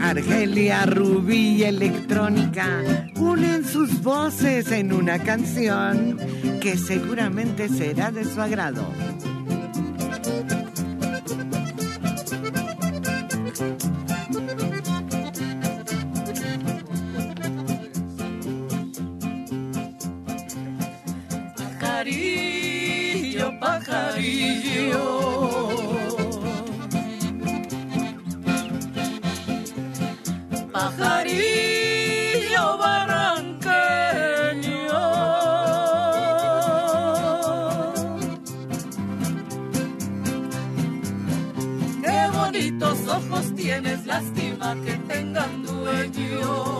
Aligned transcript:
Argelia, 0.00 0.86
Rubí 0.86 1.56
y 1.56 1.64
Electrónica 1.64 2.82
unen 3.16 3.64
sus 3.64 4.02
voces 4.02 4.70
en 4.72 4.92
una 4.92 5.18
canción 5.18 6.18
que 6.60 6.76
seguramente 6.76 7.68
será 7.68 8.10
de 8.10 8.24
su 8.24 8.40
agrado. 8.40 8.86
vengan 45.22 45.62
dueños. 45.62 46.71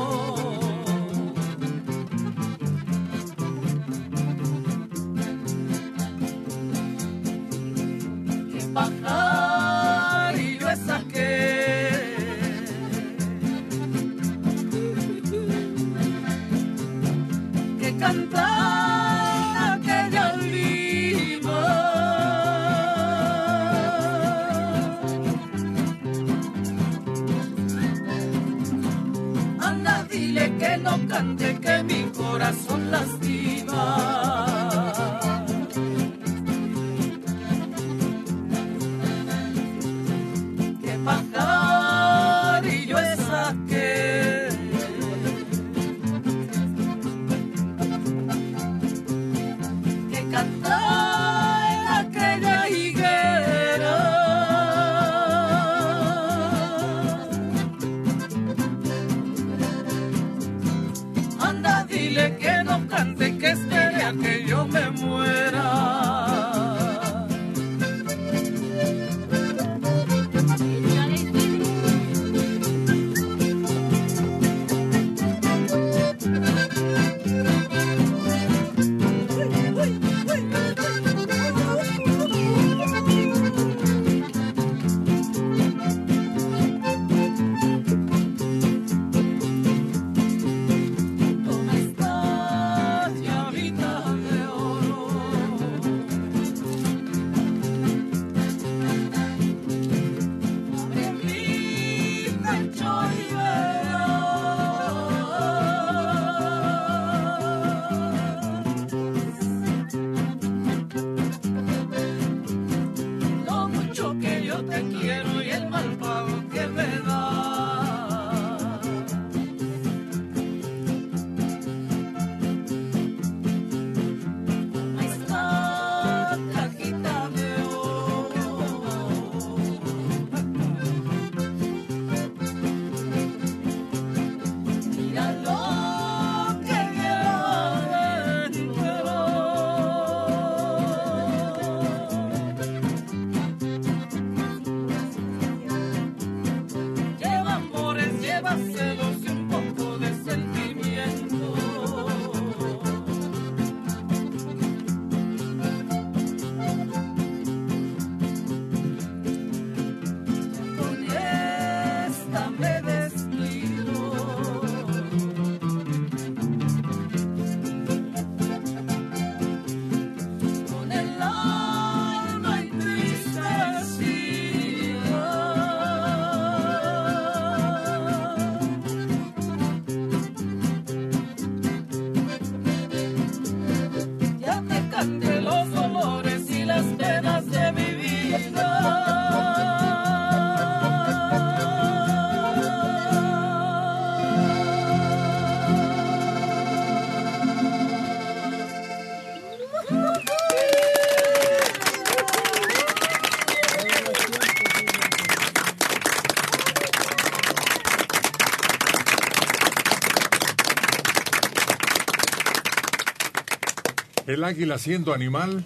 el 214.42 214.46
águila 214.46 214.76
siendo 214.76 215.14
animal? 215.14 215.64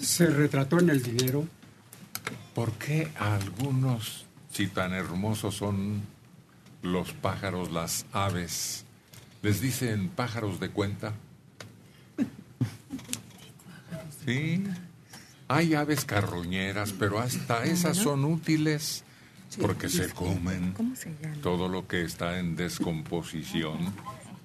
Se 0.00 0.26
retrató 0.26 0.80
en 0.80 0.90
el 0.90 1.00
dinero. 1.00 1.46
¿Por 2.52 2.72
qué 2.72 3.08
algunos, 3.16 4.26
si 4.50 4.66
tan 4.66 4.92
hermosos 4.92 5.54
son 5.54 6.02
los 6.82 7.12
pájaros, 7.12 7.70
las 7.70 8.06
aves, 8.12 8.84
les 9.42 9.60
dicen 9.60 10.08
pájaros 10.08 10.58
de 10.58 10.70
cuenta? 10.70 11.12
Sí. 14.26 14.64
Hay 15.46 15.74
aves 15.74 16.04
carroñeras, 16.04 16.92
pero 16.98 17.20
hasta 17.20 17.62
esas 17.64 17.96
son 17.96 18.24
útiles 18.24 19.04
porque 19.60 19.88
se 19.88 20.08
comen 20.10 20.74
todo 21.42 21.68
lo 21.68 21.86
que 21.86 22.02
está 22.02 22.40
en 22.40 22.56
descomposición 22.56 23.94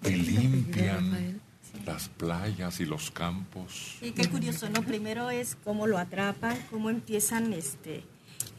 y 0.05 0.09
limpian 0.11 1.38
las 1.85 2.09
playas 2.09 2.79
y 2.79 2.85
los 2.85 3.11
campos. 3.11 3.97
Y 4.01 4.11
qué 4.11 4.27
curioso, 4.27 4.69
¿no? 4.69 4.81
Primero 4.83 5.29
es 5.29 5.55
cómo 5.63 5.87
lo 5.87 5.97
atrapan, 5.97 6.57
cómo 6.69 6.89
empiezan 6.89 7.53
este 7.53 8.03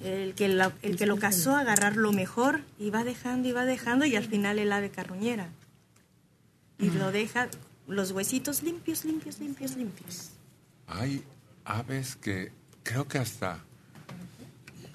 el 0.01 0.35
que, 0.35 0.47
el 0.83 0.97
que 0.97 1.07
lo 1.07 1.19
cazó 1.19 1.55
a 1.55 1.61
agarrar 1.61 1.97
lo 1.97 2.13
mejor 2.13 2.63
y 2.79 2.91
va 2.91 3.05
dejando 3.05 3.49
y 3.49 3.53
va 3.53 3.65
dejando 3.65 4.07
y 4.07 4.17
al 4.17 4.25
final 4.25 4.59
el 4.59 4.73
ave 4.73 4.91
carroñera. 4.91 5.51
Y 6.79 6.91
lo 6.91 7.13
deja 7.13 7.49
los 7.87 8.13
huesitos 8.13 8.63
limpios, 8.63 9.05
limpios, 9.05 9.39
limpios, 9.39 9.77
limpios. 9.77 10.31
Hay 10.87 11.23
aves 11.65 12.17
que 12.17 12.53
creo 12.83 13.07
que 13.07 13.19
hasta 13.19 13.63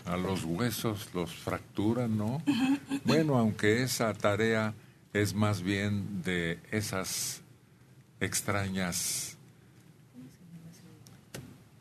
a 0.06 0.18
los 0.18 0.44
huesos 0.44 1.10
los 1.14 1.34
fracturan, 1.34 2.18
¿no? 2.18 2.42
Bueno, 3.06 3.38
aunque 3.38 3.84
esa 3.84 4.14
tarea 4.14 4.74
es 5.14 5.34
más 5.34 5.62
bien 5.62 6.24
de 6.24 6.60
esas 6.72 7.42
extrañas 8.20 9.38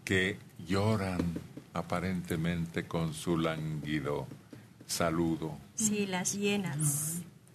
que 0.05 0.39
lloran 0.67 1.21
aparentemente 1.73 2.87
con 2.87 3.15
su 3.15 3.39
lánguido 3.39 4.27
saludo. 4.87 5.57
Sí, 5.75 6.07
las 6.07 6.35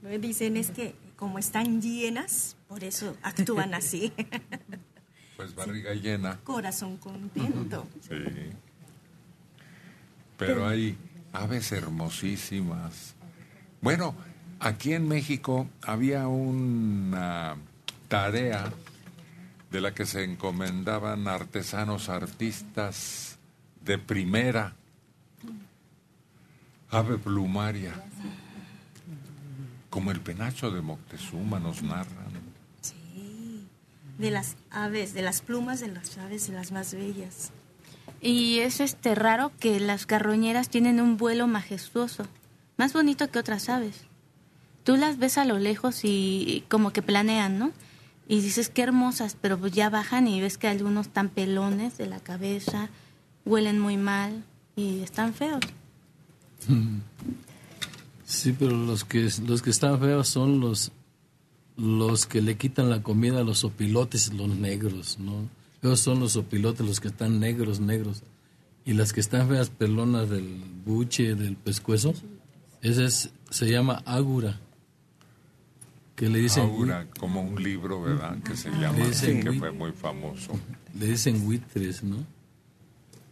que 0.01 0.19
dicen 0.19 0.57
es 0.57 0.71
que 0.71 0.95
como 1.15 1.37
están 1.39 1.81
llenas, 1.81 2.55
por 2.67 2.83
eso 2.83 3.15
actúan 3.21 3.73
así. 3.73 4.13
Pues 5.35 5.55
barriga 5.55 5.93
llena. 5.93 6.37
Corazón 6.43 6.97
contento. 6.97 7.87
Sí. 8.01 8.17
Pero 10.35 10.67
hay 10.67 10.97
aves 11.31 11.71
hermosísimas. 11.71 13.15
Bueno, 13.79 14.15
aquí 14.59 14.91
en 14.91 15.07
México 15.07 15.69
había 15.81 16.27
una 16.27 17.55
tarea 18.09 18.73
de 19.71 19.81
la 19.81 19.93
que 19.93 20.05
se 20.05 20.23
encomendaban 20.23 21.27
artesanos 21.27 22.09
artistas 22.09 23.37
de 23.85 23.97
primera. 23.97 24.73
Ave 26.89 27.19
plumaria. 27.19 27.93
Como 29.89 30.11
el 30.11 30.21
penacho 30.21 30.71
de 30.71 30.81
Moctezuma 30.81 31.59
nos 31.59 31.83
narran. 31.83 32.31
Sí. 32.81 33.67
De 34.17 34.31
las 34.31 34.57
aves, 34.71 35.13
de 35.13 35.21
las 35.21 35.41
plumas 35.41 35.79
de 35.79 35.87
las 35.87 36.17
aves, 36.17 36.47
de 36.47 36.53
las 36.53 36.71
más 36.71 36.93
bellas. 36.93 37.51
Y 38.21 38.59
es 38.59 38.79
este 38.79 39.13
raro 39.15 39.51
que 39.59 39.79
las 39.79 40.05
carroñeras 40.05 40.69
tienen 40.69 40.99
un 40.99 41.17
vuelo 41.17 41.47
majestuoso, 41.47 42.25
más 42.75 42.91
bonito 42.91 43.29
que 43.29 43.39
otras 43.39 43.69
aves. 43.69 44.01
Tú 44.83 44.97
las 44.97 45.19
ves 45.19 45.37
a 45.37 45.45
lo 45.45 45.59
lejos 45.59 46.01
y 46.03 46.65
como 46.69 46.91
que 46.91 47.01
planean, 47.01 47.59
¿no? 47.59 47.71
Y 48.29 48.41
dices 48.41 48.69
qué 48.69 48.83
hermosas, 48.83 49.35
pero 49.41 49.57
pues 49.57 49.73
ya 49.73 49.89
bajan 49.89 50.27
y 50.27 50.39
ves 50.39 50.57
que 50.57 50.67
algunos 50.67 51.07
están 51.07 51.29
pelones 51.29 51.97
de 51.97 52.05
la 52.05 52.19
cabeza, 52.19 52.89
huelen 53.43 53.79
muy 53.79 53.97
mal 53.97 54.45
y 54.77 55.01
están 55.01 55.33
feos. 55.33 55.59
Sí, 58.25 58.53
pero 58.53 58.77
los 58.77 59.05
que 59.05 59.27
los 59.47 59.63
que 59.63 59.71
están 59.71 59.99
feos 59.99 60.27
son 60.27 60.59
los 60.59 60.91
los 61.77 62.27
que 62.27 62.43
le 62.43 62.57
quitan 62.57 62.91
la 62.91 63.01
comida 63.01 63.39
a 63.39 63.43
los 63.43 63.63
opilotes, 63.63 64.31
los 64.33 64.49
negros, 64.49 65.17
¿no? 65.17 65.49
Esos 65.81 66.01
son 66.01 66.19
los 66.19 66.35
opilotes, 66.35 66.85
los 66.85 66.99
que 66.99 67.07
están 67.07 67.39
negros, 67.39 67.79
negros. 67.79 68.21
Y 68.85 68.93
las 68.93 69.13
que 69.13 69.21
están 69.21 69.47
feas, 69.47 69.71
pelonas 69.71 70.29
del 70.29 70.61
buche, 70.85 71.33
del 71.33 71.55
pescuezo, 71.55 72.13
ese 72.81 73.05
es, 73.05 73.31
se 73.49 73.65
llama 73.67 74.03
águra. 74.05 74.59
Que 76.19 76.27
le 76.27 76.39
dicen, 76.39 76.63
Aura, 76.63 77.07
como 77.17 77.41
un 77.41 77.63
libro, 77.63 78.01
¿verdad? 78.01 78.37
Que 78.43 78.57
se 78.57 78.69
llama, 78.71 78.97
Le 78.97 79.03
así, 79.03 79.39
que 79.39 79.53
fue 79.53 79.71
muy 79.71 79.93
famoso. 79.93 80.51
le 80.99 81.05
dicen 81.07 81.45
buitres, 81.45 82.03
¿no? 82.03 82.17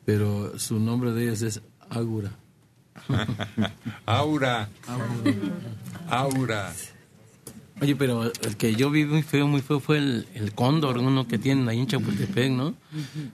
Pero 0.06 0.58
su 0.58 0.80
nombre 0.80 1.12
de 1.12 1.24
ellas 1.24 1.42
es 1.42 1.62
águra. 1.90 2.32
Aura. 4.06 4.70
Aura. 6.10 6.74
Oye, 7.82 7.98
pero 7.98 8.24
el 8.24 8.56
que 8.56 8.74
yo 8.74 8.90
vi 8.90 9.04
muy 9.04 9.22
feo, 9.22 9.48
muy 9.48 9.62
feo 9.62 9.82
fue 9.82 9.98
el, 9.98 10.26
el 10.34 10.54
cóndor, 10.54 10.98
uno 11.00 11.28
que 11.28 11.38
tienen 11.38 11.68
ahí 11.68 11.80
en 11.80 11.88
Chapultepec, 11.88 12.52
¿no? 12.52 12.74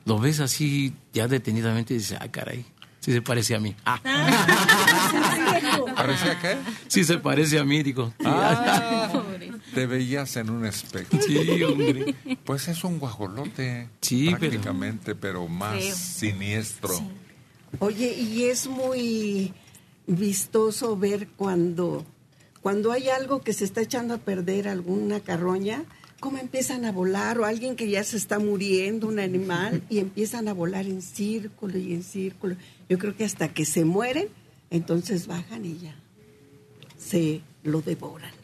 Lo 0.05 0.17
ves 0.17 0.39
así 0.39 0.95
ya 1.13 1.27
detenidamente 1.27 1.93
y 1.93 1.97
dices, 1.97 2.17
ah, 2.19 2.27
caray, 2.31 2.65
sí 3.01 3.13
se 3.13 3.21
parece 3.21 3.53
a 3.53 3.59
mí. 3.59 3.75
Ah, 3.85 4.01
¿Parecía 5.95 6.39
qué? 6.39 6.57
sí 6.87 7.03
se 7.03 7.19
parece 7.19 7.59
a 7.59 7.63
mí, 7.63 7.83
digo. 7.83 8.13
Ah, 8.25 9.22
te 9.73 9.85
veías 9.87 10.35
en 10.37 10.49
un 10.49 10.65
espejo. 10.65 11.17
Sí, 11.21 11.63
hombre. 11.63 12.15
Pues 12.43 12.67
es 12.67 12.83
un 12.83 12.99
guajolote. 12.99 13.89
Sí, 14.01 14.29
prácticamente, 14.29 15.15
pero, 15.15 15.47
más 15.47 15.83
siniestro. 15.83 16.93
Oye, 17.79 18.13
y 18.13 18.43
es 18.45 18.67
muy 18.67 19.53
vistoso 20.05 20.97
ver 20.97 21.27
cuando, 21.35 22.05
cuando 22.61 22.91
hay 22.91 23.09
algo 23.09 23.41
que 23.41 23.53
se 23.53 23.65
está 23.65 23.81
echando 23.81 24.13
a 24.13 24.17
perder, 24.17 24.67
alguna 24.67 25.19
carroña, 25.19 25.83
cómo 26.19 26.37
empiezan 26.37 26.85
a 26.85 26.91
volar, 26.91 27.39
o 27.39 27.45
alguien 27.45 27.75
que 27.75 27.89
ya 27.89 28.03
se 28.03 28.17
está 28.17 28.39
muriendo, 28.39 29.07
un 29.07 29.19
animal, 29.19 29.83
y 29.89 29.99
empiezan 29.99 30.47
a 30.47 30.53
volar 30.53 30.85
en 30.85 31.01
círculo 31.01 31.77
y 31.77 31.93
en 31.93 32.03
círculo. 32.03 32.55
Yo 32.89 32.97
creo 32.99 33.15
que 33.15 33.25
hasta 33.25 33.49
que 33.49 33.65
se 33.65 33.85
mueren, 33.85 34.27
entonces 34.69 35.27
bajan 35.27 35.65
y 35.65 35.79
ya 35.79 35.95
se 36.97 37.41
lo 37.63 37.81
devoran. 37.81 38.42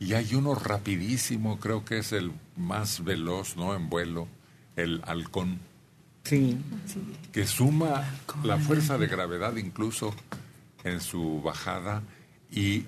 Y 0.00 0.12
hay 0.14 0.34
uno 0.34 0.54
rapidísimo, 0.54 1.58
creo 1.58 1.84
que 1.84 1.98
es 1.98 2.12
el 2.12 2.32
más 2.56 3.02
veloz, 3.04 3.56
¿no? 3.56 3.74
En 3.74 3.88
vuelo, 3.88 4.28
el 4.76 5.02
halcón, 5.06 5.58
Sí. 6.24 6.58
que 7.32 7.46
suma 7.46 8.04
la 8.44 8.58
fuerza 8.58 8.98
de 8.98 9.06
gravedad 9.06 9.56
incluso 9.56 10.14
en 10.84 11.00
su 11.00 11.40
bajada 11.42 12.02
y 12.50 12.84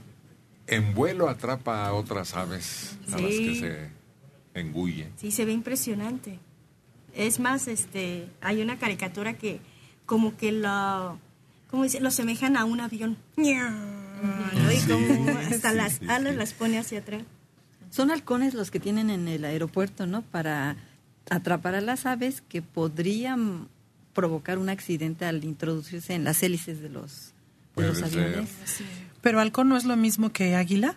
en 0.66 0.94
vuelo 0.94 1.28
atrapa 1.28 1.86
a 1.86 1.94
otras 1.94 2.34
aves 2.34 2.96
a 3.08 3.18
las 3.18 3.30
que 3.30 3.54
se 3.58 4.60
engulle. 4.60 5.08
Sí, 5.16 5.30
se 5.30 5.44
ve 5.44 5.52
impresionante. 5.52 6.38
Es 7.14 7.40
más, 7.40 7.66
este, 7.66 8.28
hay 8.40 8.62
una 8.62 8.78
caricatura 8.78 9.36
que 9.36 9.60
como 10.06 10.36
que 10.36 10.52
lo, 10.52 11.18
¿cómo 11.70 11.82
dice? 11.84 12.00
Lo 12.00 12.10
semejan 12.10 12.56
a 12.56 12.64
un 12.66 12.80
avión. 12.80 13.16
¿No? 14.22 14.72
Y 14.72 14.76
Sí, 14.76 14.88
como 14.90 15.30
hasta 15.38 15.70
sí, 15.70 15.76
las 15.76 15.92
sí, 15.94 16.04
alas 16.08 16.32
sí. 16.32 16.38
las 16.38 16.52
pone 16.54 16.78
hacia 16.78 16.98
atrás. 17.00 17.22
Son 17.90 18.10
halcones 18.10 18.54
los 18.54 18.70
que 18.70 18.78
tienen 18.80 19.10
en 19.10 19.26
el 19.28 19.44
aeropuerto, 19.44 20.06
¿no? 20.06 20.22
Para 20.22 20.76
atrapar 21.28 21.74
a 21.74 21.80
las 21.80 22.06
aves 22.06 22.42
que 22.48 22.62
podrían 22.62 23.68
provocar 24.14 24.58
un 24.58 24.68
accidente 24.68 25.24
al 25.24 25.44
introducirse 25.44 26.14
en 26.14 26.24
las 26.24 26.42
hélices 26.42 26.80
de 26.80 26.88
los, 26.88 27.32
de 27.76 27.86
los 27.88 27.98
ser. 27.98 28.06
aviones. 28.06 28.50
¿Pero 29.22 29.40
halcón 29.40 29.68
no 29.68 29.76
es 29.76 29.84
lo 29.84 29.96
mismo 29.96 30.32
que 30.32 30.54
águila? 30.56 30.96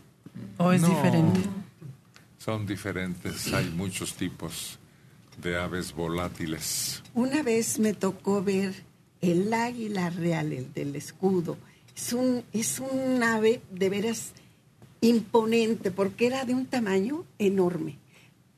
¿O 0.58 0.72
es 0.72 0.82
No. 0.82 0.90
diferente? 0.90 1.40
Son 2.40 2.66
diferentes, 2.66 3.54
hay 3.54 3.70
muchos 3.70 4.16
tipos 4.16 4.78
de 5.42 5.58
aves 5.58 5.94
volátiles. 5.94 7.02
Una 7.14 7.42
vez 7.42 7.80
me 7.80 7.94
tocó 7.94 8.44
ver 8.44 8.74
el 9.22 9.54
águila 9.54 10.10
real, 10.10 10.52
el 10.52 10.74
del 10.74 10.96
escudo. 10.96 11.58
Es 11.96 12.14
un, 12.14 12.44
es 12.54 12.80
un 12.80 13.22
ave 13.24 13.62
de 13.72 13.90
veras 13.90 14.34
imponente, 15.02 15.92
porque 15.92 16.28
era 16.28 16.46
de 16.46 16.54
un 16.54 16.66
tamaño 16.66 17.26
enorme, 17.38 17.98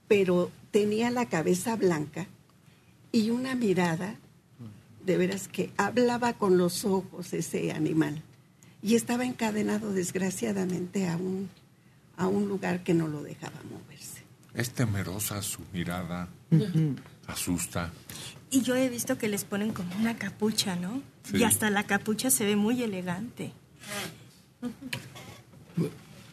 pero 0.07 0.51
tenía 0.71 1.09
la 1.09 1.27
cabeza 1.27 1.75
blanca 1.75 2.27
y 3.11 3.31
una 3.31 3.55
mirada 3.55 4.15
de 5.05 5.17
veras 5.17 5.47
que 5.47 5.71
hablaba 5.77 6.33
con 6.33 6.57
los 6.57 6.85
ojos 6.85 7.33
ese 7.33 7.71
animal. 7.71 8.21
Y 8.81 8.95
estaba 8.95 9.25
encadenado 9.25 9.93
desgraciadamente 9.93 11.07
a 11.07 11.17
un, 11.17 11.49
a 12.17 12.27
un 12.27 12.47
lugar 12.47 12.83
que 12.83 12.93
no 12.93 13.07
lo 13.07 13.23
dejaba 13.23 13.59
moverse. 13.63 14.23
Es 14.53 14.71
temerosa 14.71 15.41
su 15.41 15.61
mirada, 15.73 16.29
asusta. 17.27 17.91
Y 18.51 18.61
yo 18.61 18.75
he 18.75 18.89
visto 18.89 19.17
que 19.17 19.27
les 19.27 19.43
ponen 19.43 19.73
como 19.73 19.95
una 19.95 20.15
capucha, 20.15 20.75
¿no? 20.75 21.01
Sí. 21.23 21.37
Y 21.37 21.43
hasta 21.43 21.69
la 21.69 21.83
capucha 21.83 22.29
se 22.29 22.45
ve 22.45 22.55
muy 22.55 22.81
elegante. 22.83 23.51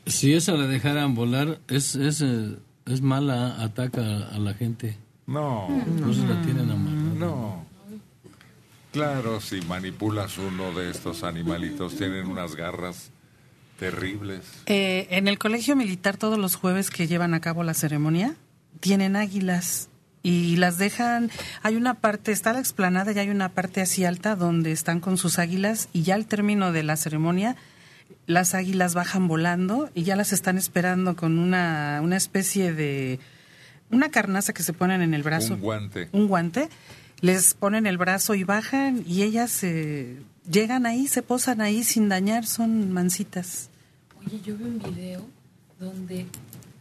Si 0.06 0.34
esa 0.34 0.52
la 0.52 0.66
dejaran 0.66 1.14
volar, 1.14 1.60
es, 1.68 1.94
es, 1.94 2.20
eh, 2.22 2.56
es 2.86 3.00
mala, 3.00 3.62
ataca 3.62 4.28
a 4.28 4.38
la 4.38 4.54
gente. 4.54 4.96
No, 5.26 5.68
Por 6.00 6.10
eso 6.10 6.26
la 6.26 6.42
tienen 6.42 6.70
amarrada. 6.70 7.14
no. 7.18 7.72
Claro, 8.92 9.40
si 9.40 9.62
manipulas 9.62 10.36
uno 10.36 10.70
de 10.74 10.90
estos 10.90 11.22
animalitos, 11.22 11.96
tienen 11.96 12.26
unas 12.26 12.54
garras 12.56 13.10
terribles. 13.78 14.44
Eh, 14.66 15.06
en 15.10 15.28
el 15.28 15.38
colegio 15.38 15.74
militar 15.76 16.18
todos 16.18 16.38
los 16.38 16.56
jueves 16.56 16.90
que 16.90 17.06
llevan 17.06 17.32
a 17.32 17.40
cabo 17.40 17.62
la 17.64 17.72
ceremonia 17.72 18.36
tienen 18.80 19.16
águilas 19.16 19.88
y 20.22 20.56
las 20.56 20.78
dejan, 20.78 21.30
hay 21.62 21.76
una 21.76 21.94
parte, 21.94 22.32
está 22.32 22.52
la 22.52 22.60
explanada 22.60 23.12
y 23.12 23.18
hay 23.18 23.30
una 23.30 23.48
parte 23.48 23.80
así 23.80 24.04
alta 24.04 24.36
donde 24.36 24.72
están 24.72 25.00
con 25.00 25.18
sus 25.18 25.38
águilas 25.38 25.88
y 25.92 26.02
ya 26.02 26.14
al 26.14 26.26
término 26.26 26.72
de 26.72 26.82
la 26.82 26.96
ceremonia 26.96 27.56
las 28.26 28.54
águilas 28.54 28.94
bajan 28.94 29.26
volando 29.26 29.90
y 29.94 30.04
ya 30.04 30.16
las 30.16 30.32
están 30.32 30.58
esperando 30.58 31.16
con 31.16 31.38
una, 31.38 32.00
una 32.02 32.16
especie 32.16 32.72
de, 32.72 33.18
una 33.90 34.10
carnaza 34.10 34.52
que 34.52 34.62
se 34.62 34.72
ponen 34.72 35.02
en 35.02 35.14
el 35.14 35.22
brazo 35.22 35.54
Un 35.54 35.60
guante. 35.60 36.08
un 36.12 36.28
guante, 36.28 36.68
les 37.20 37.54
ponen 37.54 37.86
el 37.86 37.98
brazo 37.98 38.34
y 38.34 38.44
bajan 38.44 39.02
y 39.06 39.22
ellas 39.22 39.50
se, 39.50 40.18
llegan 40.50 40.86
ahí, 40.86 41.06
se 41.08 41.22
posan 41.22 41.60
ahí 41.60 41.84
sin 41.84 42.08
dañar, 42.08 42.46
son 42.46 42.92
mansitas. 42.92 43.70
Oye, 44.24 44.40
yo 44.44 44.56
vi 44.56 44.64
un 44.64 44.78
video 44.78 45.26
donde 45.78 46.26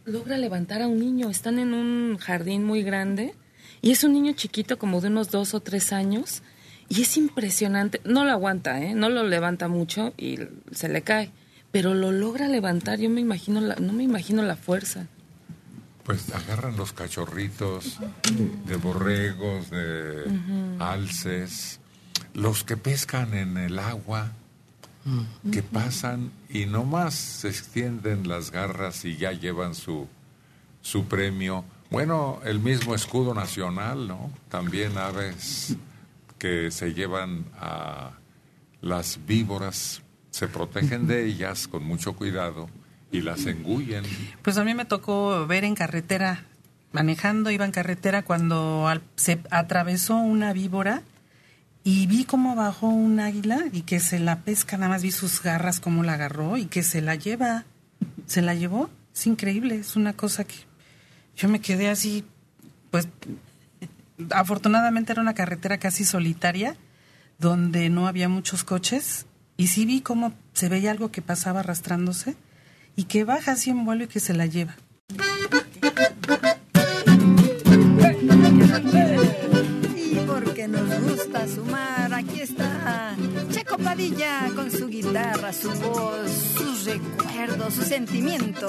logra 0.04 0.36
levantar 0.36 0.82
a 0.82 0.88
un 0.88 0.98
niño. 0.98 1.30
Están 1.30 1.58
en 1.58 1.74
un 1.74 2.18
jardín 2.18 2.64
muy 2.64 2.82
grande 2.82 3.34
y 3.80 3.90
es 3.90 4.04
un 4.04 4.12
niño 4.12 4.32
chiquito, 4.32 4.78
como 4.78 5.00
de 5.00 5.08
unos 5.08 5.30
dos 5.30 5.54
o 5.54 5.60
tres 5.60 5.92
años. 5.92 6.42
Y 6.88 7.02
es 7.02 7.16
impresionante. 7.16 8.00
No 8.04 8.24
lo 8.24 8.32
aguanta, 8.32 8.80
¿eh? 8.82 8.94
No 8.94 9.08
lo 9.08 9.24
levanta 9.24 9.68
mucho 9.68 10.12
y 10.18 10.38
se 10.72 10.88
le 10.88 11.02
cae. 11.02 11.30
Pero 11.70 11.94
lo 11.94 12.12
logra 12.12 12.48
levantar. 12.48 12.98
Yo 12.98 13.08
me 13.08 13.20
imagino, 13.20 13.60
la, 13.60 13.76
no 13.76 13.92
me 13.92 14.02
imagino 14.02 14.42
la 14.42 14.56
fuerza. 14.56 15.06
Pues 16.04 16.34
agarran 16.34 16.76
los 16.76 16.92
cachorritos 16.92 17.98
de 18.66 18.76
borregos, 18.76 19.70
de 19.70 20.24
alces, 20.80 21.80
los 22.34 22.64
que 22.64 22.76
pescan 22.76 23.34
en 23.34 23.56
el 23.56 23.78
agua, 23.78 24.32
que 25.50 25.62
pasan 25.62 26.30
y 26.48 26.66
nomás 26.66 27.14
se 27.14 27.48
extienden 27.48 28.28
las 28.28 28.50
garras 28.50 29.04
y 29.04 29.16
ya 29.16 29.32
llevan 29.32 29.74
su, 29.74 30.06
su 30.80 31.06
premio. 31.06 31.64
Bueno, 31.90 32.40
el 32.44 32.60
mismo 32.60 32.94
escudo 32.94 33.34
nacional, 33.34 34.08
¿no? 34.08 34.30
También 34.48 34.96
aves 34.96 35.76
que 36.38 36.70
se 36.70 36.94
llevan 36.94 37.44
a 37.58 38.12
las 38.80 39.18
víboras, 39.26 40.02
se 40.30 40.48
protegen 40.48 41.06
de 41.06 41.26
ellas 41.26 41.68
con 41.68 41.84
mucho 41.84 42.14
cuidado 42.14 42.68
y 43.10 43.20
las 43.20 43.46
engullen. 43.46 44.04
Pues 44.42 44.56
a 44.56 44.64
mí 44.64 44.74
me 44.74 44.84
tocó 44.84 45.46
ver 45.46 45.64
en 45.64 45.74
carretera, 45.74 46.44
manejando, 46.92 47.50
iba 47.50 47.64
en 47.64 47.72
carretera 47.72 48.22
cuando 48.22 48.88
se 49.16 49.40
atravesó 49.50 50.16
una 50.16 50.52
víbora 50.52 51.02
y 51.84 52.06
vi 52.06 52.24
cómo 52.24 52.54
bajó 52.54 52.88
un 52.88 53.18
águila 53.18 53.64
y 53.72 53.82
que 53.82 53.98
se 53.98 54.18
la 54.18 54.40
pesca, 54.40 54.76
nada 54.76 54.90
más 54.90 55.02
vi 55.02 55.10
sus 55.10 55.42
garras, 55.42 55.80
cómo 55.80 56.02
la 56.02 56.14
agarró 56.14 56.56
y 56.56 56.66
que 56.66 56.82
se 56.82 57.00
la 57.00 57.16
lleva. 57.16 57.64
Se 58.26 58.42
la 58.42 58.54
llevó. 58.54 58.88
Es 59.14 59.26
increíble, 59.26 59.76
es 59.76 59.96
una 59.96 60.12
cosa 60.12 60.44
que 60.44 60.54
yo 61.36 61.48
me 61.48 61.60
quedé 61.60 61.88
así, 61.88 62.24
pues 62.90 63.08
afortunadamente 64.30 65.12
era 65.12 65.22
una 65.22 65.34
carretera 65.34 65.78
casi 65.78 66.04
solitaria 66.04 66.76
donde 67.38 67.90
no 67.90 68.06
había 68.06 68.28
muchos 68.28 68.64
coches 68.64 69.26
y 69.56 69.66
sí 69.66 69.84
vi 69.84 70.00
cómo 70.00 70.32
se 70.52 70.68
veía 70.68 70.90
algo 70.90 71.10
que 71.10 71.22
pasaba 71.22 71.60
arrastrándose 71.60 72.36
y 72.94 73.04
que 73.04 73.24
baja 73.24 73.52
así 73.52 73.70
en 73.70 73.84
vuelo 73.84 74.04
y 74.04 74.08
que 74.08 74.20
se 74.20 74.34
la 74.34 74.46
lleva. 74.46 74.76
Nos 80.68 81.00
gusta 81.00 81.48
sumar, 81.48 82.14
aquí 82.14 82.40
está 82.40 83.16
Checo 83.50 83.76
Padilla 83.78 84.48
con 84.54 84.70
su 84.70 84.88
guitarra, 84.88 85.52
su 85.52 85.70
voz, 85.72 86.30
sus 86.56 86.84
recuerdos, 86.84 87.74
su 87.74 87.82
sentimiento. 87.82 88.68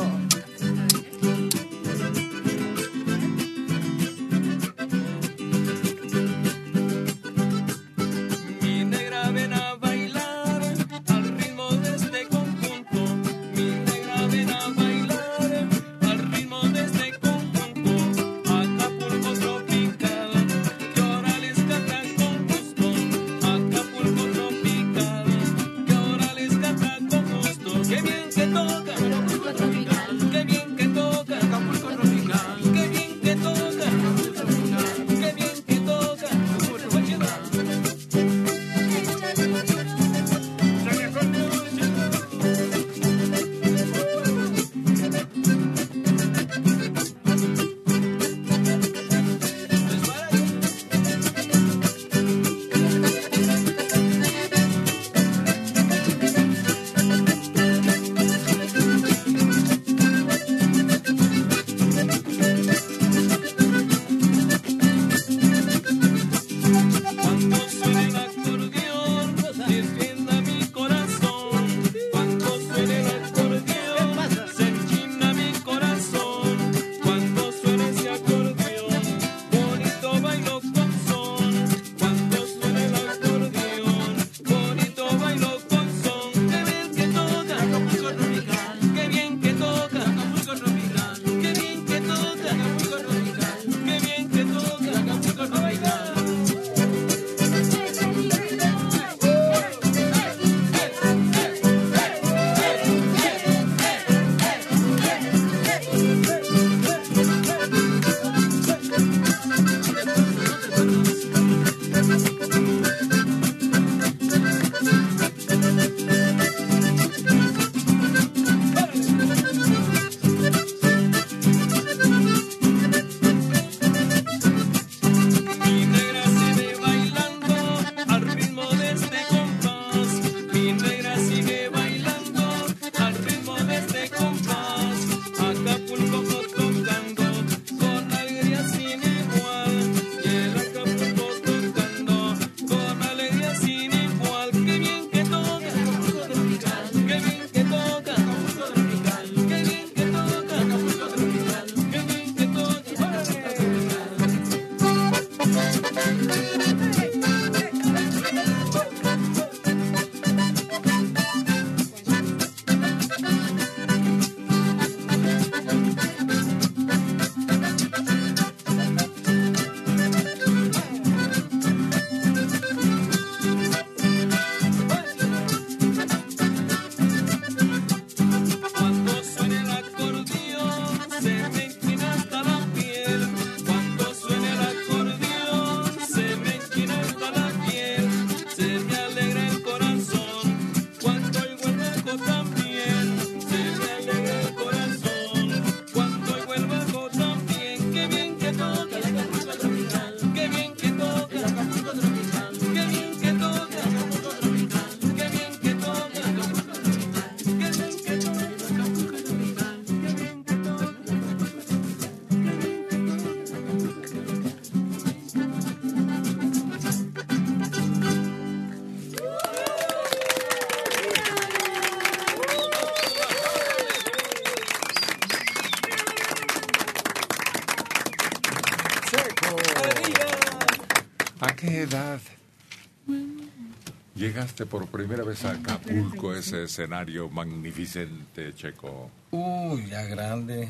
Llegaste 234.53 234.65
por 234.65 234.87
primera 234.87 235.23
vez 235.23 235.43
a 235.45 235.51
Acapulco, 235.51 236.33
ese 236.33 236.63
escenario 236.63 237.29
magnificente, 237.29 238.53
Checo? 238.53 239.09
Uy, 239.31 239.87
ya 239.87 240.03
grande. 240.03 240.69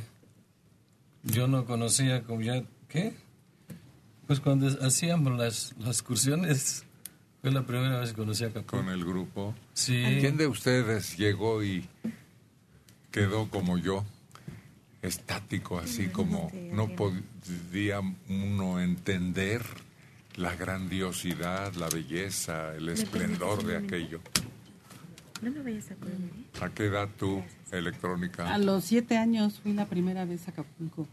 Yo 1.23 1.47
no 1.47 1.65
conocía 1.65 2.23
como 2.23 2.41
ya... 2.41 2.63
¿Qué? 2.87 3.13
Pues 4.27 4.39
cuando 4.39 4.67
hacíamos 4.85 5.37
las, 5.37 5.73
las 5.79 5.89
excursiones, 5.89 6.85
fue 7.41 7.51
la 7.51 7.65
primera 7.65 7.99
vez 7.99 8.11
que 8.11 8.15
conocí 8.15 8.43
a 8.43 8.47
Acapulco. 8.47 8.77
Con 8.77 8.89
el 8.89 9.03
grupo. 9.03 9.53
Sí. 9.73 10.01
¿Quién 10.19 10.37
de 10.37 10.47
ustedes 10.47 11.17
llegó 11.17 11.63
y 11.63 11.87
quedó 13.11 13.49
como 13.49 13.77
yo? 13.77 14.05
Estático, 15.01 15.79
así 15.79 16.07
como 16.07 16.49
no 16.71 16.87
podía 16.95 17.99
uno 18.29 18.79
entender 18.79 19.61
la 20.35 20.55
grandiosidad, 20.55 21.73
la 21.75 21.89
belleza, 21.89 22.75
el 22.75 22.89
esplendor 22.89 23.63
de 23.63 23.77
aquello. 23.77 24.19
No 25.41 25.49
lo 25.49 25.63
vayas 25.63 25.91
a 25.91 25.95
comer. 25.95 26.15
¿eh? 26.15 26.61
¿A 26.61 26.69
qué 26.69 26.85
edad 26.85 27.09
tú, 27.17 27.43
electrónica? 27.71 28.53
A 28.53 28.57
los 28.57 28.85
siete 28.85 29.17
años 29.17 29.59
fui 29.61 29.73
la 29.73 29.85
primera 29.85 30.25
vez 30.25 30.47
a 30.47 30.51
Acapulco 30.51 31.07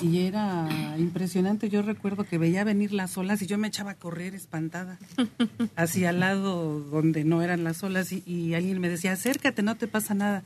y 0.00 0.26
era 0.26 0.96
impresionante. 0.98 1.68
Yo 1.68 1.82
recuerdo 1.82 2.24
que 2.24 2.38
veía 2.38 2.64
venir 2.64 2.92
las 2.92 3.16
olas 3.16 3.40
y 3.42 3.46
yo 3.46 3.56
me 3.58 3.68
echaba 3.68 3.92
a 3.92 3.94
correr 3.94 4.34
espantada 4.34 4.98
hacia 5.76 6.10
al 6.10 6.20
lado 6.20 6.80
donde 6.80 7.24
no 7.24 7.42
eran 7.42 7.64
las 7.64 7.82
olas 7.82 8.12
y, 8.12 8.22
y 8.26 8.54
alguien 8.54 8.80
me 8.80 8.88
decía, 8.88 9.12
acércate, 9.12 9.62
no 9.62 9.76
te 9.76 9.88
pasa 9.88 10.14
nada. 10.14 10.42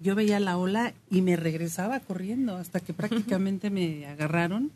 Yo 0.00 0.14
veía 0.14 0.38
la 0.40 0.56
ola 0.56 0.92
y 1.10 1.22
me 1.22 1.36
regresaba 1.36 2.00
corriendo 2.00 2.56
hasta 2.56 2.80
que 2.80 2.92
prácticamente 2.92 3.70
me 3.70 4.06
agarraron 4.06 4.70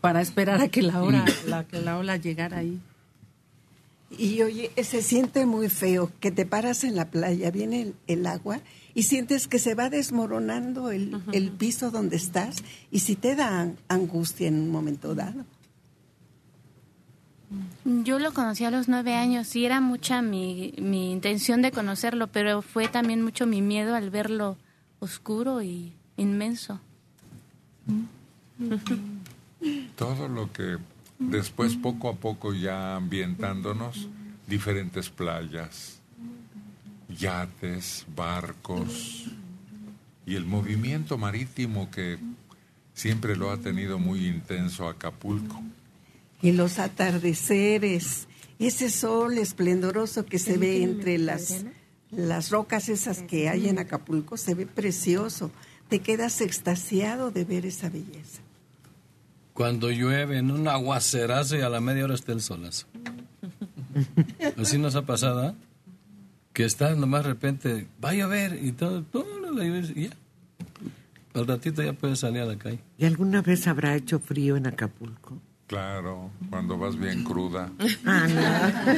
para 0.00 0.20
esperar 0.20 0.60
a 0.60 0.68
que 0.68 0.82
la, 0.82 1.02
hora, 1.02 1.24
la, 1.46 1.64
que 1.64 1.80
la 1.80 1.98
ola 1.98 2.16
llegara 2.16 2.58
ahí. 2.58 2.80
Y 4.16 4.42
oye, 4.42 4.72
se 4.82 5.02
siente 5.02 5.46
muy 5.46 5.68
feo 5.68 6.10
que 6.20 6.30
te 6.30 6.44
paras 6.44 6.84
en 6.84 6.96
la 6.96 7.10
playa, 7.10 7.50
viene 7.50 7.82
el, 7.82 7.94
el 8.08 8.26
agua 8.26 8.60
y 8.94 9.04
sientes 9.04 9.46
que 9.46 9.58
se 9.58 9.74
va 9.74 9.88
desmoronando 9.88 10.90
el, 10.90 11.22
el 11.32 11.50
piso 11.50 11.90
donde 11.90 12.16
estás 12.16 12.64
y 12.90 13.00
si 13.00 13.14
te 13.14 13.36
da 13.36 13.72
angustia 13.88 14.48
en 14.48 14.56
un 14.56 14.70
momento 14.70 15.14
dado. 15.14 15.44
Yo 17.84 18.18
lo 18.18 18.32
conocí 18.32 18.64
a 18.64 18.70
los 18.70 18.88
nueve 18.88 19.14
años 19.14 19.54
y 19.56 19.64
era 19.64 19.80
mucha 19.80 20.22
mi, 20.22 20.72
mi 20.78 21.10
intención 21.10 21.62
de 21.62 21.72
conocerlo, 21.72 22.28
pero 22.28 22.62
fue 22.62 22.88
también 22.88 23.22
mucho 23.22 23.46
mi 23.46 23.60
miedo 23.60 23.94
al 23.94 24.10
verlo 24.10 24.56
oscuro 25.00 25.62
y 25.62 25.92
inmenso. 26.16 26.80
Todo 29.96 30.28
lo 30.28 30.52
que 30.52 30.78
después 31.18 31.76
poco 31.76 32.08
a 32.08 32.14
poco 32.14 32.54
ya 32.54 32.96
ambientándonos, 32.96 34.08
diferentes 34.46 35.10
playas, 35.10 36.00
yates, 37.08 38.06
barcos 38.14 39.26
y 40.26 40.34
el 40.34 40.44
movimiento 40.44 41.18
marítimo 41.18 41.90
que 41.90 42.18
siempre 42.94 43.36
lo 43.36 43.50
ha 43.50 43.58
tenido 43.58 43.98
muy 43.98 44.26
intenso 44.26 44.88
Acapulco. 44.88 45.62
Y 46.42 46.52
los 46.52 46.78
atardeceres, 46.78 48.26
ese 48.58 48.90
sol 48.90 49.38
esplendoroso 49.38 50.24
que 50.24 50.38
se 50.38 50.56
ve 50.56 50.82
entre 50.82 51.18
las, 51.18 51.64
las 52.10 52.50
rocas 52.50 52.88
esas 52.88 53.22
que 53.22 53.48
hay 53.48 53.68
en 53.68 53.78
Acapulco, 53.78 54.36
se 54.36 54.54
ve 54.54 54.66
precioso. 54.66 55.50
Te 55.88 56.00
quedas 56.00 56.40
extasiado 56.40 57.30
de 57.30 57.44
ver 57.44 57.66
esa 57.66 57.90
belleza. 57.90 58.40
Cuando 59.60 59.90
llueve 59.90 60.38
en 60.38 60.50
un 60.50 60.66
aguacerazo 60.68 61.54
y 61.54 61.60
a 61.60 61.68
la 61.68 61.82
media 61.82 62.04
hora 62.04 62.14
está 62.14 62.32
el 62.32 62.40
solazo. 62.40 62.86
Así 64.56 64.78
nos 64.78 64.96
ha 64.96 65.02
pasado, 65.02 65.50
¿eh? 65.50 65.54
Que 66.54 66.64
está 66.64 66.94
nomás 66.94 67.24
de 67.24 67.28
repente, 67.28 67.86
va 68.02 68.08
a 68.08 68.14
llover 68.14 68.58
y 68.64 68.72
todo, 68.72 69.02
todo 69.02 69.38
la 69.52 69.62
lluvia 69.62 69.82
y 69.94 70.04
ya. 70.04 70.16
Al 71.34 71.46
ratito 71.46 71.82
ya 71.82 71.92
puedes 71.92 72.20
salir 72.20 72.40
a 72.40 72.46
la 72.46 72.56
calle. 72.56 72.78
¿Y 72.96 73.04
alguna 73.04 73.42
vez 73.42 73.66
habrá 73.66 73.94
hecho 73.96 74.18
frío 74.18 74.56
en 74.56 74.66
Acapulco? 74.66 75.36
Claro, 75.66 76.30
cuando 76.48 76.78
vas 76.78 76.98
bien 76.98 77.22
cruda. 77.22 77.70
Ah, 78.06 78.94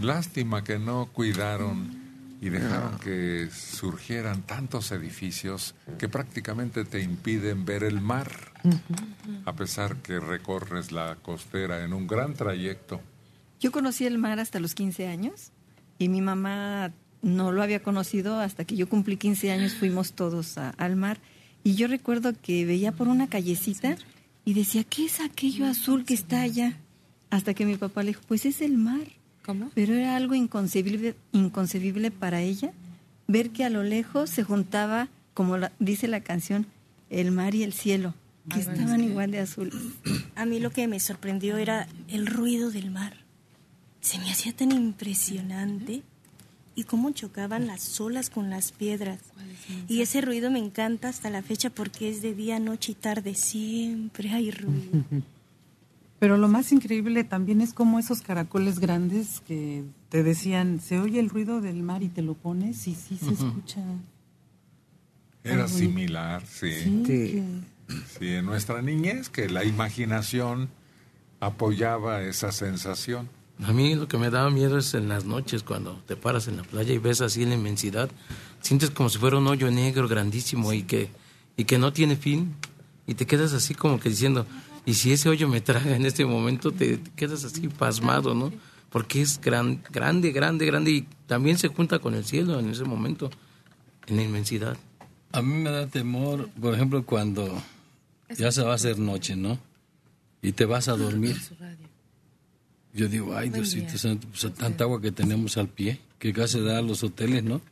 Lástima 0.00 0.62
que 0.62 0.78
no 0.78 1.06
cuidaron 1.12 2.01
y 2.42 2.50
dejaron 2.50 2.98
que 2.98 3.48
surgieran 3.54 4.42
tantos 4.42 4.90
edificios 4.92 5.74
que 5.98 6.08
prácticamente 6.08 6.84
te 6.84 7.00
impiden 7.00 7.64
ver 7.64 7.84
el 7.84 8.00
mar, 8.00 8.30
a 9.46 9.54
pesar 9.54 9.96
que 10.02 10.18
recorres 10.20 10.90
la 10.92 11.16
costera 11.22 11.84
en 11.84 11.92
un 11.92 12.06
gran 12.08 12.34
trayecto. 12.34 13.00
Yo 13.60 13.70
conocí 13.70 14.06
el 14.06 14.18
mar 14.18 14.40
hasta 14.40 14.58
los 14.58 14.74
15 14.74 15.06
años 15.06 15.52
y 15.98 16.08
mi 16.08 16.20
mamá 16.20 16.92
no 17.22 17.52
lo 17.52 17.62
había 17.62 17.80
conocido 17.80 18.40
hasta 18.40 18.64
que 18.64 18.74
yo 18.76 18.88
cumplí 18.88 19.16
15 19.16 19.52
años, 19.52 19.74
fuimos 19.74 20.12
todos 20.14 20.58
a- 20.58 20.70
al 20.70 20.96
mar 20.96 21.18
y 21.62 21.76
yo 21.76 21.86
recuerdo 21.86 22.32
que 22.42 22.66
veía 22.66 22.90
por 22.90 23.06
una 23.06 23.28
callecita 23.28 23.96
y 24.44 24.54
decía, 24.54 24.82
¿qué 24.82 25.04
es 25.04 25.20
aquello 25.20 25.64
azul 25.66 26.04
que 26.04 26.14
está 26.14 26.42
allá? 26.42 26.76
Hasta 27.30 27.54
que 27.54 27.64
mi 27.64 27.76
papá 27.76 28.02
le 28.02 28.08
dijo, 28.08 28.22
pues 28.26 28.44
es 28.46 28.60
el 28.60 28.76
mar. 28.76 29.06
¿Cómo? 29.44 29.70
Pero 29.74 29.94
era 29.94 30.16
algo 30.16 30.34
inconcebible, 30.34 31.14
inconcebible 31.32 32.10
para 32.10 32.40
ella 32.42 32.72
ver 33.26 33.50
que 33.50 33.64
a 33.64 33.70
lo 33.70 33.82
lejos 33.82 34.30
se 34.30 34.42
juntaba, 34.44 35.08
como 35.34 35.56
la- 35.56 35.72
dice 35.78 36.06
la 36.08 36.20
canción, 36.20 36.66
el 37.10 37.30
mar 37.32 37.54
y 37.54 37.62
el 37.62 37.72
cielo, 37.72 38.14
que 38.48 38.56
Ay, 38.58 38.64
bueno, 38.64 38.80
estaban 38.80 39.04
igual 39.04 39.30
de 39.30 39.38
azules. 39.40 39.74
A 40.36 40.44
mí 40.46 40.60
lo 40.60 40.70
que 40.70 40.86
me 40.88 41.00
sorprendió 41.00 41.56
era 41.56 41.88
el 42.08 42.26
ruido 42.26 42.70
del 42.70 42.90
mar. 42.90 43.16
Se 44.00 44.18
me 44.18 44.30
hacía 44.30 44.52
tan 44.52 44.72
impresionante 44.72 46.02
y 46.74 46.84
cómo 46.84 47.10
chocaban 47.10 47.66
las 47.66 48.00
olas 48.00 48.30
con 48.30 48.48
las 48.50 48.72
piedras. 48.72 49.20
Y 49.88 50.00
ese 50.02 50.20
ruido 50.20 50.50
me 50.50 50.58
encanta 50.58 51.08
hasta 51.08 51.30
la 51.30 51.42
fecha 51.42 51.70
porque 51.70 52.08
es 52.10 52.22
de 52.22 52.34
día, 52.34 52.58
noche 52.58 52.92
y 52.92 52.94
tarde. 52.94 53.34
Siempre 53.34 54.30
hay 54.30 54.50
ruido. 54.50 55.04
Pero 56.22 56.36
lo 56.36 56.46
más 56.46 56.70
increíble 56.70 57.24
también 57.24 57.60
es 57.60 57.74
como 57.74 57.98
esos 57.98 58.20
caracoles 58.22 58.78
grandes 58.78 59.40
que 59.44 59.82
te 60.08 60.22
decían, 60.22 60.80
se 60.80 61.00
oye 61.00 61.18
el 61.18 61.28
ruido 61.28 61.60
del 61.60 61.82
mar 61.82 62.04
y 62.04 62.08
te 62.08 62.22
lo 62.22 62.34
pones 62.34 62.86
y 62.86 62.94
sí 62.94 63.18
se 63.20 63.32
escucha. 63.32 63.80
Era 65.42 65.64
Algo- 65.64 65.76
similar, 65.76 66.44
sí. 66.46 66.70
Sí, 66.70 67.02
que- 67.04 67.42
Sí, 68.20 68.28
en 68.28 68.44
nuestra 68.46 68.80
niñez, 68.82 69.30
que 69.30 69.48
la 69.50 69.64
imaginación 69.64 70.68
apoyaba 71.40 72.22
esa 72.22 72.52
sensación. 72.52 73.28
A 73.64 73.72
mí 73.72 73.96
lo 73.96 74.06
que 74.06 74.16
me 74.16 74.30
daba 74.30 74.48
miedo 74.48 74.78
es 74.78 74.94
en 74.94 75.08
las 75.08 75.24
noches 75.24 75.64
cuando 75.64 76.00
te 76.06 76.14
paras 76.14 76.46
en 76.46 76.56
la 76.56 76.62
playa 76.62 76.94
y 76.94 76.98
ves 76.98 77.20
así 77.20 77.44
la 77.44 77.56
inmensidad, 77.56 78.08
sientes 78.60 78.90
como 78.90 79.08
si 79.08 79.18
fuera 79.18 79.38
un 79.38 79.48
hoyo 79.48 79.68
negro 79.72 80.06
grandísimo 80.06 80.72
y 80.72 80.84
que 80.84 81.10
y 81.56 81.64
que 81.64 81.78
no 81.78 81.92
tiene 81.92 82.14
fin 82.14 82.54
y 83.08 83.14
te 83.14 83.26
quedas 83.26 83.52
así 83.54 83.74
como 83.74 83.98
que 83.98 84.08
diciendo, 84.08 84.46
y 84.84 84.94
si 84.94 85.12
ese 85.12 85.28
hoyo 85.28 85.48
me 85.48 85.60
traga 85.60 85.94
en 85.94 86.06
este 86.06 86.24
momento 86.24 86.72
te, 86.72 86.98
te 86.98 87.10
quedas 87.12 87.44
así 87.44 87.68
pasmado, 87.68 88.34
¿no? 88.34 88.52
Porque 88.90 89.22
es 89.22 89.40
gran, 89.40 89.82
grande, 89.90 90.32
grande, 90.32 90.66
grande 90.66 90.90
y 90.90 91.08
también 91.26 91.58
se 91.58 91.68
junta 91.68 91.98
con 91.98 92.14
el 92.14 92.24
cielo 92.24 92.58
en 92.58 92.70
ese 92.70 92.84
momento, 92.84 93.30
en 94.06 94.16
la 94.16 94.22
inmensidad. 94.22 94.76
A 95.32 95.40
mí 95.40 95.54
me 95.54 95.70
da 95.70 95.86
temor, 95.86 96.50
por 96.60 96.74
ejemplo, 96.74 97.04
cuando 97.04 97.62
ya 98.36 98.52
se 98.52 98.62
va 98.62 98.72
a 98.72 98.74
hacer 98.74 98.98
noche, 98.98 99.36
¿no? 99.36 99.58
Y 100.42 100.52
te 100.52 100.64
vas 100.66 100.88
a 100.88 100.96
dormir. 100.96 101.40
Yo 102.92 103.08
digo, 103.08 103.34
ay, 103.34 103.48
Diosito 103.48 103.94
pues 104.28 104.54
tanta 104.54 104.84
agua 104.84 105.00
que 105.00 105.12
tenemos 105.12 105.56
al 105.56 105.68
pie, 105.68 106.00
que 106.18 106.32
casi 106.32 106.60
da 106.60 106.78
a 106.78 106.82
los 106.82 107.02
hoteles, 107.02 107.44
¿no? 107.44 107.62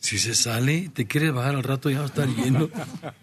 Si 0.00 0.18
se 0.18 0.34
sale, 0.34 0.90
te 0.92 1.06
quieres 1.06 1.32
bajar 1.32 1.54
al 1.54 1.62
rato, 1.62 1.90
ya 1.90 1.98
va 1.98 2.04
a 2.04 2.08
estar 2.08 2.28
lleno. 2.28 2.70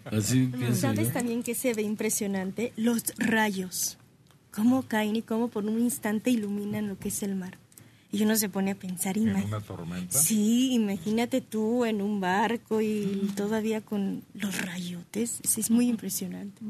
Así 0.05 0.51
¿Sabes 0.73 1.07
yo. 1.07 1.13
también 1.13 1.41
que 1.43 1.55
se 1.55 1.73
ve 1.73 1.81
impresionante? 1.81 2.71
Los 2.77 3.03
rayos. 3.17 3.97
Cómo 4.51 4.83
caen 4.83 5.15
y 5.15 5.23
cómo 5.23 5.49
por 5.49 5.65
un 5.65 5.79
instante 5.79 6.29
iluminan 6.29 6.87
lo 6.87 6.97
que 6.97 7.09
es 7.09 7.23
el 7.23 7.35
mar. 7.35 7.57
Y 8.11 8.23
uno 8.23 8.35
se 8.37 8.47
pone 8.47 8.71
a 8.71 8.75
pensar, 8.75 9.17
En 9.17 9.29
una 9.35 9.59
tormenta. 9.59 10.17
Sí, 10.17 10.73
imagínate 10.73 11.41
tú 11.41 11.83
en 11.83 12.01
un 12.01 12.21
barco 12.21 12.79
y 12.79 13.31
todavía 13.35 13.81
con 13.81 14.23
los 14.33 14.61
rayotes. 14.61 15.39
Sí, 15.43 15.61
es 15.61 15.69
muy 15.69 15.89
impresionante. 15.89 16.61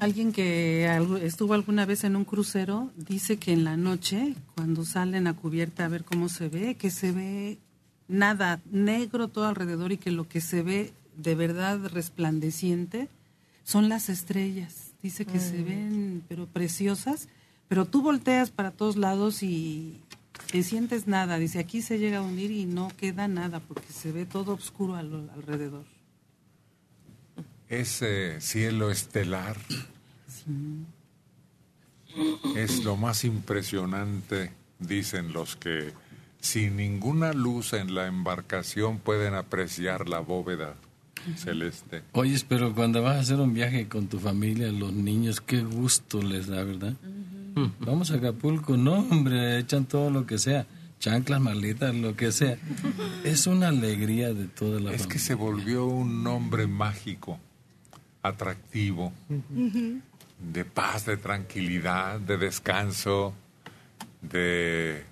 Alguien 0.00 0.32
que 0.32 0.88
estuvo 1.22 1.54
alguna 1.54 1.86
vez 1.86 2.02
en 2.04 2.16
un 2.16 2.24
crucero 2.24 2.90
dice 2.96 3.36
que 3.36 3.52
en 3.52 3.62
la 3.62 3.76
noche, 3.76 4.34
cuando 4.56 4.84
salen 4.84 5.26
a 5.28 5.36
cubierta 5.36 5.84
a 5.84 5.88
ver 5.88 6.02
cómo 6.02 6.28
se 6.28 6.48
ve, 6.48 6.74
que 6.74 6.90
se 6.90 7.12
ve 7.12 7.58
nada 8.10 8.60
negro 8.70 9.28
todo 9.28 9.46
alrededor 9.46 9.92
y 9.92 9.96
que 9.98 10.10
lo 10.10 10.28
que 10.28 10.40
se 10.40 10.62
ve 10.62 10.92
de 11.16 11.34
verdad 11.34 11.78
resplandeciente 11.88 13.08
son 13.64 13.88
las 13.88 14.08
estrellas. 14.08 14.92
Dice 15.02 15.24
que 15.24 15.38
se 15.40 15.58
Mm. 15.58 15.64
ven, 15.64 16.22
pero 16.28 16.46
preciosas, 16.46 17.28
pero 17.68 17.84
tú 17.86 18.02
volteas 18.02 18.50
para 18.50 18.70
todos 18.72 18.96
lados 18.96 19.42
y 19.42 20.00
te 20.50 20.62
sientes 20.62 21.06
nada. 21.06 21.38
Dice, 21.38 21.58
aquí 21.60 21.80
se 21.82 21.98
llega 21.98 22.18
a 22.18 22.22
hundir 22.22 22.50
y 22.50 22.66
no 22.66 22.90
queda 22.96 23.28
nada 23.28 23.60
porque 23.60 23.92
se 23.92 24.12
ve 24.12 24.26
todo 24.26 24.54
oscuro 24.54 24.96
al- 24.96 25.30
alrededor. 25.34 25.84
Ese 27.68 28.40
cielo 28.40 28.90
estelar 28.90 29.56
es 32.56 32.84
lo 32.84 32.96
más 32.96 33.24
impresionante, 33.24 34.50
dicen 34.80 35.32
los 35.32 35.54
que 35.56 35.92
sin 36.40 36.76
ninguna 36.76 37.32
luz 37.32 37.72
en 37.74 37.94
la 37.94 38.06
embarcación 38.06 38.98
pueden 38.98 39.34
apreciar 39.34 40.08
la 40.08 40.20
bóveda 40.20 40.74
celeste. 41.36 42.02
Oye, 42.12 42.38
pero 42.48 42.74
cuando 42.74 43.02
vas 43.02 43.16
a 43.16 43.20
hacer 43.20 43.38
un 43.40 43.52
viaje 43.52 43.88
con 43.88 44.06
tu 44.08 44.18
familia, 44.18 44.72
los 44.72 44.92
niños, 44.92 45.40
qué 45.42 45.60
gusto 45.62 46.22
les 46.22 46.46
da, 46.46 46.64
¿verdad? 46.64 46.94
Vamos 47.80 48.10
a 48.10 48.14
Acapulco, 48.14 48.76
no, 48.78 49.00
hombre, 49.00 49.58
echan 49.58 49.84
todo 49.84 50.08
lo 50.10 50.24
que 50.24 50.38
sea, 50.38 50.66
chanclas, 50.98 51.40
maletas, 51.42 51.94
lo 51.94 52.16
que 52.16 52.32
sea. 52.32 52.56
Es 53.22 53.46
una 53.46 53.68
alegría 53.68 54.32
de 54.32 54.46
toda 54.46 54.80
la 54.80 54.92
Es 54.92 55.02
familia. 55.02 55.08
que 55.08 55.18
se 55.18 55.34
volvió 55.34 55.84
un 55.84 56.22
nombre 56.24 56.66
mágico, 56.66 57.38
atractivo, 58.22 59.12
de 60.38 60.64
paz, 60.64 61.04
de 61.04 61.18
tranquilidad, 61.18 62.18
de 62.18 62.38
descanso, 62.38 63.34
de 64.22 65.04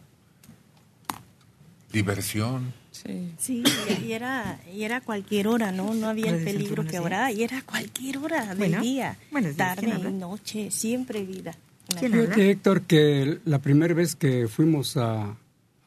diversión. 1.92 2.72
Sí. 2.90 3.32
Sí, 3.38 3.62
y- 4.02 4.12
era, 4.12 4.60
y 4.74 4.82
era 4.82 5.00
cualquier 5.00 5.48
hora, 5.48 5.70
¿no? 5.72 5.94
No 5.94 6.08
había 6.08 6.30
el 6.34 6.42
peligro 6.42 6.84
que 6.84 6.96
ahora, 6.96 7.30
y 7.32 7.42
era 7.44 7.62
cualquier 7.62 8.18
hora 8.18 8.46
del 8.48 8.58
Bueno, 8.58 8.82
día, 8.82 9.16
días, 9.30 9.56
tarde 9.56 10.10
noche, 10.12 10.70
siempre 10.70 11.22
vida. 11.24 11.54
Fíjate, 11.98 12.50
Héctor, 12.50 12.82
que 12.82 13.38
la 13.44 13.60
primera 13.60 13.94
vez 13.94 14.14
que 14.16 14.48
fuimos 14.48 14.96
a, 14.96 15.36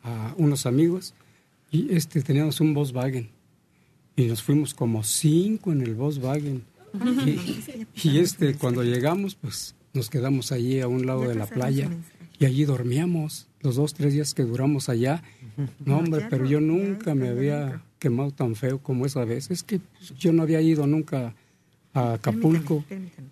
a 0.03 0.33
unos 0.37 0.65
amigos, 0.65 1.13
y 1.69 1.93
este 1.95 2.21
teníamos 2.21 2.59
un 2.61 2.73
Volkswagen, 2.73 3.29
y 4.15 4.25
nos 4.25 4.41
fuimos 4.41 4.73
como 4.73 5.03
cinco 5.03 5.71
en 5.71 5.81
el 5.81 5.95
Volkswagen. 5.95 6.63
Y, 7.25 7.63
y 8.03 8.19
este, 8.19 8.55
cuando 8.55 8.83
llegamos, 8.83 9.35
pues 9.35 9.75
nos 9.93 10.09
quedamos 10.09 10.51
allí 10.51 10.79
a 10.81 10.87
un 10.87 11.05
lado 11.05 11.21
de 11.27 11.35
la 11.35 11.45
playa, 11.45 11.89
y 12.41 12.45
allí 12.45 12.65
dormíamos 12.65 13.45
los 13.61 13.75
dos, 13.75 13.93
tres 13.93 14.13
días 14.13 14.33
que 14.33 14.41
duramos 14.41 14.89
allá. 14.89 15.21
No, 15.85 15.99
hombre, 15.99 16.25
pero 16.27 16.47
yo 16.47 16.59
nunca 16.59 17.13
me 17.13 17.29
había 17.29 17.83
quemado 17.99 18.31
tan 18.31 18.55
feo 18.55 18.79
como 18.79 19.05
esa 19.05 19.23
vez. 19.25 19.51
Es 19.51 19.61
que 19.61 19.79
yo 20.17 20.33
no 20.33 20.41
había 20.41 20.59
ido 20.59 20.87
nunca 20.87 21.35
a 21.93 22.13
Acapulco. 22.13 22.83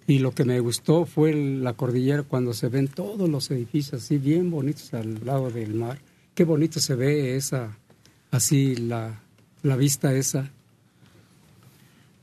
Y 0.06 0.20
lo 0.20 0.36
que 0.36 0.46
me 0.46 0.60
gustó 0.60 1.08
fue 1.08 1.34
la 1.34 1.74
cordillera 1.74 2.22
cuando 2.22 2.54
se 2.54 2.68
ven 2.70 2.88
todos 2.88 3.28
los 3.28 3.50
edificios 3.50 4.04
así 4.04 4.20
bien 4.20 4.52
bonitos 4.52 4.94
al 4.94 5.26
lado 5.26 5.50
del 5.50 5.74
mar. 5.74 5.98
Qué 6.36 6.44
bonito 6.44 6.80
se 6.80 6.94
ve 6.94 7.36
esa, 7.36 7.80
así 8.30 8.76
la, 8.76 9.24
la 9.64 9.76
vista 9.76 10.14
esa. 10.14 10.52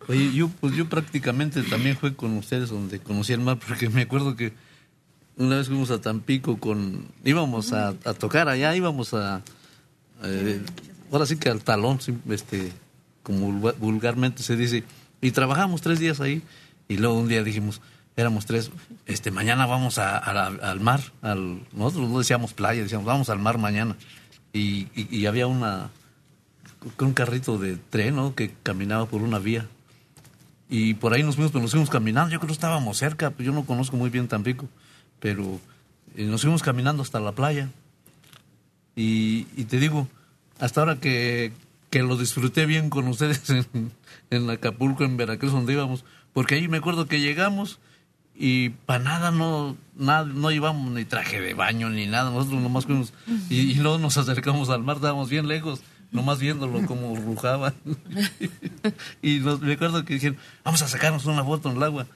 Oye, 0.07 0.33
yo, 0.33 0.49
pues 0.61 0.77
yo 0.77 0.89
prácticamente 0.89 1.65
también 1.65 1.97
fui 1.97 2.13
con 2.13 2.37
ustedes 2.37 2.69
donde 2.69 3.01
conocí 3.01 3.33
el 3.33 3.41
mar, 3.41 3.59
porque 3.67 3.89
me 3.89 4.03
acuerdo 4.03 4.37
que 4.37 4.53
una 5.37 5.57
vez 5.57 5.69
fuimos 5.69 5.91
a 5.91 6.01
Tampico 6.01 6.59
con, 6.59 7.07
íbamos 7.25 7.73
a, 7.73 7.95
tocar 8.19 8.49
allá, 8.49 8.75
íbamos 8.75 9.15
a, 9.15 9.43
eh, 10.23 10.61
ahora 11.13 11.27
sí 11.27 11.37
que 11.37 11.49
al 11.49 11.63
talón, 11.63 11.99
este, 12.31 12.73
como 13.23 13.53
vulga- 13.53 13.75
vulgarmente 13.79 14.43
se 14.43 14.57
dice, 14.57 14.85
y 15.21 15.31
trabajamos 15.31 15.83
tres 15.83 15.99
días 15.99 16.21
ahí, 16.21 16.43
y 16.89 16.97
luego 16.97 17.19
un 17.19 17.29
día 17.29 17.43
dijimos, 17.43 17.81
éramos 18.17 18.47
tres, 18.47 18.71
este, 19.07 19.31
mañana 19.31 19.67
vamos 19.67 19.99
a, 19.99 20.17
al 20.19 20.81
mar, 20.81 21.01
al, 21.23 21.61
nosotros 21.73 22.09
no 22.09 22.19
decíamos 22.19 22.55
playa, 22.55 22.83
decíamos, 22.83 23.07
vamos 23.07 23.29
al 23.29 23.39
mar 23.39 23.59
mañana, 23.59 23.97
y, 24.53 24.89
y, 24.95 25.09
y 25.11 25.27
había 25.27 25.47
una, 25.47 25.91
un 26.99 27.13
carrito 27.13 27.59
de 27.59 27.77
tren, 27.77 28.17
¿no? 28.17 28.35
Que 28.35 28.55
caminaba 28.63 29.07
por 29.07 29.21
una 29.21 29.39
vía. 29.39 29.67
Y 30.71 30.95
por 30.95 31.13
ahí 31.13 31.23
nos 31.23 31.35
fuimos, 31.35 31.53
pero 31.53 31.63
nos 31.63 31.71
fuimos 31.73 31.91
caminando. 31.91 32.33
Yo 32.33 32.39
creo 32.39 32.49
que 32.49 32.55
estábamos 32.55 32.97
cerca, 32.97 33.31
pues 33.31 33.45
yo 33.45 33.53
no 33.53 33.65
conozco 33.67 33.97
muy 33.97 34.09
bien 34.09 34.29
Tampico, 34.29 34.67
pero 35.21 35.61
eh, 36.17 36.25
nos 36.25 36.43
fuimos 36.43 36.63
caminando 36.63 37.03
hasta 37.03 37.21
la 37.21 37.33
playa. 37.33 37.71
Y, 38.95 39.45
te 39.65 39.79
digo, 39.79 40.09
hasta 40.59 40.81
ahora 40.81 40.97
que, 40.97 41.53
que 41.91 42.03
lo 42.03 42.17
disfruté 42.17 42.65
bien 42.65 42.89
con 42.89 43.07
ustedes 43.09 43.51
en, 43.75 43.93
en 44.31 44.51
Acapulco, 44.51 45.05
en 45.05 45.17
Veracruz, 45.17 45.53
donde 45.53 45.75
íbamos, 45.75 46.05
porque 46.33 46.55
ahí 46.55 46.69
me 46.69 46.79
acuerdo 46.79 47.07
que 47.07 47.21
llegamos 47.21 47.79
y 48.35 48.71
para 48.71 49.03
nada 49.03 49.31
no, 49.31 49.77
nada, 49.97 50.25
no 50.25 50.51
íbamos 50.51 50.91
ni 50.93 51.05
traje 51.05 51.41
de 51.41 51.55
baño 51.55 51.89
ni 51.91 52.07
nada, 52.07 52.31
nosotros 52.31 52.61
nomás 52.61 52.85
fuimos 52.85 53.15
y, 53.49 53.61
y 53.61 53.75
luego 53.77 53.99
nos 53.99 54.19
acercamos 54.19 54.69
al 54.69 54.83
mar, 54.83 54.97
estábamos 54.97 55.31
bien 55.31 55.49
lejos, 55.49 55.83
nomás 56.11 56.39
viéndolo 56.39 56.85
como 56.87 57.15
rujaba. 57.17 57.75
y 59.23 59.39
nos, 59.41 59.61
me 59.61 59.75
acuerdo 59.75 60.05
que 60.05 60.15
dijeron, 60.15 60.39
vamos 60.65 60.83
a 60.83 60.89
sacarnos 60.89 61.27
una 61.27 61.45
foto 61.45 61.71
en 61.71 61.77
el 61.77 61.83
agua. 61.83 62.07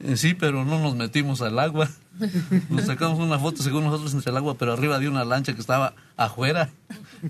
Eh, 0.00 0.16
Sí, 0.16 0.34
pero 0.34 0.64
no 0.64 0.78
nos 0.78 0.94
metimos 0.94 1.42
al 1.42 1.58
agua. 1.58 1.88
Nos 2.68 2.84
sacamos 2.84 3.18
una 3.18 3.38
foto 3.38 3.62
según 3.62 3.84
nosotros 3.84 4.12
entre 4.12 4.30
el 4.30 4.36
agua, 4.36 4.54
pero 4.54 4.72
arriba 4.72 4.98
de 4.98 5.08
una 5.08 5.24
lancha 5.24 5.54
que 5.54 5.60
estaba 5.60 5.94
afuera 6.16 6.68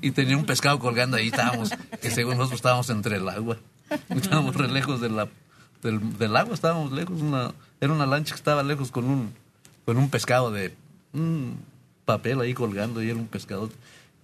y 0.01 0.11
tenía 0.11 0.37
un 0.37 0.45
pescado 0.45 0.79
colgando 0.81 1.17
ahí. 1.17 1.29
Estábamos, 1.29 1.71
que 2.03 2.11
según 2.11 2.37
nosotros 2.37 2.59
estábamos 2.59 2.91
entre 2.91 3.17
el 3.19 3.29
agua. 3.29 3.57
Estábamos 4.09 4.57
re 4.57 4.69
lejos 4.69 5.01
de 5.01 5.11
la, 5.11 5.29
del, 5.83 6.19
del 6.19 6.37
agua, 6.37 6.55
estábamos 6.55 6.91
lejos. 6.91 7.21
Una, 7.21 7.53
era 7.81 7.93
una 7.93 8.07
lancha 8.07 8.35
que 8.35 8.39
estaba 8.39 8.63
lejos 8.65 8.91
con 8.91 9.05
un, 9.05 9.33
con 9.85 9.97
un 9.97 10.11
pescado 10.11 10.51
de 10.51 10.75
un 11.13 11.59
papel 12.05 12.41
ahí 12.41 12.55
colgando 12.55 13.03
y 13.03 13.11
era 13.11 13.19
un 13.19 13.27
pescado. 13.29 13.71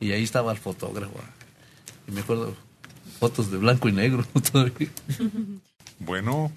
Y 0.00 0.12
ahí 0.12 0.24
estaba 0.24 0.50
el 0.52 0.58
fotógrafo. 0.58 1.14
Y 2.08 2.12
me 2.12 2.20
acuerdo, 2.22 2.54
fotos 3.20 3.50
de 3.50 3.58
blanco 3.58 3.88
y 3.88 3.92
negro 3.92 4.24
todavía. 4.52 4.88
Bueno, 6.00 6.50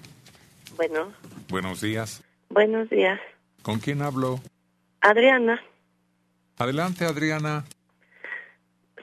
Bueno, 0.80 1.12
buenos 1.50 1.82
días. 1.82 2.22
buenos 2.48 2.88
días. 2.88 3.20
¿Con 3.60 3.80
quién 3.80 4.00
hablo? 4.00 4.40
Adriana, 5.02 5.60
Adelante, 6.56 7.04
Adriana. 7.04 7.66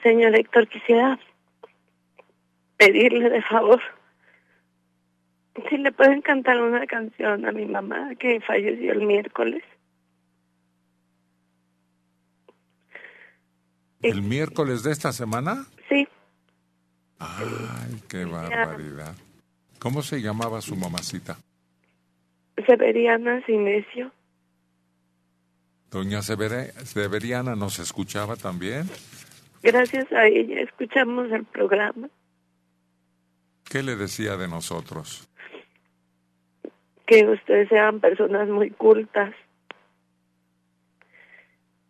señor 0.02 0.34
Héctor, 0.34 0.66
quisiera 0.66 1.20
pedirle 2.78 3.30
de 3.30 3.42
favor 3.42 3.80
si 5.70 5.78
le 5.78 5.92
pueden 5.92 6.20
cantar 6.20 6.60
una 6.60 6.84
canción 6.88 7.46
a 7.46 7.52
mi 7.52 7.66
mamá 7.66 8.12
que 8.18 8.40
falleció 8.40 8.90
el 8.90 9.06
miércoles. 9.06 9.62
¿El 14.02 14.22
miércoles 14.22 14.82
de 14.82 14.90
esta 14.90 15.12
semana? 15.12 15.64
Sí, 15.88 16.08
Ay, 17.20 18.02
qué 18.08 18.24
barbaridad. 18.24 19.14
¿Cómo 19.78 20.02
se 20.02 20.20
llamaba 20.20 20.60
su 20.60 20.74
mamacita? 20.74 21.36
Severiana 22.66 23.44
Sinesio. 23.46 24.12
Doña 25.90 26.22
Severiana 26.22 27.56
nos 27.56 27.78
escuchaba 27.78 28.36
también. 28.36 28.88
Gracias 29.62 30.10
a 30.12 30.26
ella 30.26 30.60
escuchamos 30.60 31.30
el 31.32 31.44
programa, 31.44 32.08
¿Qué 33.64 33.82
le 33.82 33.96
decía 33.96 34.36
de 34.36 34.48
nosotros? 34.48 35.28
que 37.06 37.24
ustedes 37.26 37.70
sean 37.70 38.00
personas 38.00 38.48
muy 38.48 38.70
cultas, 38.70 39.34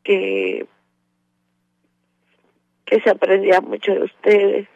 que 0.04 0.66
que 2.84 3.00
se 3.00 3.10
aprendía 3.10 3.60
mucho 3.60 3.92
de 3.92 4.04
ustedes. 4.04 4.68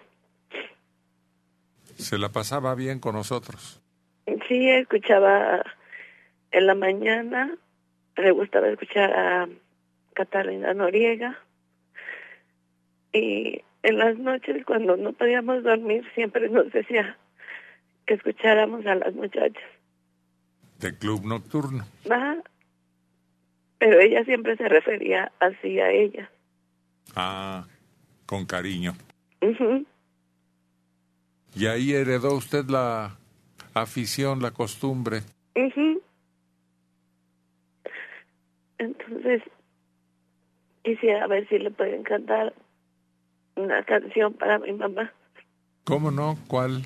Se 1.96 2.18
la 2.18 2.28
pasaba 2.28 2.74
bien 2.74 2.98
con 2.98 3.14
nosotros. 3.14 3.81
Sí, 4.48 4.68
escuchaba 4.68 5.64
en 6.52 6.66
la 6.66 6.74
mañana, 6.74 7.56
le 8.16 8.30
gustaba 8.30 8.68
escuchar 8.68 9.12
a 9.12 9.48
Catalina 10.14 10.74
Noriega 10.74 11.38
y 13.12 13.62
en 13.82 13.98
las 13.98 14.18
noches 14.18 14.64
cuando 14.64 14.96
no 14.96 15.12
podíamos 15.12 15.62
dormir 15.62 16.04
siempre 16.14 16.48
nos 16.48 16.70
decía 16.72 17.16
que 18.06 18.14
escucháramos 18.14 18.86
a 18.86 18.94
las 18.94 19.14
muchachas. 19.14 19.62
De 20.78 20.96
club 20.96 21.24
nocturno. 21.24 21.84
Ah, 22.10 22.36
pero 23.78 24.00
ella 24.00 24.24
siempre 24.24 24.56
se 24.56 24.68
refería 24.68 25.32
así 25.40 25.80
a 25.80 25.90
ella. 25.90 26.30
Ah, 27.14 27.66
con 28.26 28.46
cariño. 28.46 28.94
Y 31.54 31.66
ahí 31.66 31.92
heredó 31.92 32.34
usted 32.34 32.66
la 32.66 33.16
afición, 33.74 34.40
la 34.40 34.50
costumbre. 34.52 35.22
Ujú. 35.54 36.01
Entonces, 38.82 39.42
quisiera 40.82 41.26
ver 41.28 41.48
si 41.48 41.58
le 41.58 41.70
pueden 41.70 42.02
cantar 42.02 42.52
una 43.56 43.84
canción 43.84 44.32
para 44.34 44.58
mi 44.58 44.72
mamá. 44.72 45.12
¿Cómo 45.84 46.10
no? 46.10 46.36
¿Cuál? 46.48 46.82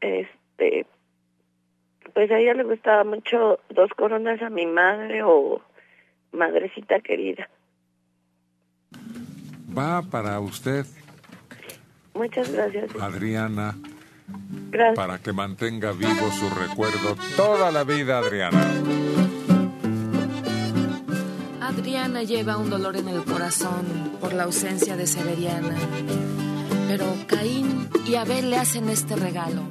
Este, 0.00 0.86
pues 2.14 2.30
a 2.30 2.38
ella 2.38 2.54
le 2.54 2.64
gustaba 2.64 3.04
mucho 3.04 3.60
Dos 3.70 3.90
Coronas 3.96 4.42
a 4.42 4.50
mi 4.50 4.66
madre 4.66 5.22
o 5.22 5.62
Madrecita 6.32 7.00
Querida. 7.00 7.48
Va 9.76 10.02
para 10.02 10.38
usted, 10.40 10.84
Muchas 12.14 12.52
gracias. 12.52 12.90
Adriana, 13.00 13.76
Gracias. 14.70 14.96
para 14.96 15.18
que 15.18 15.32
mantenga 15.32 15.92
vivo 15.92 16.30
su 16.32 16.50
recuerdo 16.50 17.16
toda 17.36 17.70
la 17.70 17.84
vida, 17.84 18.18
Adriana. 18.18 18.60
Adriana 21.70 22.24
lleva 22.24 22.56
un 22.56 22.68
dolor 22.68 22.96
en 22.96 23.06
el 23.06 23.22
corazón 23.22 24.16
por 24.20 24.32
la 24.32 24.42
ausencia 24.42 24.96
de 24.96 25.06
Severiana. 25.06 25.76
Pero 26.88 27.04
Caín 27.28 27.88
y 28.04 28.16
Abel 28.16 28.50
le 28.50 28.56
hacen 28.56 28.88
este 28.88 29.14
regalo. 29.14 29.62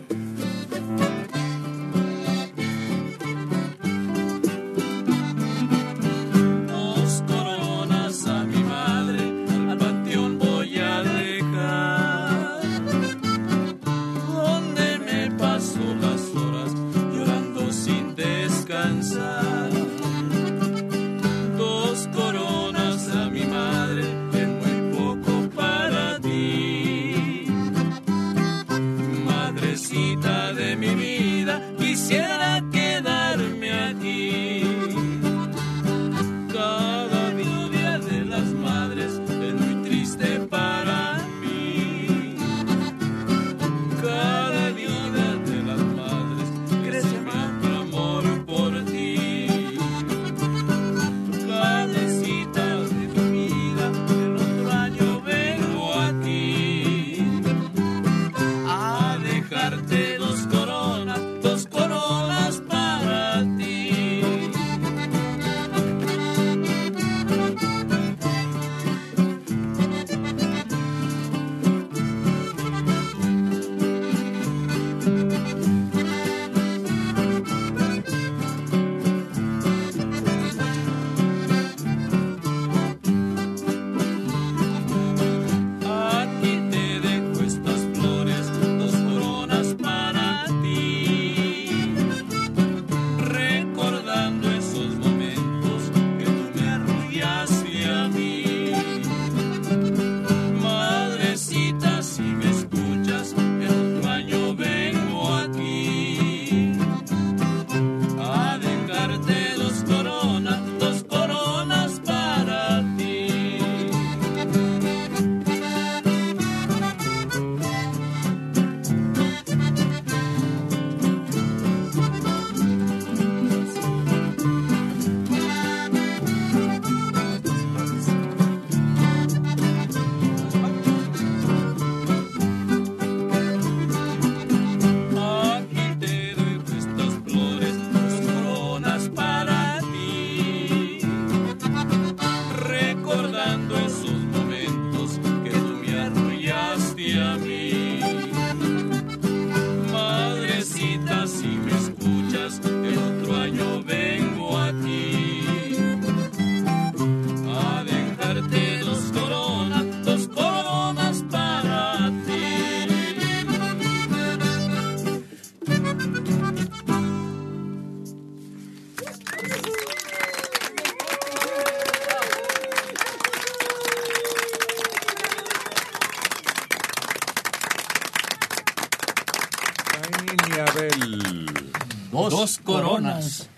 Dos 182.39 182.57
coronas. 182.59 183.49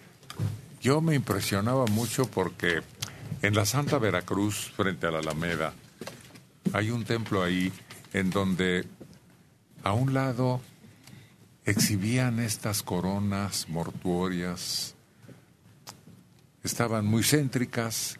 Yo 0.81 1.01
me 1.01 1.13
impresionaba 1.13 1.85
mucho 1.85 2.25
porque 2.25 2.81
en 3.43 3.53
la 3.53 3.63
Santa 3.67 3.99
Veracruz, 3.99 4.71
frente 4.75 5.05
a 5.05 5.11
la 5.11 5.19
Alameda, 5.19 5.75
hay 6.73 6.89
un 6.89 7.03
templo 7.03 7.43
ahí 7.43 7.71
en 8.11 8.31
donde 8.31 8.87
a 9.83 9.93
un 9.93 10.15
lado 10.15 10.61
exhibían 11.63 12.39
estas 12.39 12.81
coronas 12.81 13.69
mortuorias. 13.69 14.95
Estaban 16.63 17.05
muy 17.05 17.21
céntricas. 17.21 18.17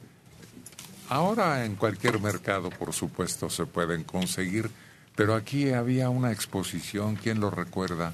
Ahora 1.10 1.66
en 1.66 1.76
cualquier 1.76 2.20
mercado, 2.20 2.70
por 2.70 2.94
supuesto, 2.94 3.50
se 3.50 3.66
pueden 3.66 4.04
conseguir, 4.04 4.70
pero 5.16 5.34
aquí 5.34 5.72
había 5.72 6.10
una 6.10 6.32
exposición, 6.32 7.16
¿quién 7.16 7.40
lo 7.40 7.50
recuerda? 7.50 8.14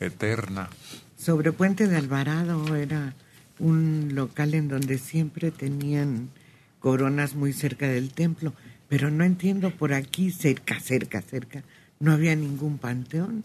Eterna. 0.00 0.70
Sobre 1.18 1.52
Puente 1.52 1.88
de 1.88 1.96
Alvarado 1.96 2.76
era 2.76 3.14
un 3.58 4.10
local 4.14 4.54
en 4.54 4.68
donde 4.68 4.98
siempre 4.98 5.50
tenían 5.50 6.30
coronas 6.78 7.34
muy 7.34 7.52
cerca 7.52 7.88
del 7.88 8.12
templo, 8.12 8.52
pero 8.88 9.10
no 9.10 9.24
entiendo 9.24 9.70
por 9.70 9.92
aquí, 9.92 10.30
cerca, 10.30 10.78
cerca, 10.78 11.20
cerca, 11.20 11.64
no 11.98 12.12
había 12.12 12.36
ningún 12.36 12.78
panteón. 12.78 13.42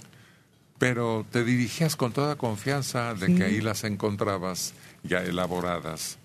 Pero 0.77 1.25
te 1.31 1.43
dirigías 1.43 1.95
con 1.95 2.11
toda 2.13 2.35
confianza 2.35 3.15
de 3.15 3.27
Sí. 3.27 3.35
que 3.35 3.43
ahí 3.43 3.61
las 3.61 3.83
encontrabas 3.83 4.73
ya 5.03 5.23
elaboradas, 5.23 6.17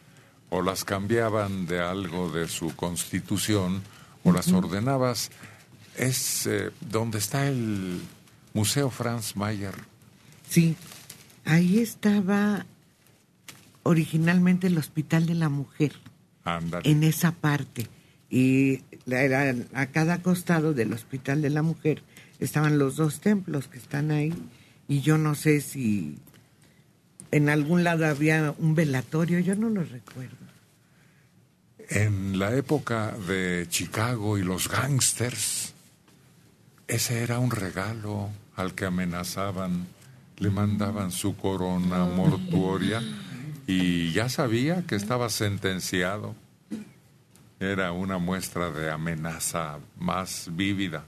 o 0.51 0.61
las 0.63 0.85
cambiaban 0.85 1.67
de 1.67 1.81
algo 1.81 2.31
de 2.31 2.47
su 2.49 2.77
constitución, 2.77 3.83
o 4.23 4.33
las 4.33 4.53
ordenabas. 4.53 5.31
Es 5.97 6.47
eh, 6.47 6.71
donde 6.81 7.19
está 7.19 7.49
el 7.49 8.01
Museo 8.53 8.91
Franz 8.91 9.35
Mayer. 9.37 9.75
Sí, 10.49 10.77
ahí 11.49 11.79
estaba 11.79 12.67
originalmente 13.83 14.67
el 14.67 14.79
Hospital 14.79 15.27
de 15.27 15.35
la 15.35 15.49
Mujer, 15.49 15.93
Ándale. 16.45 16.89
en 16.91 17.03
esa 17.03 17.33
parte. 17.33 17.87
Y 18.31 18.83
era- 19.07 19.55
a 19.75 19.87
cada 19.87 20.21
costado 20.23 20.75
del 20.75 20.93
Hospital 20.93 21.41
de 21.43 21.51
la 21.51 21.63
Mujer 21.63 22.03
estaban 22.39 22.79
los 22.79 22.97
dos 22.97 23.21
templos 23.21 23.69
que 23.69 23.79
están 23.79 24.11
ahí. 24.11 24.35
Y 24.87 25.01
yo 25.01 25.17
no 25.19 25.35
sé 25.35 25.61
si 25.61 26.19
en 27.31 27.49
algún 27.49 27.85
lado 27.85 28.07
había 28.07 28.55
un 28.59 28.75
velatorio, 28.75 29.39
yo 29.39 29.55
no 29.55 29.69
lo 29.71 29.83
recuerdo. 29.85 30.37
En 31.91 32.39
la 32.39 32.55
época 32.55 33.13
de 33.27 33.67
Chicago 33.71 34.37
y 34.37 34.43
los 34.43 34.69
gángsters, 34.69 35.73
ese 36.87 37.23
era 37.23 37.39
un 37.39 37.51
regalo 37.51 38.31
al 38.57 38.75
que 38.75 38.85
amenazaban, 38.85 39.87
le 40.39 40.51
mandaban 40.51 41.11
su 41.11 41.37
corona 41.37 42.05
mortuoria 42.05 43.03
y 43.67 44.13
ya 44.13 44.29
sabía 44.29 44.87
que 44.87 44.95
estaba 44.95 45.29
sentenciado. 45.29 46.35
Era 47.61 47.93
una 47.93 48.19
muestra 48.19 48.71
de 48.71 48.91
amenaza 48.91 49.79
más 49.99 50.49
vívida. 50.53 51.05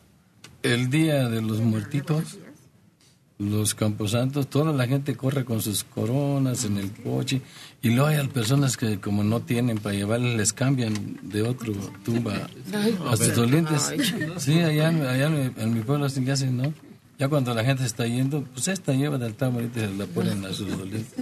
El 0.62 0.90
día 0.90 1.28
de 1.28 1.40
los 1.40 1.60
muertitos, 1.60 2.38
los 3.38 3.74
camposantos, 3.74 4.50
toda 4.50 4.72
la 4.72 4.86
gente 4.86 5.16
corre 5.16 5.44
con 5.44 5.62
sus 5.62 5.84
coronas 5.84 6.64
en 6.64 6.76
el 6.76 6.90
coche 6.90 7.40
y 7.80 7.90
luego 7.90 8.08
hay 8.08 8.28
personas 8.28 8.76
que 8.76 9.00
como 9.00 9.24
no 9.24 9.40
tienen 9.40 9.78
para 9.78 9.94
llevarles 9.94 10.36
les 10.36 10.52
cambian 10.52 11.18
de 11.22 11.42
otro 11.42 11.72
tumba 12.04 12.50
a 13.08 13.16
sus 13.16 13.34
dolientes. 13.34 13.94
Sí, 14.36 14.60
allá, 14.60 14.88
allá 14.88 15.26
en, 15.56 15.72
mi, 15.72 15.80
pueblo 15.80 16.04
así 16.04 16.28
hacen, 16.28 16.58
¿no? 16.58 16.74
Ya 17.20 17.28
cuando 17.28 17.52
la 17.52 17.62
gente 17.62 17.84
está 17.84 18.06
yendo, 18.06 18.44
pues 18.54 18.66
esta 18.68 18.94
lleva 18.94 19.18
del 19.18 19.34
y 19.34 19.98
la 19.98 20.06
ponen 20.06 20.42
a 20.46 20.54
sus 20.54 20.74
dolientes. 20.74 21.12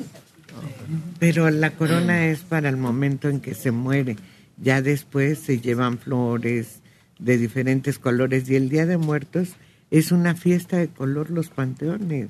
Pero 1.19 1.51
la 1.51 1.73
corona 1.73 2.27
es 2.27 2.39
para 2.43 2.69
el 2.69 2.77
momento 2.77 3.29
en 3.29 3.41
que 3.41 3.53
se 3.53 3.73
muere. 3.73 4.15
Ya 4.59 4.81
después 4.81 5.41
se 5.41 5.61
llevan 5.61 5.99
flores 5.99 6.83
de 7.19 7.37
diferentes 7.37 7.99
colores 7.99 8.49
y 8.49 8.55
el 8.55 8.69
Día 8.69 8.87
de 8.87 8.97
Muertos 8.97 9.57
es 9.91 10.13
una 10.13 10.37
fiesta 10.37 10.77
de 10.77 10.87
color 10.87 11.31
los 11.31 11.49
panteones, 11.49 12.29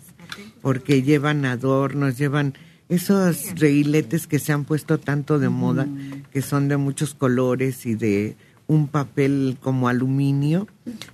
porque 0.62 1.02
llevan 1.02 1.44
adornos, 1.44 2.16
llevan 2.16 2.54
esos 2.88 3.54
reiletes 3.56 4.26
que 4.26 4.38
se 4.38 4.54
han 4.54 4.64
puesto 4.64 4.96
tanto 4.98 5.38
de 5.38 5.50
moda, 5.50 5.86
que 6.32 6.40
son 6.40 6.68
de 6.68 6.78
muchos 6.78 7.12
colores 7.12 7.84
y 7.84 7.96
de 7.96 8.34
un 8.66 8.88
papel 8.88 9.58
como 9.60 9.88
aluminio, 9.88 10.68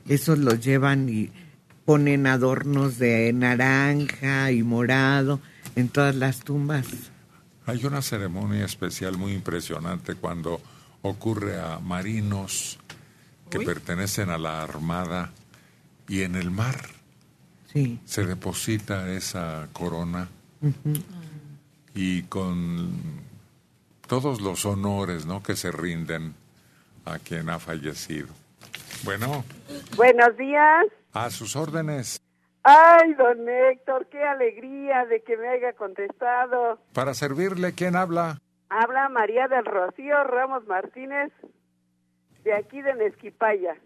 esos 0.07 0.38
los 0.38 0.64
llevan 0.64 1.09
y 1.09 1.31
ponen 1.85 2.27
adornos 2.27 2.99
de 2.99 3.33
naranja 3.33 4.51
y 4.53 4.62
morado 4.62 5.40
en 5.77 5.88
todas 5.88 6.14
las 6.14 6.40
tumbas. 6.40 6.87
Hay 7.66 7.85
una 7.85 8.03
ceremonia 8.03 8.64
especial 8.64 9.16
muy 9.16 9.33
impresionante 9.33 10.14
cuando 10.14 10.61
ocurre 11.03 11.59
a 11.61 11.79
marinos 11.81 12.79
que 13.51 13.61
pertenecen 13.61 14.31
a 14.31 14.38
la 14.38 14.62
Armada 14.62 15.31
y 16.09 16.23
en 16.23 16.35
el 16.35 16.51
mar 16.51 16.77
Sí. 17.73 17.99
se 18.05 18.25
deposita 18.25 19.11
esa 19.11 19.68
corona 19.73 20.29
y 21.94 22.23
con 22.23 22.90
todos 24.07 24.40
los 24.40 24.64
honores 24.64 25.27
¿no? 25.27 25.42
que 25.42 25.57
se 25.57 25.73
rinden 25.73 26.35
a 27.05 27.18
quien 27.18 27.51
ha 27.51 27.59
fallecido. 27.59 28.29
Bueno, 29.03 29.44
Buenos 29.97 30.37
días. 30.37 30.85
A 31.14 31.31
sus 31.31 31.57
órdenes. 31.57 32.20
Ay, 32.62 33.14
don 33.14 33.48
Héctor, 33.48 34.07
qué 34.09 34.22
alegría 34.22 35.07
de 35.07 35.22
que 35.22 35.37
me 35.37 35.48
haya 35.48 35.72
contestado. 35.74 36.79
Para 36.92 37.14
servirle, 37.14 37.74
¿quién 37.74 37.94
habla? 37.94 38.38
Habla 38.68 39.09
María 39.09 39.48
del 39.48 39.64
Rocío 39.64 40.24
Ramos 40.24 40.66
Martínez, 40.66 41.33
de 42.42 42.55
aquí 42.55 42.83
de 42.83 42.94
Nesquipaya. 42.94 43.77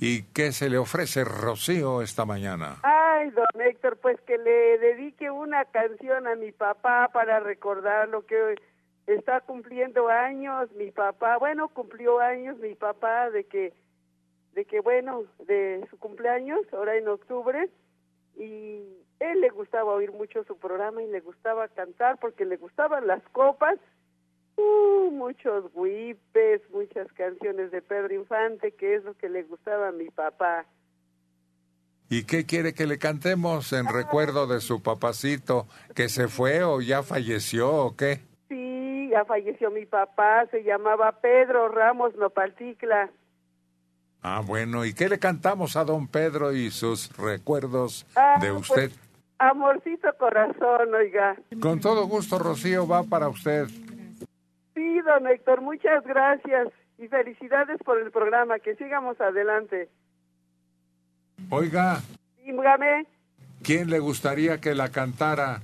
¿Y 0.00 0.24
qué 0.32 0.52
se 0.52 0.68
le 0.68 0.78
ofrece 0.78 1.24
Rocío 1.24 2.02
esta 2.02 2.24
mañana? 2.24 2.76
Ay, 2.82 3.30
don 3.30 3.60
Héctor, 3.60 3.98
pues 3.98 4.20
que 4.22 4.38
le 4.38 4.78
dedique 4.78 5.30
una 5.30 5.64
canción 5.66 6.26
a 6.26 6.34
mi 6.34 6.52
papá 6.52 7.10
para 7.12 7.40
recordar 7.40 8.08
lo 8.08 8.26
que 8.26 8.56
está 9.06 9.40
cumpliendo 9.42 10.08
años, 10.08 10.70
mi 10.72 10.90
papá, 10.90 11.36
bueno, 11.38 11.68
cumplió 11.68 12.20
años 12.20 12.58
mi 12.58 12.74
papá 12.74 13.30
de 13.30 13.44
que, 13.44 13.72
de 14.54 14.64
que 14.64 14.80
bueno, 14.80 15.24
de 15.46 15.86
su 15.90 15.98
cumpleaños, 15.98 16.60
ahora 16.72 16.96
en 16.96 17.08
octubre, 17.08 17.68
y 18.36 18.82
él 19.20 19.40
le 19.40 19.50
gustaba 19.50 19.92
oír 19.94 20.12
mucho 20.12 20.44
su 20.44 20.56
programa 20.56 21.02
y 21.02 21.06
le 21.08 21.20
gustaba 21.20 21.68
cantar 21.68 22.18
porque 22.18 22.44
le 22.44 22.56
gustaban 22.56 23.06
las 23.06 23.22
copas, 23.30 23.78
uh, 24.56 25.10
muchos 25.10 25.64
huipes, 25.74 26.62
muchas 26.70 27.12
canciones 27.12 27.70
de 27.70 27.82
Pedro 27.82 28.14
Infante, 28.14 28.72
que 28.72 28.96
es 28.96 29.04
lo 29.04 29.14
que 29.14 29.28
le 29.28 29.42
gustaba 29.44 29.88
a 29.88 29.92
mi 29.92 30.10
papá. 30.10 30.66
¿Y 32.10 32.24
qué 32.24 32.44
quiere 32.44 32.74
que 32.74 32.86
le 32.86 32.98
cantemos 32.98 33.72
en 33.72 33.86
recuerdo 33.86 34.46
de 34.46 34.60
su 34.60 34.82
papacito 34.82 35.66
que 35.94 36.08
se 36.08 36.28
fue 36.28 36.62
o 36.62 36.80
ya 36.80 37.02
falleció 37.02 37.72
o 37.72 37.96
qué? 37.96 38.20
Sí, 38.48 39.08
ya 39.10 39.24
falleció 39.24 39.70
mi 39.70 39.86
papá, 39.86 40.46
se 40.50 40.62
llamaba 40.62 41.20
Pedro 41.20 41.68
Ramos 41.68 42.14
Nopalticla. 42.16 43.10
Ah, 44.26 44.40
bueno, 44.44 44.86
¿y 44.86 44.94
qué 44.94 45.10
le 45.10 45.18
cantamos 45.18 45.76
a 45.76 45.84
don 45.84 46.08
Pedro 46.08 46.54
y 46.54 46.70
sus 46.70 47.14
recuerdos 47.18 48.06
Ah, 48.16 48.38
de 48.40 48.50
pues, 48.52 48.70
usted? 48.70 48.90
amorcito 49.38 50.08
corazón, 50.18 50.94
oiga. 50.94 51.36
Con 51.60 51.78
todo 51.78 52.06
gusto, 52.06 52.38
Rocío, 52.38 52.86
va 52.88 53.02
para 53.02 53.28
usted. 53.28 53.66
Sí, 54.74 55.00
don 55.02 55.26
Héctor, 55.26 55.60
muchas 55.60 56.02
gracias 56.04 56.68
y 56.96 57.06
felicidades 57.08 57.78
por 57.84 58.00
el 58.00 58.10
programa, 58.10 58.58
que 58.60 58.74
sigamos 58.76 59.20
adelante. 59.20 59.90
Oiga, 61.50 62.00
Dígame, 62.42 63.06
¿quién 63.62 63.90
le 63.90 63.98
gustaría 63.98 64.58
que 64.58 64.74
la 64.74 64.88
cantara? 64.90 65.60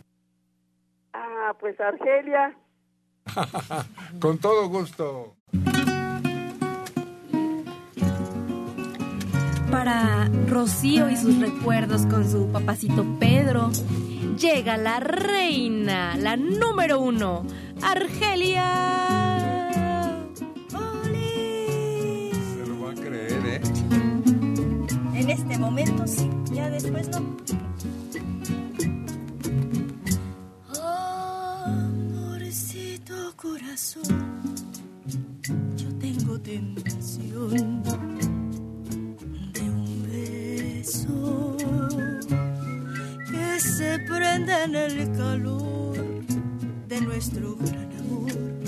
ah, 1.15 1.55
pues 1.59 1.81
Argelia, 1.81 2.55
Con 4.21 4.39
todo 4.39 4.69
gusto. 4.69 5.35
Para 9.71 10.29
Rocío 10.49 11.09
y 11.09 11.17
sus 11.17 11.39
recuerdos 11.39 12.05
con 12.07 12.29
su 12.29 12.49
papacito 12.49 13.05
Pedro, 13.19 13.71
llega 14.37 14.77
la 14.77 15.01
reina, 15.01 16.17
la 16.17 16.37
número 16.37 17.01
uno, 17.01 17.47
Argelia. 17.81 18.67
Se 22.55 22.67
lo 22.67 22.81
va 22.81 22.91
a 22.91 22.95
creer, 22.95 23.47
¿eh? 23.47 23.61
En 25.15 25.31
este 25.31 25.57
momento 25.59 26.07
sí, 26.07 26.29
ya 26.53 26.69
después 26.69 27.09
no. 27.09 27.37
Amorcito 31.65 33.33
corazón, 33.37 34.03
yo 35.77 35.89
tengo 35.99 36.39
tentación 36.41 37.83
que 43.31 43.61
se 43.61 43.99
prenda 44.09 44.65
en 44.65 44.75
el 44.75 45.13
calor 45.17 46.25
de 46.89 47.01
nuestro 47.03 47.55
gran 47.57 47.93
amor. 47.99 48.60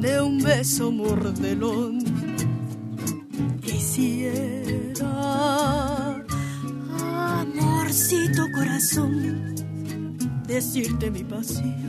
De 0.00 0.20
un 0.20 0.38
beso 0.38 0.92
mordelón. 0.92 1.98
Quisiera, 3.60 5.02
amorcito 7.40 8.44
corazón, 8.54 9.56
decirte 10.46 11.10
mi 11.10 11.24
pasión 11.24 11.85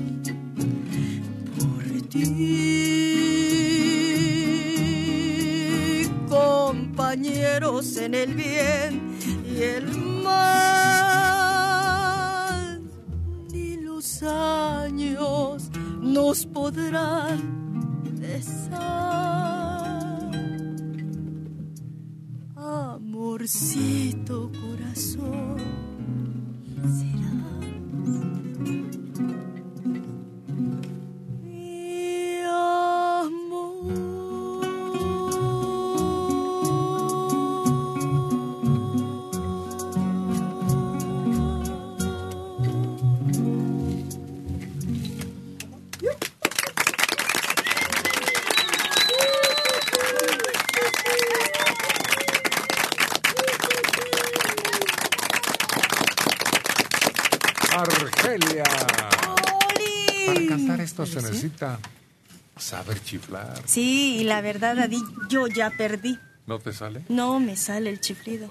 saber 62.57 63.01
chiflar. 63.03 63.61
Sí, 63.65 64.17
y 64.19 64.23
la 64.23 64.41
verdad, 64.41 64.79
Adi, 64.79 65.01
yo 65.29 65.47
ya 65.47 65.69
perdí. 65.71 66.17
¿No 66.45 66.59
te 66.59 66.73
sale? 66.73 67.03
No 67.09 67.39
me 67.39 67.55
sale 67.57 67.89
el 67.89 67.99
chiflido. 67.99 68.49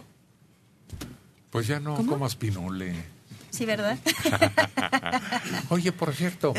Pues 1.50 1.66
ya 1.66 1.80
no 1.80 1.96
¿Cómo? 1.96 2.12
comas 2.12 2.36
pinole. 2.36 2.94
Sí, 3.50 3.64
¿verdad? 3.64 3.98
Oye, 5.70 5.92
por 5.92 6.12
cierto, 6.14 6.52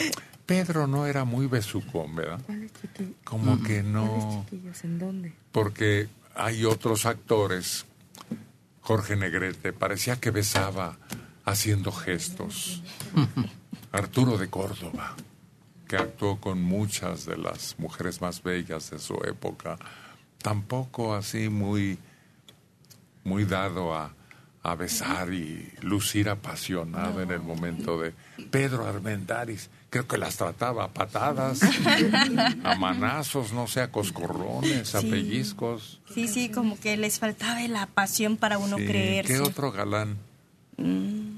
Pedro 0.45 0.88
no 0.88 1.06
era 1.06 1.26
muy 1.26 1.45
besucón, 1.48 2.16
¿verdad? 2.16 2.39
Como 3.24 3.62
que 3.62 3.84
no. 3.84 4.45
¿En 4.84 4.98
dónde? 4.98 5.34
Porque 5.52 6.08
hay 6.36 6.66
otros 6.66 7.06
actores. 7.06 7.86
Jorge 8.82 9.16
Negrete 9.18 9.74
parecía 9.74 10.16
que 10.20 10.32
besaba 10.32 10.98
haciendo 11.45 11.91
gestos. 11.91 12.82
Arturo 13.91 14.38
de 14.38 14.50
Córdoba, 14.50 15.16
que 15.88 15.98
actuó 15.98 16.40
con 16.40 16.62
muchas 16.62 17.26
de 17.26 17.38
las 17.38 17.76
mujeres 17.80 18.22
más 18.22 18.44
bellas 18.44 18.92
de 18.92 19.00
su 19.00 19.16
época, 19.26 19.78
tampoco 20.42 21.16
así 21.16 21.50
muy, 21.50 21.98
muy 23.24 23.46
dado 23.46 23.94
a, 23.96 24.14
a 24.64 24.76
besar 24.76 25.34
y 25.34 25.72
lucir 25.82 26.30
apasionado 26.30 27.22
en 27.22 27.32
el 27.32 27.40
momento 27.42 28.00
de 28.02 28.14
Pedro 28.52 28.86
Armendáriz. 28.86 29.70
Creo 29.90 30.06
que 30.06 30.18
las 30.18 30.36
trataba 30.36 30.84
a 30.84 30.88
patadas, 30.94 31.62
a 32.66 32.76
manazos, 32.76 33.54
no 33.54 33.68
sé, 33.68 33.80
a 33.82 33.90
coscorrones, 33.92 34.94
a 34.96 35.00
Sí. 35.02 35.10
pellizcos. 35.10 36.02
Sí, 36.14 36.28
sí, 36.28 36.50
como 36.50 36.78
que 36.78 36.98
les 36.98 37.20
faltaba 37.20 37.62
la 37.70 37.88
pasión 37.88 38.36
para 38.36 38.58
uno 38.58 38.78
Sí, 38.78 38.86
creerse. 38.86 39.34
¿Qué 39.34 39.40
otro 39.40 39.72
galán? 39.72 40.18
Mm, 40.76 41.38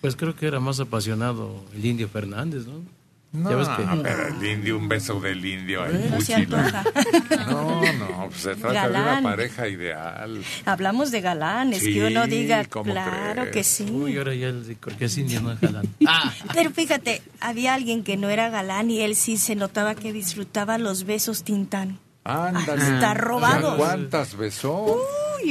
Pues 0.00 0.14
creo 0.14 0.36
que 0.36 0.46
era 0.46 0.60
más 0.60 0.78
apasionado 0.78 1.64
el 1.74 1.84
Indio 1.84 2.08
Fernández, 2.08 2.66
¿no? 2.66 2.82
No, 3.30 3.50
Ya 3.50 3.56
ves 3.56 3.68
que- 3.68 3.84
pero 4.02 4.28
el 4.28 4.42
indio, 4.44 4.78
un 4.78 4.88
beso 4.88 5.20
del 5.20 5.44
indio. 5.44 5.82
ay, 5.82 6.10
No. 6.48 7.82
No, 7.82 7.92
no, 7.92 8.28
pues 8.28 8.40
se 8.40 8.54
trata 8.56 8.68
de 8.88 8.92
Galán. 8.94 9.18
una 9.20 9.30
pareja 9.30 9.68
ideal. 9.68 10.42
Hablamos 10.64 11.10
de 11.10 11.20
galanes, 11.20 11.80
Sí, 11.82 11.92
que 11.94 12.06
uno 12.06 12.26
diga, 12.26 12.64
¿cómo 12.64 12.90
claro 12.92 13.42
crees? 13.42 13.54
que 13.54 13.64
sí. 13.64 13.84
Uy, 13.90 14.16
ahora 14.16 14.34
ya 14.34 14.48
el 14.48 14.76
que 14.98 15.04
es 15.04 15.18
indio 15.18 15.40
no 15.42 15.52
es 15.52 15.60
galán. 15.60 15.86
Pero 16.54 16.70
fíjate, 16.70 17.22
había 17.40 17.74
alguien 17.74 18.02
que 18.02 18.16
no 18.16 18.30
era 18.30 18.48
galán 18.48 18.90
y 18.90 19.00
él 19.02 19.14
sí 19.14 19.36
se 19.36 19.54
notaba 19.56 19.94
que 19.94 20.12
disfrutaba 20.12 20.78
los 20.78 21.04
besos 21.04 21.44
Tintán. 21.44 21.98
Ándale. 22.24 22.82
Hasta 22.82 23.14
robados. 23.14 23.76
¿Cuántas 23.76 24.36
besó? 24.36 24.74
Uy, 24.84 25.00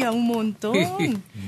a 0.04 0.12
un 0.12 0.28
montón. 0.28 0.76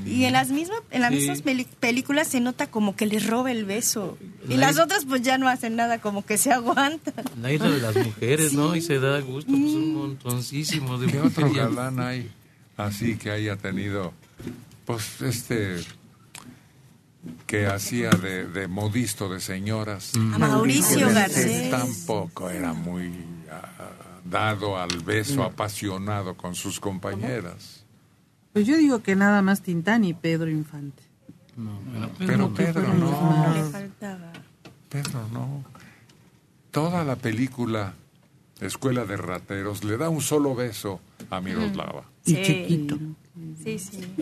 Y 0.06 0.24
en 0.24 0.32
las 0.32 0.48
mismas, 0.50 0.78
en 0.90 1.00
las 1.02 1.10
Sí. 1.10 1.16
mismas 1.28 1.42
películas 1.80 2.28
se 2.28 2.40
nota 2.40 2.68
como 2.70 2.96
que 2.96 3.06
les 3.06 3.26
roba 3.26 3.50
el 3.52 3.64
beso. 3.64 4.18
Y 4.48 4.54
La 4.54 4.66
las 4.66 4.76
is- 4.76 4.80
otras 4.82 5.04
pues 5.04 5.22
ya 5.22 5.38
no 5.38 5.48
hacen 5.48 5.76
nada, 5.76 6.00
como 6.00 6.24
que 6.24 6.38
se 6.38 6.52
aguantan. 6.52 7.14
La 7.40 7.52
isla 7.52 7.70
de 7.70 7.80
las 7.80 7.96
mujeres, 7.96 8.52
¿no? 8.52 8.74
Y 8.74 8.80
se 8.82 8.98
da 8.98 9.20
gusto, 9.20 9.50
pues 9.50 9.60
un 9.74 9.94
montoncísimo 9.94 10.98
de 10.98 11.06
¿Qué 11.12 11.20
otro 11.20 11.52
galán 11.52 12.00
hay 12.00 12.30
así 12.76 13.16
que 13.16 13.30
haya 13.30 13.56
tenido, 13.56 14.12
pues, 14.86 15.20
este, 15.22 15.76
que 17.46 17.66
hacía 17.66 18.10
de, 18.10 18.46
de 18.46 18.68
modisto 18.68 19.28
de 19.28 19.40
señoras? 19.40 20.12
A 20.14 20.38
Mauricio 20.38 21.06
Ese 21.08 21.14
Garcés. 21.14 21.70
Tampoco 21.70 22.48
era 22.48 22.72
muy 22.72 23.12
ah, 23.50 23.90
dado 24.24 24.78
al 24.78 24.98
beso 25.00 25.42
apasionado 25.42 26.36
con 26.36 26.54
sus 26.54 26.80
compañeras. 26.80 27.79
Pues 28.52 28.66
yo 28.66 28.76
digo 28.76 29.02
que 29.02 29.14
nada 29.16 29.42
más 29.42 29.62
Tintán 29.62 30.04
y 30.04 30.14
Pedro 30.14 30.50
Infante. 30.50 31.02
Pero 32.18 32.52
Pedro 32.54 32.94
no. 32.94 33.52
Le 33.54 33.64
faltaba. 33.64 34.32
Pedro 34.88 35.28
no. 35.32 35.64
Toda 36.70 37.04
la 37.04 37.16
película 37.16 37.94
Escuela 38.60 39.04
de 39.04 39.16
Rateros 39.16 39.84
le 39.84 39.96
da 39.96 40.08
un 40.08 40.20
solo 40.20 40.54
beso 40.54 41.00
a 41.30 41.40
Miroslava. 41.40 42.04
Sí. 42.24 42.88
Sí, 43.64 43.78
sí. 43.78 44.14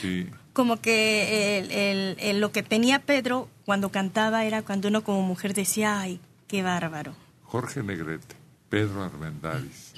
Sí. 0.00 0.26
Como 0.52 0.80
que 0.80 1.58
el, 1.58 1.70
el- 1.72 2.16
el- 2.20 2.40
lo 2.40 2.52
que 2.52 2.62
tenía 2.62 3.00
Pedro 3.00 3.48
cuando 3.64 3.90
cantaba 3.90 4.44
era 4.44 4.62
cuando 4.62 4.88
uno 4.88 5.02
como 5.02 5.22
mujer 5.22 5.54
decía, 5.54 6.00
ay, 6.00 6.20
qué 6.48 6.62
bárbaro. 6.62 7.14
Jorge 7.44 7.82
Negrete, 7.82 8.34
Pedro 8.70 9.02
Armendáriz, 9.04 9.92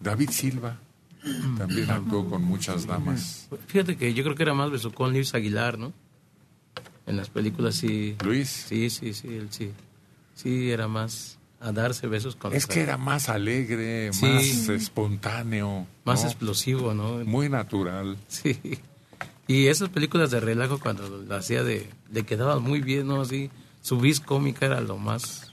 David 0.00 0.30
Silva, 0.30 0.78
también 1.58 1.90
actuó 1.90 2.28
con 2.28 2.42
muchas 2.42 2.86
damas. 2.86 3.48
Fíjate 3.66 3.96
que 3.96 4.12
yo 4.14 4.22
creo 4.24 4.36
que 4.36 4.42
era 4.42 4.54
más 4.54 4.70
besucón 4.70 5.12
Luis 5.12 5.34
Aguilar, 5.34 5.78
¿no? 5.78 5.92
En 7.06 7.16
las 7.16 7.28
películas 7.30 7.74
sí. 7.74 8.16
Luis. 8.24 8.48
Sí, 8.68 8.90
sí, 8.90 9.12
sí, 9.12 9.28
él 9.28 9.48
sí. 9.50 9.70
Sí, 10.34 10.70
era 10.70 10.88
más 10.88 11.38
a 11.60 11.72
darse 11.72 12.06
besos 12.06 12.36
con 12.36 12.52
Es 12.54 12.66
que 12.66 12.80
era 12.80 12.96
más 12.98 13.28
alegre, 13.28 14.12
Sí. 14.12 14.26
más 14.26 14.68
espontáneo. 14.68 15.86
Más 16.04 16.22
¿no? 16.22 16.28
explosivo, 16.28 16.92
¿no? 16.94 17.24
Muy 17.24 17.48
natural. 17.48 18.18
Sí. 18.28 18.58
Y 19.46 19.66
esas 19.66 19.90
películas 19.90 20.30
de 20.30 20.40
relajo 20.40 20.78
cuando 20.78 21.22
la 21.28 21.36
hacía 21.36 21.62
de, 21.62 21.88
le 22.10 22.24
quedaba 22.24 22.58
muy 22.60 22.80
bien, 22.80 23.06
¿no? 23.06 23.20
Así, 23.20 23.50
su 23.82 23.98
vis 23.98 24.20
cómica 24.20 24.66
era 24.66 24.80
lo 24.80 24.96
más 24.96 25.52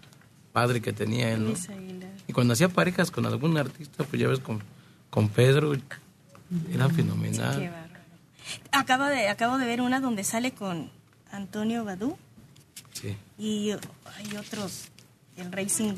padre 0.54 0.82
que 0.82 0.94
tenía 0.94 1.32
él, 1.34 1.42
¿no? 1.44 1.50
Luis 1.50 1.70
Aguilar. 1.70 2.12
Y 2.28 2.34
cuando 2.34 2.54
hacía 2.54 2.70
parejas 2.70 3.12
con 3.12 3.26
algún 3.26 3.58
artista, 3.58 4.04
pues 4.06 4.22
ya 4.22 4.30
ves, 4.30 4.40
con, 4.40 4.62
con 5.12 5.30
Pedro, 5.30 5.74
era 6.74 6.88
Qué 6.88 6.94
fenomenal. 6.96 7.60
bárbaro. 7.60 7.92
Acabo 8.72 9.04
de, 9.06 9.30
acabo 9.30 9.58
de 9.60 9.66
ver 9.68 9.82
una 9.82 10.00
donde 10.00 10.24
sale 10.24 10.52
con 10.52 10.90
Antonio 11.32 11.86
Badú 11.86 12.18
Sí. 12.94 13.16
y 13.38 13.72
hay 13.72 14.36
otros, 14.38 14.86
el 15.38 15.52
rey 15.52 15.70
sin 15.70 15.96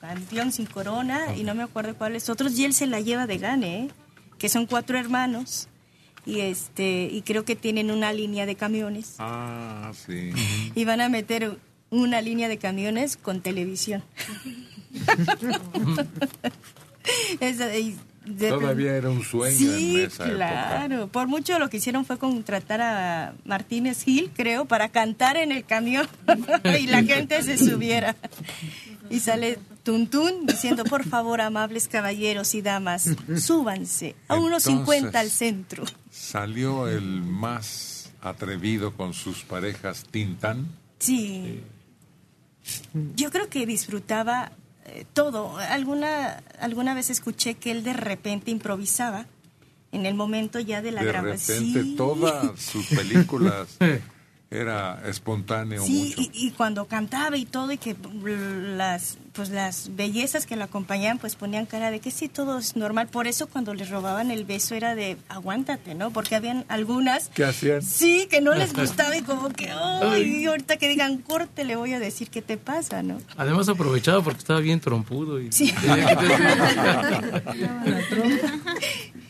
campeón 0.00 0.52
sin 0.52 0.64
corona 0.66 1.36
y 1.36 1.42
no 1.44 1.54
me 1.54 1.62
acuerdo 1.62 1.94
cuáles 1.96 2.30
otros 2.30 2.58
y 2.58 2.64
él 2.64 2.72
se 2.72 2.86
la 2.86 3.00
lleva 3.00 3.26
de 3.26 3.36
gane, 3.38 3.84
¿eh? 3.84 3.88
que 4.38 4.48
son 4.48 4.66
cuatro 4.66 4.98
hermanos 4.98 5.68
y 6.24 6.40
este 6.40 7.08
y 7.12 7.20
creo 7.22 7.44
que 7.44 7.56
tienen 7.56 7.90
una 7.90 8.12
línea 8.12 8.46
de 8.46 8.54
camiones 8.54 9.16
Ah, 9.18 9.92
sí. 10.06 10.32
y 10.74 10.84
van 10.86 11.02
a 11.02 11.08
meter 11.10 11.58
una 11.90 12.22
línea 12.22 12.48
de 12.48 12.56
camiones 12.58 13.16
con 13.18 13.42
televisión. 13.42 14.02
Es- 17.40 17.60
y 17.60 17.96
de- 18.36 18.48
Todavía 18.48 18.96
era 18.96 19.10
un 19.10 19.22
sueño 19.22 19.56
Sí, 19.56 19.96
en 20.00 20.06
esa 20.06 20.24
época. 20.26 20.34
claro. 20.36 21.08
Por 21.08 21.26
mucho 21.28 21.58
lo 21.58 21.68
que 21.70 21.76
hicieron 21.78 22.04
fue 22.04 22.18
contratar 22.18 22.80
a 22.80 23.34
Martínez 23.44 24.02
Gil, 24.04 24.30
creo, 24.34 24.64
para 24.64 24.88
cantar 24.88 25.36
en 25.36 25.52
el 25.52 25.64
camión 25.64 26.08
y 26.80 26.86
la 26.86 27.02
gente 27.02 27.42
se 27.42 27.58
subiera. 27.58 28.16
Y 29.10 29.20
sale 29.20 29.58
Tuntún 29.82 30.46
diciendo, 30.46 30.84
por 30.84 31.04
favor, 31.04 31.40
amables 31.40 31.88
caballeros 31.88 32.54
y 32.54 32.62
damas, 32.62 33.08
súbanse 33.38 34.14
a 34.28 34.36
unos 34.36 34.62
50 34.64 35.18
al 35.18 35.30
centro. 35.30 35.84
Salió 36.10 36.86
el 36.88 37.22
más 37.22 38.10
atrevido 38.22 38.92
con 38.92 39.14
sus 39.14 39.42
parejas 39.42 40.04
Tintán. 40.10 40.66
Sí. 40.98 41.60
Yo 43.16 43.30
creo 43.30 43.48
que 43.48 43.64
disfrutaba 43.66 44.52
eh, 44.86 45.04
todo. 45.12 45.56
Alguna, 45.58 46.42
alguna 46.60 46.94
vez 46.94 47.10
escuché 47.10 47.54
que 47.54 47.70
él 47.70 47.82
de 47.84 47.92
repente 47.92 48.50
improvisaba 48.50 49.26
en 49.92 50.06
el 50.06 50.14
momento 50.14 50.60
ya 50.60 50.82
de 50.82 50.92
la 50.92 51.02
De 51.02 51.08
grabación. 51.08 51.58
repente 51.58 51.82
Sí. 51.82 51.94
todas 51.96 52.60
sus 52.60 52.86
películas 52.86 53.76
era 54.52 55.00
espontáneo 55.06 55.84
Sí, 55.86 56.14
mucho. 56.16 56.30
y, 56.34 56.46
y 56.48 56.50
cuando 56.50 56.86
cantaba 56.86 57.36
y 57.36 57.44
todo, 57.44 57.70
y 57.70 57.78
que 57.78 57.94
las, 58.76 59.16
pues 59.32 59.48
las 59.50 59.94
bellezas 59.94 60.44
que 60.44 60.56
lo 60.56 60.64
acompañaban, 60.64 61.18
pues 61.18 61.36
ponían 61.36 61.66
cara 61.66 61.92
de 61.92 62.00
que 62.00 62.10
sí, 62.10 62.28
todo 62.28 62.58
es 62.58 62.74
normal. 62.74 63.06
Por 63.06 63.28
eso 63.28 63.46
cuando 63.46 63.74
les 63.74 63.90
robaban 63.90 64.32
el 64.32 64.44
beso 64.44 64.74
era 64.74 64.96
de 64.96 65.16
aguántate, 65.28 65.94
¿no? 65.94 66.10
Porque 66.10 66.34
habían 66.34 66.64
algunas, 66.68 67.28
¿Qué 67.28 67.44
hacían? 67.44 67.80
sí, 67.82 68.26
que 68.28 68.40
no 68.40 68.52
les 68.54 68.72
gustaba 68.76 69.16
y 69.16 69.22
como 69.22 69.50
que, 69.50 69.70
ay, 69.70 70.44
ahorita 70.46 70.78
que 70.78 70.88
digan 70.88 71.18
corte, 71.18 71.62
le 71.64 71.76
voy 71.76 71.92
a 71.92 72.00
decir 72.00 72.28
qué 72.28 72.42
te 72.42 72.56
pasa, 72.56 73.04
¿no? 73.04 73.18
Además 73.36 73.68
aprovechaba 73.68 74.20
porque 74.24 74.38
estaba 74.40 74.58
bien 74.58 74.80
trompudo. 74.80 75.40
Y 75.40 75.52
Sí. 75.52 75.72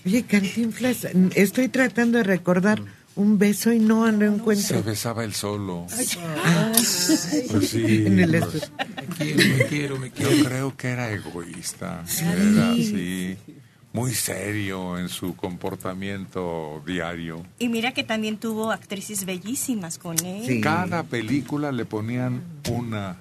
Oye, 0.06 0.22
Cantinflas, 0.22 1.06
estoy 1.34 1.68
tratando 1.68 2.18
de 2.18 2.24
recordar 2.24 2.80
un 3.16 3.38
beso 3.38 3.72
y 3.72 3.78
no 3.78 4.06
Se 4.06 4.24
encuentro. 4.24 4.82
besaba 4.82 5.24
él 5.24 5.34
solo. 5.34 5.86
Ah. 6.44 6.72
Pues 6.72 7.68
sí. 7.68 8.04
En 8.06 8.18
el 8.18 8.30
pues, 8.38 8.70
estu- 8.70 8.70
me 9.58 9.66
quiero, 9.66 9.98
me 9.98 10.10
quiero. 10.10 10.30
Yo 10.36 10.44
creo 10.44 10.76
que 10.76 10.88
era 10.88 11.10
egoísta. 11.12 12.04
Era 12.20 12.70
así, 12.72 13.36
muy 13.92 14.14
serio 14.14 14.98
en 14.98 15.08
su 15.08 15.34
comportamiento 15.36 16.82
diario. 16.86 17.44
Y 17.58 17.68
mira 17.68 17.92
que 17.92 18.04
también 18.04 18.38
tuvo 18.38 18.70
actrices 18.70 19.24
bellísimas 19.24 19.98
con 19.98 20.18
él. 20.24 20.60
Cada 20.60 21.02
película 21.02 21.72
le 21.72 21.84
ponían 21.84 22.42
una 22.70 23.16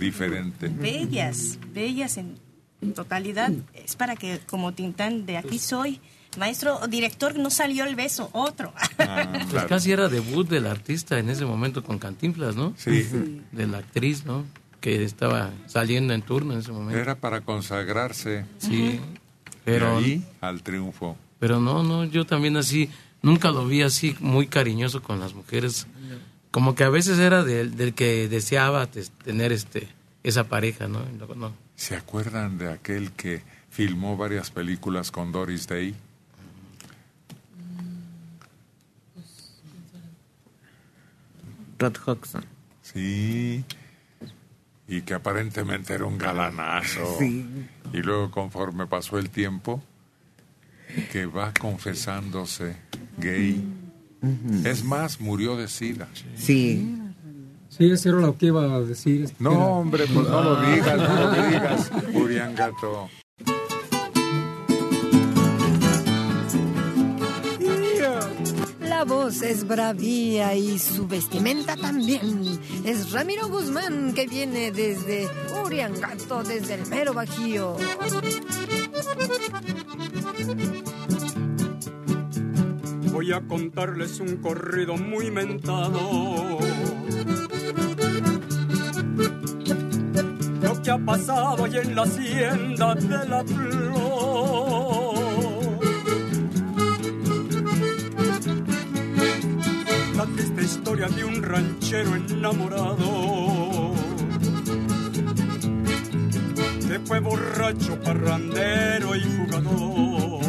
diferente. 0.00 0.68
bellas, 0.68 1.58
bellas 1.72 2.16
en 2.16 2.36
totalidad. 2.94 3.52
Es 3.74 3.96
para 3.96 4.16
que, 4.16 4.40
como 4.46 4.72
Tintán, 4.72 5.26
de 5.26 5.36
aquí 5.36 5.58
soy. 5.58 6.00
Maestro, 6.38 6.80
director, 6.88 7.38
no 7.38 7.50
salió 7.50 7.84
el 7.84 7.94
beso, 7.96 8.28
otro. 8.32 8.72
Pues 9.50 9.64
casi 9.64 9.92
era 9.92 10.08
debut 10.08 10.48
del 10.48 10.66
artista 10.66 11.18
en 11.18 11.30
ese 11.30 11.44
momento 11.44 11.82
con 11.84 11.98
Cantinflas, 11.98 12.56
¿no? 12.56 12.74
Sí. 12.76 13.40
De 13.52 13.66
la 13.66 13.78
actriz, 13.78 14.24
¿no? 14.24 14.44
Que 14.80 15.04
estaba 15.04 15.50
saliendo 15.66 16.12
en 16.14 16.22
turno 16.22 16.52
en 16.54 16.60
ese 16.60 16.72
momento. 16.72 17.00
Era 17.00 17.14
para 17.14 17.40
consagrarse. 17.40 18.44
Sí. 18.58 19.00
Pero, 19.64 19.98
De 19.98 20.04
ahí 20.04 20.24
al 20.40 20.62
triunfo. 20.62 21.16
pero 21.38 21.58
no, 21.60 21.82
no, 21.82 22.04
yo 22.04 22.26
también 22.26 22.56
así, 22.58 22.90
nunca 23.22 23.50
lo 23.50 23.66
vi 23.66 23.80
así 23.82 24.14
muy 24.20 24.46
cariñoso 24.46 25.02
con 25.02 25.20
las 25.20 25.32
mujeres. 25.34 25.86
Como 26.50 26.74
que 26.74 26.84
a 26.84 26.88
veces 26.90 27.18
era 27.18 27.42
del, 27.42 27.76
del 27.76 27.94
que 27.94 28.28
deseaba 28.28 28.86
tener 29.24 29.52
este 29.52 29.88
esa 30.22 30.44
pareja, 30.44 30.86
¿no? 30.88 31.00
No. 31.36 31.52
¿Se 31.76 31.96
acuerdan 31.96 32.56
de 32.58 32.70
aquel 32.72 33.10
que 33.12 33.42
filmó 33.70 34.16
varias 34.16 34.50
películas 34.50 35.10
con 35.10 35.32
Doris 35.32 35.66
Day? 35.66 35.94
Rod 41.78 41.96
Hodgson. 42.04 42.44
Sí. 42.82 43.64
Y 44.86 45.02
que 45.02 45.14
aparentemente 45.14 45.94
era 45.94 46.04
un 46.04 46.18
galanazo. 46.18 47.16
Sí. 47.18 47.46
Y 47.92 47.98
luego 47.98 48.30
conforme 48.30 48.86
pasó 48.86 49.18
el 49.18 49.30
tiempo, 49.30 49.82
que 51.10 51.26
va 51.26 51.52
confesándose 51.58 52.76
gay. 53.18 53.64
Es 54.64 54.84
más, 54.84 55.20
murió 55.20 55.56
de 55.56 55.68
sida. 55.68 56.08
Sí. 56.36 57.00
Sí, 57.68 57.90
eso 57.90 58.10
era 58.10 58.18
lo 58.18 58.38
que 58.38 58.46
iba 58.46 58.62
a 58.62 58.80
decir. 58.80 59.30
No, 59.40 59.78
hombre, 59.78 60.04
pues 60.12 60.28
no 60.28 60.42
lo 60.42 60.60
digas, 60.62 60.96
no 60.96 61.14
lo 61.14 61.48
digas, 61.48 61.90
Uriangato. 62.14 63.10
La 69.04 69.10
voz 69.10 69.42
es 69.42 69.68
bravía 69.68 70.54
y 70.54 70.78
su 70.78 71.06
vestimenta 71.06 71.76
también. 71.76 72.58
Es 72.86 73.12
Ramiro 73.12 73.48
Guzmán 73.48 74.14
que 74.14 74.26
viene 74.26 74.72
desde 74.72 75.28
Uriangato, 75.62 76.42
desde 76.42 76.72
el 76.72 76.86
mero 76.86 77.12
Bajío. 77.12 77.76
Voy 83.12 83.30
a 83.30 83.42
contarles 83.46 84.20
un 84.20 84.38
corrido 84.38 84.96
muy 84.96 85.30
mentado. 85.30 86.58
Lo 90.62 90.82
que 90.82 90.90
ha 90.90 90.98
pasado 91.04 91.64
hoy 91.64 91.76
en 91.76 91.94
la 91.94 92.02
hacienda 92.04 92.94
de 92.94 93.28
la 93.28 93.44
flor. 93.44 93.93
La 100.24 100.32
triste 100.32 100.62
historia 100.62 101.06
de 101.08 101.22
un 101.22 101.42
ranchero 101.42 102.16
enamorado. 102.16 103.92
Que 106.88 106.98
fue 107.00 107.20
borracho, 107.20 108.00
parrandero 108.00 109.14
y 109.16 109.22
jugador. 109.22 110.40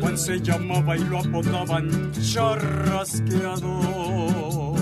Juan 0.00 0.18
se 0.18 0.40
llamaba 0.40 0.96
y 0.96 1.04
lo 1.04 1.20
apodaban 1.20 2.10
charrasqueado. 2.20 4.74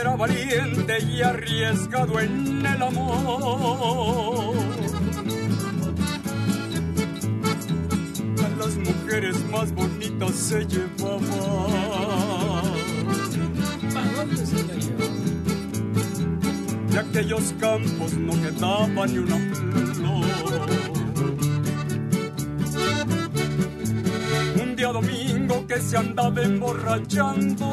Era 0.00 0.14
valiente 0.14 1.02
y 1.02 1.22
arriesgado 1.22 2.20
en 2.20 2.64
el 2.64 2.82
amor. 2.84 4.67
Las 8.68 8.76
mujeres 8.76 9.36
más 9.50 9.72
bonitas 9.74 10.34
se 10.34 10.66
llevaba. 10.66 12.62
De 16.90 16.98
aquellos 16.98 17.54
campos 17.58 18.12
no 18.14 18.32
quedaba 18.42 19.06
ni 19.06 19.18
una 19.18 19.38
flor. 19.94 20.68
Un 24.62 24.76
día 24.76 24.88
domingo 24.88 25.66
que 25.66 25.80
se 25.80 25.96
andaba 25.96 26.42
emborrachando. 26.42 27.66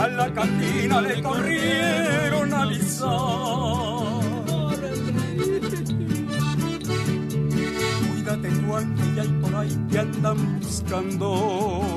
A 0.00 0.08
la 0.08 0.32
cantina 0.32 1.00
le 1.00 1.22
corrieron 1.22 2.54
a 2.54 2.62
avisar. 2.62 4.07
Cuídate 8.28 8.50
Juan 8.66 8.94
que 8.94 9.20
hay 9.22 9.28
por 9.40 9.54
ahí 9.54 9.86
te 9.90 9.98
andan 10.00 10.60
buscando. 10.60 11.94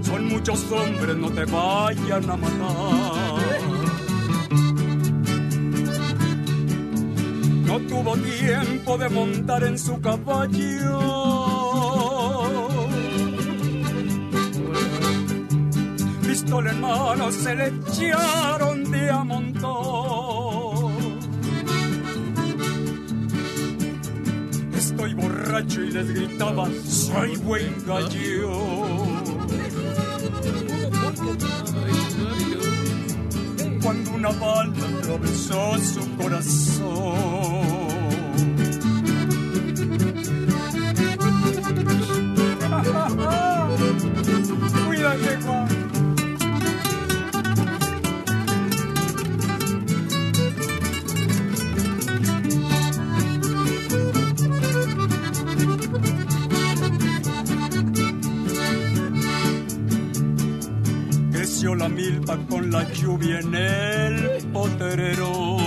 Son 0.00 0.28
muchos 0.28 0.72
hombres, 0.72 1.16
no 1.16 1.30
te 1.30 1.44
vayan 1.44 2.30
a 2.30 2.36
matar. 2.36 3.60
No 7.66 7.78
tuvo 7.80 8.16
tiempo 8.16 8.96
de 8.96 9.08
montar 9.10 9.64
en 9.64 9.78
su 9.78 10.00
caballo. 10.00 11.00
Pistola 16.26 16.70
en 16.70 16.80
mano 16.80 17.30
se 17.30 17.54
le 17.54 17.66
echaron 17.66 18.90
de 18.90 19.10
a 19.10 19.24
Estoy 24.94 25.14
borracho 25.14 25.82
y 25.82 25.90
les 25.90 26.08
gritaba, 26.08 26.68
soy 26.88 27.36
buen 27.38 27.84
gallo. 27.84 28.52
Cuando 33.82 34.10
una 34.12 34.28
bala 34.28 34.72
atravesó 35.00 35.76
su 35.80 36.16
corazón. 36.16 37.73
Con 62.26 62.70
la 62.70 62.90
lluvia 62.92 63.40
en 63.40 63.54
el 63.54 64.46
potrero. 64.52 65.58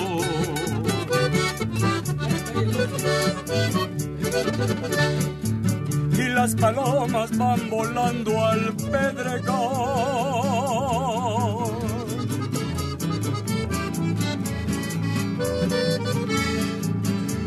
Y 6.13 6.29
las 6.29 6.55
palomas 6.55 7.37
van 7.37 7.69
volando 7.69 8.45
al 8.45 8.75
pedregal. 8.75 9.45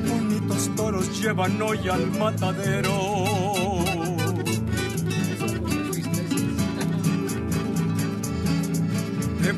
Bonitos 0.08 0.70
toros 0.76 1.20
llevan 1.20 1.60
hoy 1.60 1.88
al 1.88 2.06
matadero. 2.12 3.49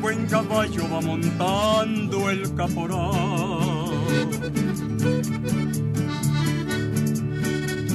Buen 0.03 0.25
caballo 0.27 0.83
va 0.91 0.99
montando 0.99 2.29
el 2.29 2.53
caporal. 2.55 3.89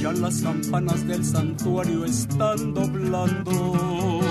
Ya 0.00 0.12
las 0.12 0.40
campanas 0.40 1.06
del 1.06 1.22
santuario 1.22 2.06
están 2.06 2.72
doblando. 2.72 4.22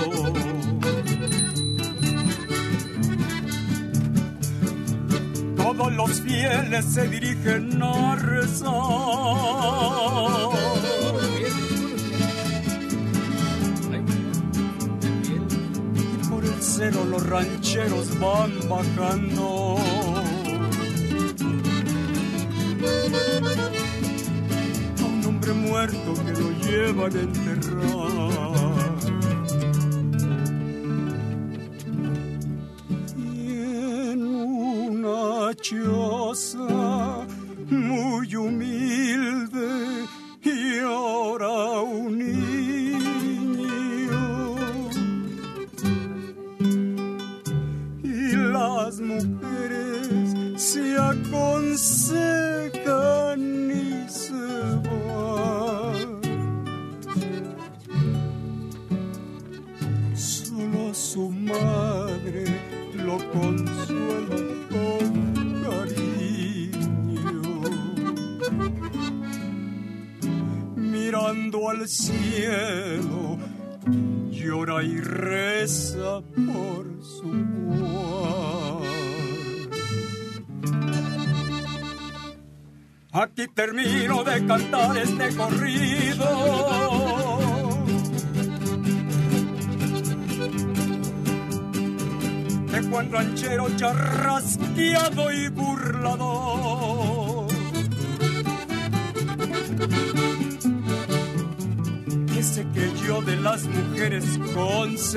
Todos 5.56 5.92
los 5.92 6.20
fieles 6.22 6.84
se 6.84 7.06
dirigen 7.08 7.80
a 7.80 8.16
rezar. 8.16 8.68
Los 16.90 17.26
rancheros 17.26 18.18
van 18.18 18.52
bajando. 18.68 19.76
A 25.00 25.04
un 25.04 25.24
hombre 25.26 25.52
muerto 25.52 26.14
que 26.24 26.32
lo 26.32 26.50
llevan 26.62 27.16
a 27.16 27.20
enterrar. 27.20 28.68
Y 33.16 33.50
en 34.12 34.22
una 34.22 35.54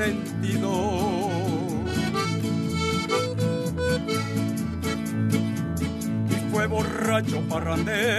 consentido. 0.01 1.29
Y 6.29 6.51
fue 6.51 6.67
borracho, 6.67 7.41
parrandero 7.47 8.10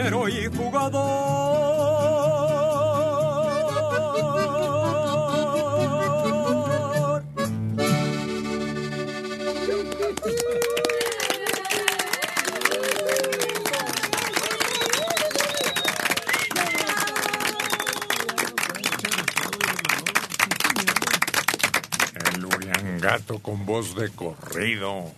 De 23.95 24.09
corrido. 24.11 25.11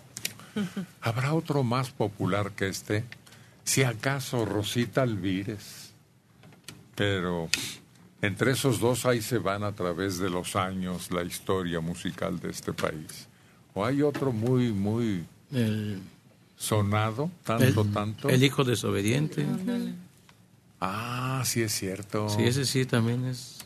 ¿Habrá 1.02 1.34
otro 1.34 1.62
más 1.62 1.90
popular 1.90 2.52
que 2.52 2.68
este? 2.68 3.04
Si 3.64 3.82
acaso 3.82 4.44
Rosita 4.44 5.02
Alvírez. 5.02 5.90
Pero 6.94 7.48
entre 8.22 8.52
esos 8.52 8.78
dos 8.80 9.04
ahí 9.06 9.20
se 9.20 9.38
van 9.38 9.64
a 9.64 9.72
través 9.72 10.18
de 10.18 10.30
los 10.30 10.56
años 10.56 11.10
la 11.10 11.22
historia 11.22 11.80
musical 11.80 12.38
de 12.40 12.50
este 12.50 12.72
país. 12.72 13.28
¿O 13.74 13.84
hay 13.84 14.02
otro 14.02 14.32
muy, 14.32 14.72
muy 14.72 15.24
El, 15.52 16.00
sonado? 16.56 17.30
Tanto, 17.44 17.82
el- 17.82 17.92
tanto. 17.92 18.28
El 18.28 18.44
hijo 18.44 18.62
desobediente. 18.64 19.44
Ah, 20.80 21.42
sí 21.44 21.62
es 21.62 21.72
cierto. 21.72 22.28
Sí, 22.28 22.42
ese 22.44 22.64
sí 22.64 22.84
también 22.86 23.24
es. 23.24 23.58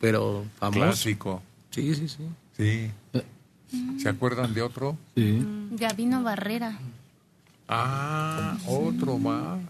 Pero 0.00 0.44
famoso. 0.58 0.80
Clásico. 0.80 1.42
Sí, 1.70 1.94
sí, 1.94 2.08
sí. 2.08 2.28
Sí. 2.56 2.90
¿Se 3.98 4.08
acuerdan 4.08 4.52
de 4.54 4.62
otro? 4.62 4.96
Sí. 5.14 5.44
Gabino 5.72 6.22
Barrera. 6.22 6.78
Ah, 7.68 8.56
otro 8.66 9.18
más 9.18 9.60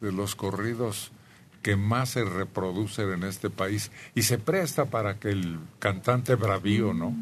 de 0.00 0.12
los 0.12 0.34
corridos 0.34 1.10
que 1.62 1.76
más 1.76 2.10
se 2.10 2.24
reproducen 2.24 3.10
en 3.12 3.24
este 3.24 3.50
país 3.50 3.90
y 4.14 4.22
se 4.22 4.38
presta 4.38 4.86
para 4.86 5.18
que 5.18 5.28
el 5.30 5.58
cantante 5.78 6.34
bravío, 6.34 6.92
¿no? 6.94 7.14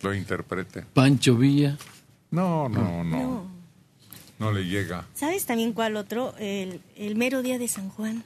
Lo 0.00 0.14
interprete. 0.14 0.82
Pancho 0.94 1.36
Villa. 1.36 1.76
No, 2.30 2.68
no, 2.68 3.04
no. 3.04 3.50
No 4.38 4.50
le 4.50 4.64
llega 4.64 5.04
¿Sabes 5.14 5.46
también 5.46 5.72
cuál 5.72 5.94
otro? 5.96 6.34
El, 6.38 6.80
el 6.96 7.14
mero 7.14 7.42
día 7.42 7.58
de 7.58 7.68
San 7.68 7.88
Juan. 7.90 8.24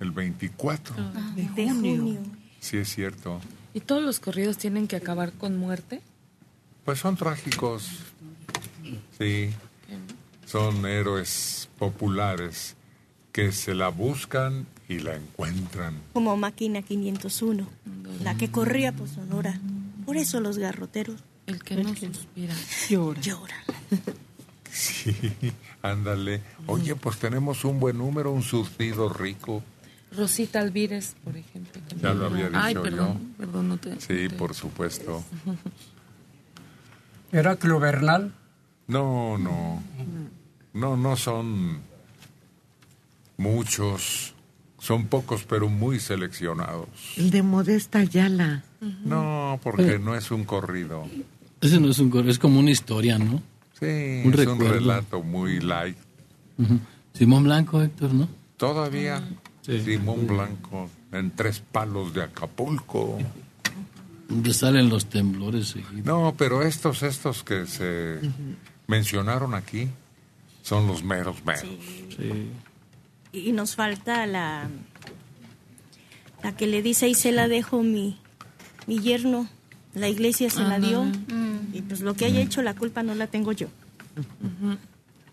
el 0.00 0.10
24. 0.10 0.94
de 1.34 1.68
junio. 1.70 2.20
Sí 2.60 2.78
es 2.78 2.88
cierto. 2.94 3.40
¿Y 3.74 3.80
todos 3.80 4.02
los 4.02 4.20
corridos 4.20 4.56
tienen 4.56 4.86
que 4.86 4.96
acabar 4.96 5.32
con 5.32 5.56
muerte? 5.56 6.00
Pues 6.84 7.00
son 7.00 7.16
trágicos. 7.16 7.88
Sí. 9.18 9.50
Son 10.46 10.86
héroes 10.86 11.68
populares 11.78 12.76
que 13.32 13.50
se 13.50 13.74
la 13.74 13.88
buscan 13.88 14.66
y 14.88 15.00
la 15.00 15.16
encuentran. 15.16 16.00
Como 16.12 16.36
Máquina 16.36 16.82
501, 16.82 17.66
la 18.22 18.36
que 18.36 18.50
corría 18.50 18.92
por 18.92 19.08
Sonora. 19.08 19.60
Por 20.06 20.16
eso 20.16 20.38
los 20.38 20.58
garroteros. 20.58 21.20
El 21.46 21.62
que 21.62 21.74
no 21.76 21.94
suspira. 21.96 22.54
Llora. 22.88 23.20
Llora. 23.20 23.56
Sí, 24.70 25.14
ándale. 25.82 26.42
Oye, 26.66 26.94
pues 26.94 27.18
tenemos 27.18 27.64
un 27.64 27.80
buen 27.80 27.98
número, 27.98 28.32
un 28.32 28.42
surtido 28.42 29.08
rico. 29.08 29.62
Rosita 30.16 30.60
Alvírez, 30.60 31.14
por 31.24 31.36
ejemplo. 31.36 31.80
también. 31.88 32.00
Ya 32.02 32.14
lo 32.14 32.26
había 32.26 32.46
dicho 32.48 32.60
Ay, 32.62 32.74
yo. 32.74 32.82
perdón, 32.82 33.34
perdón, 33.38 33.68
no 33.68 33.76
te... 33.78 34.00
Sí, 34.00 34.28
por 34.36 34.54
supuesto. 34.54 35.24
Heraclio 37.32 37.80
Bernal. 37.80 38.32
No, 38.86 39.38
no. 39.38 39.82
No, 40.72 40.96
no 40.96 41.16
son 41.16 41.80
muchos. 43.36 44.34
Son 44.78 45.06
pocos, 45.06 45.44
pero 45.44 45.68
muy 45.68 45.98
seleccionados. 45.98 46.88
El 47.16 47.30
de 47.30 47.42
Modesta 47.42 48.00
Ayala. 48.00 48.64
No, 49.04 49.58
porque 49.62 49.98
no 49.98 50.14
es 50.14 50.30
un 50.30 50.44
corrido. 50.44 51.08
Ese 51.62 51.80
no 51.80 51.88
es 51.90 51.98
un 51.98 52.10
coro, 52.10 52.28
es 52.28 52.38
como 52.38 52.60
una 52.60 52.70
historia, 52.70 53.18
¿no? 53.18 53.42
Sí, 53.80 53.86
Un 53.86 53.86
es 53.86 54.24
un 54.26 54.32
recuerdo. 54.32 54.68
relato 54.74 55.22
muy 55.22 55.60
light. 55.60 55.96
Ujú. 56.58 56.78
Simón 57.14 57.44
Blanco, 57.44 57.80
Héctor, 57.80 58.12
¿no? 58.12 58.28
Todavía 58.58 59.22
Simón 59.64 60.26
Blanco 60.26 60.90
en 61.12 61.30
tres 61.30 61.60
palos 61.60 62.12
de 62.12 62.22
Acapulco. 62.22 63.18
Que 64.42 64.52
salen 64.52 64.88
los 64.88 65.06
temblores. 65.06 65.74
No, 66.04 66.34
pero 66.36 66.62
estos, 66.62 67.02
estos 67.02 67.42
que 67.44 67.66
se 67.66 68.18
mencionaron 68.86 69.54
aquí 69.54 69.88
son 70.62 70.86
los 70.86 71.02
meros 71.02 71.44
meros. 71.44 71.64
Y 73.32 73.52
nos 73.52 73.74
falta 73.74 74.26
la, 74.26 74.68
la 76.42 76.56
que 76.56 76.66
le 76.66 76.82
dice 76.82 77.08
y 77.08 77.14
se 77.14 77.32
la 77.32 77.48
dejo 77.48 77.82
mi, 77.82 78.18
mi 78.86 79.00
yerno. 79.00 79.48
La 79.94 80.08
iglesia 80.08 80.50
se 80.50 80.62
la 80.62 80.78
dio. 80.78 81.06
Y 81.72 81.82
pues 81.82 82.00
lo 82.00 82.14
que 82.14 82.24
haya 82.26 82.40
hecho, 82.40 82.62
la 82.62 82.74
culpa 82.74 83.02
no 83.02 83.14
la 83.14 83.26
tengo 83.28 83.52
yo. 83.52 83.68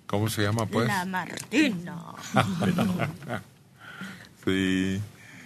¿Cómo 0.05 0.29
se 0.29 0.43
llama, 0.43 0.65
pues? 0.65 0.87
La 0.87 1.05
Martina. 1.05 1.97
sí, 4.45 5.01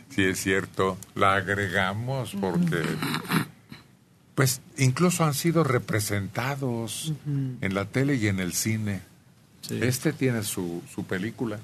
sí 0.10 0.24
es 0.24 0.40
cierto. 0.40 0.98
La 1.16 1.36
agregamos 1.36 2.36
porque, 2.40 2.82
pues, 4.36 4.62
incluso 4.78 5.24
han 5.26 5.34
sido 5.34 5.64
representados 5.64 7.14
en 7.26 7.74
la 7.74 7.86
tele 7.86 8.16
y 8.16 8.28
en 8.28 8.40
el 8.40 8.54
cine. 8.54 9.02
Este 9.70 10.14
tiene 10.14 10.44
su, 10.44 10.84
su 10.94 11.06
película. 11.06 11.60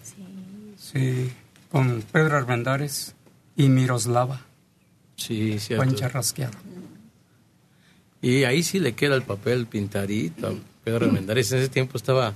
Sí, 0.77 1.31
con 1.71 2.01
Pedro 2.11 2.37
Armendáriz 2.37 3.13
y 3.55 3.69
Miroslava. 3.69 4.41
Sí, 5.15 5.59
cierto. 5.59 5.85
Buen 5.85 5.95
charrasqueado. 5.95 6.57
Y 8.21 8.43
ahí 8.43 8.63
sí 8.63 8.79
le 8.79 8.93
queda 8.93 9.15
el 9.15 9.21
papel 9.23 9.67
pintadito. 9.67 10.59
Pedro 10.83 11.05
Armendáriz 11.05 11.51
en 11.51 11.59
ese 11.59 11.69
tiempo 11.69 11.97
estaba 11.97 12.33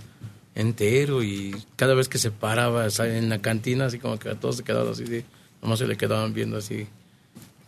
entero 0.56 1.22
y 1.24 1.56
cada 1.76 1.94
vez 1.94 2.08
que 2.10 2.18
se 2.18 2.32
paraba 2.32 2.88
en 3.00 3.30
la 3.30 3.42
cantina, 3.42 3.86
así 3.86 4.00
como 4.00 4.18
que 4.18 4.34
todos 4.36 4.58
se 4.58 4.64
quedaban 4.64 4.92
así, 4.94 5.04
de, 5.04 5.26
nomás 5.62 5.80
se 5.80 5.88
le 5.88 5.98
quedaban 5.98 6.34
viendo 6.34 6.58
así, 6.58 6.88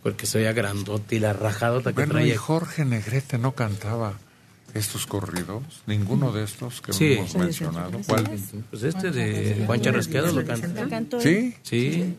porque 0.02 0.26
se 0.26 0.38
veía 0.38 0.52
grandote 0.52 1.16
y 1.16 1.18
la 1.20 1.32
rajadota 1.34 1.92
que 1.92 2.04
Bueno, 2.06 2.24
y. 2.24 2.34
Jorge 2.34 2.84
Negrete 2.84 3.36
no 3.38 3.52
cantaba 3.52 4.18
estos 4.74 5.06
corridos, 5.06 5.62
ninguno 5.86 6.32
de 6.32 6.44
estos 6.44 6.80
que 6.80 6.92
Sí. 6.92 7.12
hemos 7.14 7.34
mencionado. 7.36 7.98
¿Cuál? 8.06 8.24
Pues 8.70 8.82
este 8.82 9.10
de 9.10 9.64
Juan 9.66 9.80
Charrasqueado 9.80 10.32
lo 10.32 10.44
canta. 10.46 11.20
¿Sí? 11.20 11.54
Sí. 11.62 12.14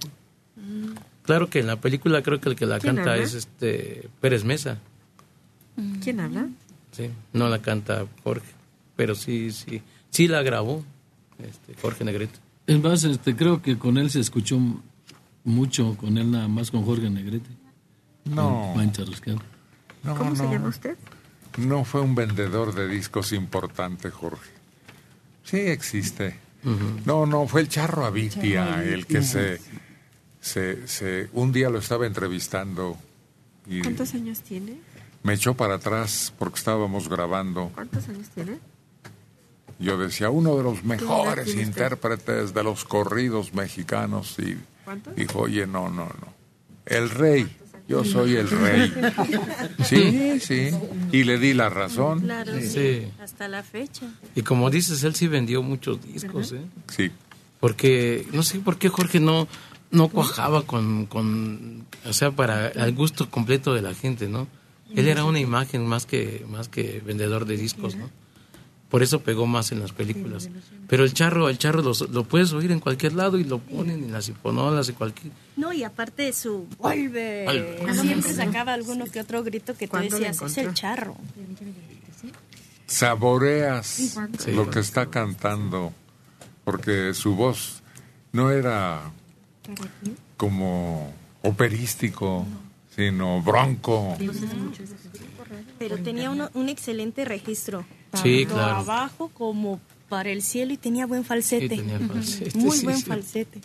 Claro 1.24 1.50
que 1.50 1.60
en 1.60 1.68
la 1.68 1.80
película 1.80 2.22
creo 2.24 2.42
que 2.42 2.50
el 2.50 2.56
que 2.56 2.66
la 2.66 2.80
¿Quién 2.80 2.96
canta 2.96 3.12
habla? 3.14 3.24
es 3.24 3.34
este 3.36 4.08
Pérez 4.20 4.44
Mesa. 4.44 4.80
¿Quién 6.04 6.20
habla? 6.20 6.48
Sí, 6.92 7.10
no 7.34 7.48
la 7.50 7.60
canta 7.62 8.06
Jorge, 8.24 8.48
pero 8.96 9.14
sí, 9.16 9.52
sí, 9.52 9.82
sí 10.12 10.28
la 10.28 10.42
grabó 10.42 10.84
este, 11.40 11.76
Jorge 11.82 12.04
Negrete. 12.04 12.40
Es 12.68 12.82
más, 12.82 13.04
este, 13.04 13.36
creo 13.36 13.62
que 13.62 13.78
con 13.78 13.98
él 13.98 14.10
se 14.12 14.20
escuchó 14.20 14.60
mucho, 15.44 15.96
con 15.98 16.18
él 16.18 16.32
nada 16.32 16.48
más 16.48 16.72
con 16.72 16.84
Jorge 16.86 17.10
Negrete. 17.10 17.50
No. 18.26 18.72
Juan 18.74 18.92
Charrasqueado. 18.92 19.42
No, 20.04 20.16
¿Cómo 20.16 20.36
se 20.36 20.44
no. 20.44 20.52
llama 20.52 20.68
usted? 20.68 20.98
No 21.58 21.84
fue 21.84 22.02
un 22.02 22.14
vendedor 22.16 22.76
de 22.76 22.88
discos 22.88 23.34
importante, 23.34 24.12
Jorge. 24.12 24.52
Sí 25.44 25.58
existe. 25.58 26.38
No, 27.06 27.26
no, 27.26 27.48
fue 27.48 27.62
el 27.62 27.70
Charro 27.70 28.06
Avitia 28.06 28.66
Charro 28.66 28.82
el 28.84 29.06
que 29.08 29.24
se, 29.24 29.60
se, 30.42 30.88
se... 30.88 31.30
Un 31.34 31.52
día 31.52 31.70
lo 31.70 31.80
estaba 31.80 32.06
entrevistando 32.06 32.98
y 33.66 33.82
¿Cuántos 33.82 34.14
años 34.14 34.42
tiene? 34.42 34.78
me 35.24 35.34
echó 35.34 35.54
para 35.56 35.76
atrás 35.76 36.34
porque 36.38 36.58
estábamos 36.60 37.08
grabando. 37.10 37.72
¿Cuántos 37.74 38.08
años 38.10 38.28
tiene? 38.30 38.60
Yo 39.80 39.98
decía, 39.98 40.30
uno 40.30 40.58
de 40.58 40.64
los 40.64 40.84
mejores 40.84 41.56
intérpretes 41.56 42.54
de 42.54 42.64
los 42.64 42.84
corridos 42.84 43.54
mexicanos. 43.54 44.36
Y 44.40 44.58
¿Cuántos? 44.84 45.16
dijo, 45.16 45.40
oye, 45.40 45.66
no, 45.66 45.90
no, 45.90 46.06
no. 46.06 46.34
El 46.86 47.10
rey. 47.10 47.48
Yo 47.88 48.04
soy 48.04 48.36
el 48.36 48.50
rey. 48.50 48.94
Sí, 49.84 50.40
sí. 50.40 50.70
Y 51.12 51.24
le 51.24 51.40
di 51.40 51.54
la 51.54 51.70
razón. 51.70 52.20
Claro, 52.20 52.54
sí. 52.60 52.68
Sí. 52.68 53.08
Hasta 53.20 53.48
la 53.48 53.64
fecha. 53.64 54.06
Y 54.36 54.44
como 54.44 54.70
dices, 54.70 55.04
él 55.04 55.16
sí 55.16 55.28
vendió 55.28 55.64
muchos 55.64 56.00
discos, 56.06 56.52
¿eh? 56.52 56.62
Sí. 56.88 57.10
Porque 57.60 58.28
no 58.32 58.44
sé 58.44 58.60
por 58.60 58.78
qué 58.78 58.90
Jorge 58.90 59.20
no 59.20 59.48
no 59.92 60.08
cuajaba 60.10 60.64
con, 60.64 61.08
con 61.08 61.86
o 62.06 62.14
sea, 62.14 62.32
para 62.32 62.68
el 62.68 62.94
gusto 62.94 63.30
completo 63.30 63.74
de 63.74 63.82
la 63.82 63.94
gente, 63.94 64.28
¿no? 64.28 64.48
Él 64.96 65.08
era 65.08 65.24
una 65.24 65.40
imagen 65.40 65.86
más 65.86 66.06
que 66.06 66.46
más 66.48 66.68
que 66.68 67.02
vendedor 67.06 67.46
de 67.46 67.58
discos, 67.58 67.96
¿no? 67.96 68.10
Por 68.90 69.04
eso 69.04 69.20
pegó 69.22 69.46
más 69.46 69.72
en 69.72 69.80
las 69.80 69.92
películas. 69.92 70.50
Pero 70.88 71.04
el 71.04 71.14
charro, 71.14 71.48
el 71.50 71.60
charro 71.60 71.84
lo, 71.84 71.92
lo 72.12 72.24
puedes 72.24 72.52
oír 72.54 72.72
en 72.72 72.80
cualquier 72.80 73.14
lado 73.14 73.38
y 73.38 73.44
lo 73.44 73.60
ponen 73.60 74.04
en 74.04 74.12
las 74.12 74.28
hiponolas, 74.30 74.90
en 74.90 74.96
cualquier... 74.96 75.32
No, 75.58 75.72
y 75.72 75.84
aparte 75.84 76.24
de 76.24 76.34
su 76.34 76.66
vuelve, 76.80 77.46
Vuelve. 77.46 77.94
siempre 78.02 78.34
sacaba 78.34 78.74
alguno 78.74 79.06
que 79.06 79.20
otro 79.22 79.44
grito 79.44 79.76
que 79.78 79.86
tú 79.86 79.92
¿Cuándo 79.92 80.18
lo 80.18 80.26
decías, 80.26 80.42
es 80.52 80.58
el 80.58 80.74
charro. 80.74 81.16
Saboreas 82.88 83.86
Sí. 84.40 84.52
lo 84.54 84.70
que 84.70 84.80
está 84.80 85.08
cantando. 85.08 85.94
Porque 86.64 87.14
su 87.14 87.36
voz 87.36 87.82
no 88.32 88.52
era 88.52 89.02
como 90.38 91.14
operístico, 91.44 92.46
sino 92.96 93.42
bronco. 93.42 94.18
Pero 95.78 95.98
tenía 96.00 96.30
uno- 96.32 96.50
un 96.54 96.70
excelente 96.70 97.26
registro. 97.26 97.86
Sí, 98.22 98.46
tanto 98.46 98.56
claro. 98.56 98.76
abajo 98.78 99.30
como 99.34 99.80
para 100.10 100.30
el 100.32 100.42
cielo 100.42 100.74
y 100.74 100.78
tenía 100.78 101.06
buen 101.06 101.24
falsete. 101.24 101.70
Sí, 101.70 101.82
tenía 101.82 102.00
falsete, 102.00 102.58
Muy 102.58 102.78
sí, 102.78 102.84
buen 102.86 102.98
sí. 102.98 103.04
falsete. 103.04 103.62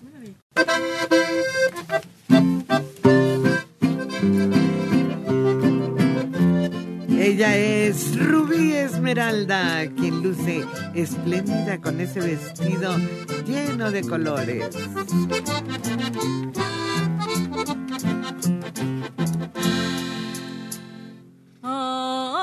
Ella 7.19 7.57
es 7.57 8.19
Rubí 8.19 8.73
Esmeralda, 8.73 9.87
quien 9.97 10.23
luce 10.23 10.65
espléndida 10.95 11.81
con 11.81 12.01
ese 12.01 12.21
vestido 12.21 12.97
lleno 13.47 13.91
de 13.91 14.03
colores. 14.03 14.65
Ay, 21.63 22.34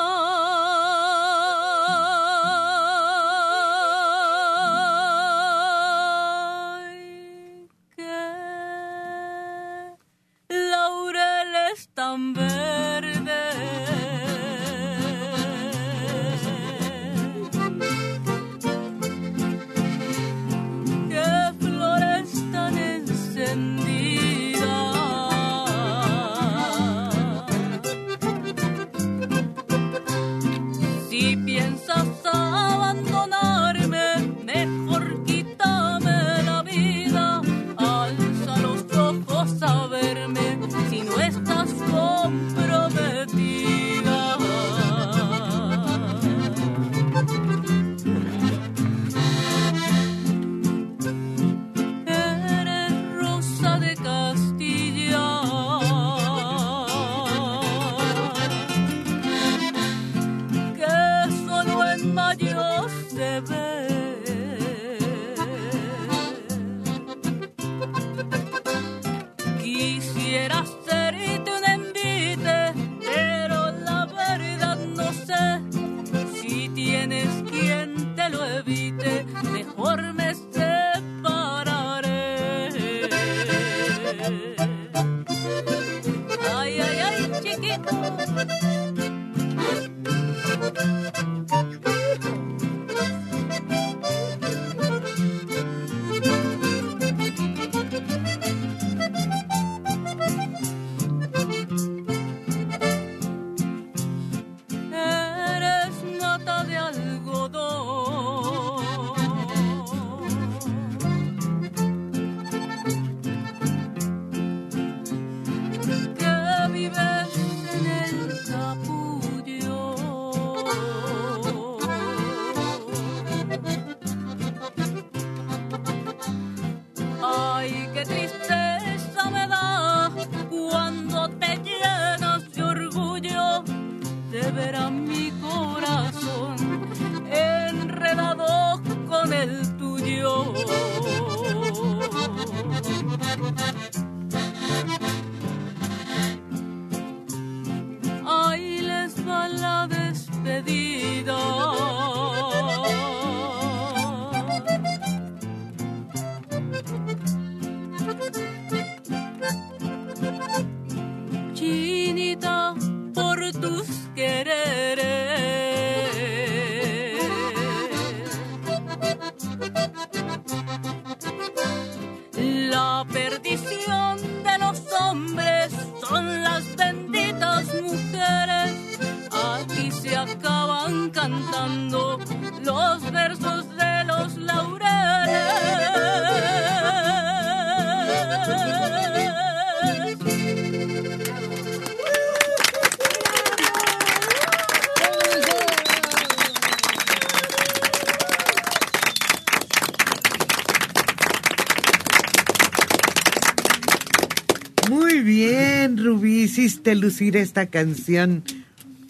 hiciste 206.81 206.95
lucir 206.95 207.37
esta 207.37 207.67
canción 207.67 208.43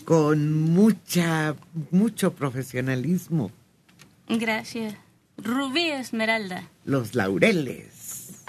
con 0.03 0.61
mucha, 0.61 1.55
mucho 1.89 2.33
profesionalismo. 2.33 3.49
Gracias. 4.27 4.95
Rubí 5.37 5.87
Esmeralda. 5.87 6.67
Los 6.83 7.15
laureles. 7.15 8.43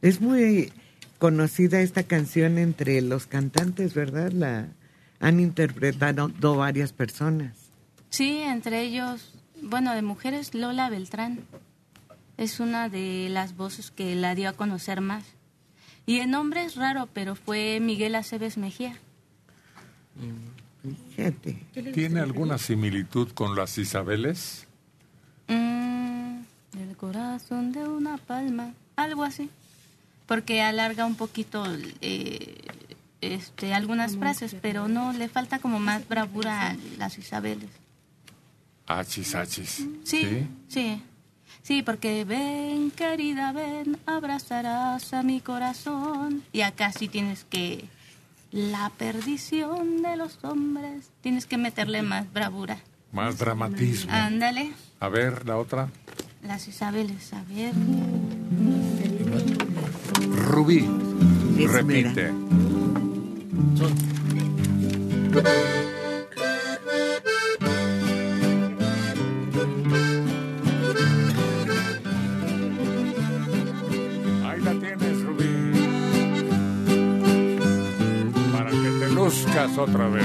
Es 0.00 0.20
muy 0.20 0.72
conocida 1.18 1.80
esta 1.80 2.04
canción 2.04 2.56
entre 2.56 3.00
los 3.02 3.26
cantantes, 3.26 3.94
¿verdad? 3.94 4.30
La 4.30 4.68
han 5.18 5.40
interpretado 5.40 6.30
varias 6.54 6.92
personas. 6.92 7.56
Sí, 8.10 8.38
entre 8.42 8.82
ellos, 8.82 9.34
bueno, 9.60 9.92
de 9.94 10.02
mujeres, 10.02 10.54
Lola 10.54 10.88
Beltrán. 10.88 11.40
Es 12.36 12.60
una 12.60 12.88
de 12.88 13.28
las 13.28 13.56
voces 13.56 13.90
que 13.90 14.14
la 14.14 14.36
dio 14.36 14.50
a 14.50 14.52
conocer 14.52 15.00
más. 15.00 15.24
Y 16.10 16.18
el 16.18 16.28
nombre 16.28 16.64
es 16.64 16.74
raro, 16.74 17.08
pero 17.14 17.36
fue 17.36 17.78
Miguel 17.78 18.16
Aceves 18.16 18.58
Mejía. 18.58 18.96
Fíjate. 21.14 21.52
¿Tiene 21.94 22.18
alguna 22.18 22.58
similitud 22.58 23.28
con 23.30 23.54
las 23.54 23.78
Isabeles? 23.78 24.66
Mm, 25.46 26.40
el 26.80 26.96
corazón 26.96 27.70
de 27.70 27.86
una 27.86 28.16
palma, 28.16 28.74
algo 28.96 29.22
así. 29.22 29.50
Porque 30.26 30.62
alarga 30.62 31.06
un 31.06 31.14
poquito 31.14 31.64
eh, 32.00 32.56
este, 33.20 33.72
algunas 33.72 34.16
frases, 34.16 34.56
pero 34.60 34.88
no, 34.88 35.12
le 35.12 35.28
falta 35.28 35.60
como 35.60 35.78
más 35.78 36.08
bravura 36.08 36.70
a 36.70 36.76
las 36.98 37.18
Isabeles. 37.18 37.70
Achis, 38.88 39.36
achis. 39.36 39.86
Sí, 40.02 40.22
sí. 40.22 40.48
Sí, 40.66 41.02
porque 41.84 42.24
ven, 42.24 42.90
querida, 42.90 43.52
ven, 43.52 43.96
abrazarás 44.06 45.12
a 45.14 45.22
mi 45.22 45.40
corazón. 45.40 46.42
Y 46.52 46.62
acá 46.62 46.92
sí 46.92 47.08
tienes 47.08 47.44
que... 47.44 47.84
La 48.50 48.90
perdición 48.98 50.02
de 50.02 50.16
los 50.16 50.38
hombres. 50.42 51.10
Tienes 51.20 51.46
que 51.46 51.56
meterle 51.56 52.02
más 52.02 52.32
bravura. 52.32 52.78
Más 53.12 53.38
dramatismo. 53.38 54.10
Ándale, 54.12 54.72
A 54.98 55.08
ver, 55.08 55.46
la 55.46 55.56
otra. 55.56 55.88
las 56.42 56.66
Isabeles, 56.66 57.32
a 57.32 57.42
ver. 57.44 57.72
Rubí. 60.34 60.84
Esmera. 61.58 62.12
Repite. 62.12 62.32
Luzcas 79.30 79.78
otra 79.78 80.08
vez. 80.08 80.24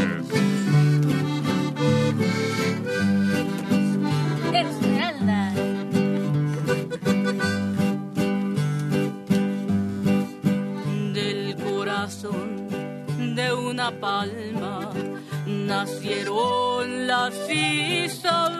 Esmeralda. 4.51 5.53
del 11.14 11.56
corazón 11.56 12.68
de 13.36 13.53
una 13.53 13.91
palma 13.91 14.89
nacieron 15.45 17.06
las 17.06 17.36
Isabeles. 17.47 18.56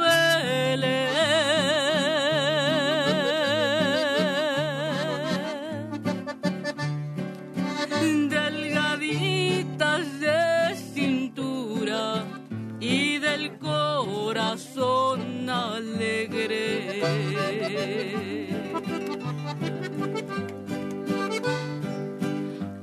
Corazón 14.56 15.50
alegre. 15.50 17.02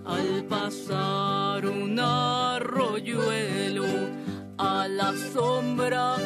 al 0.04 0.44
pasar 0.50 1.64
un 1.64 1.98
arroyuelo 1.98 3.86
a 4.58 4.86
la 4.86 5.14
sombra 5.32 6.16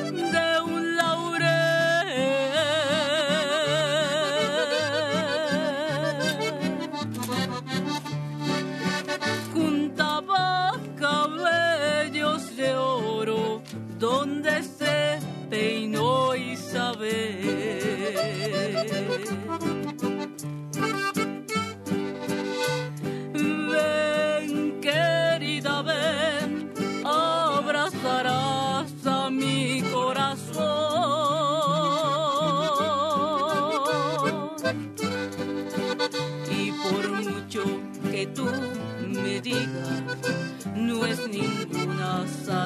no 40.77 41.05
es 41.07 41.29
ninguna 41.29 42.27
satisfacción. 42.27 42.66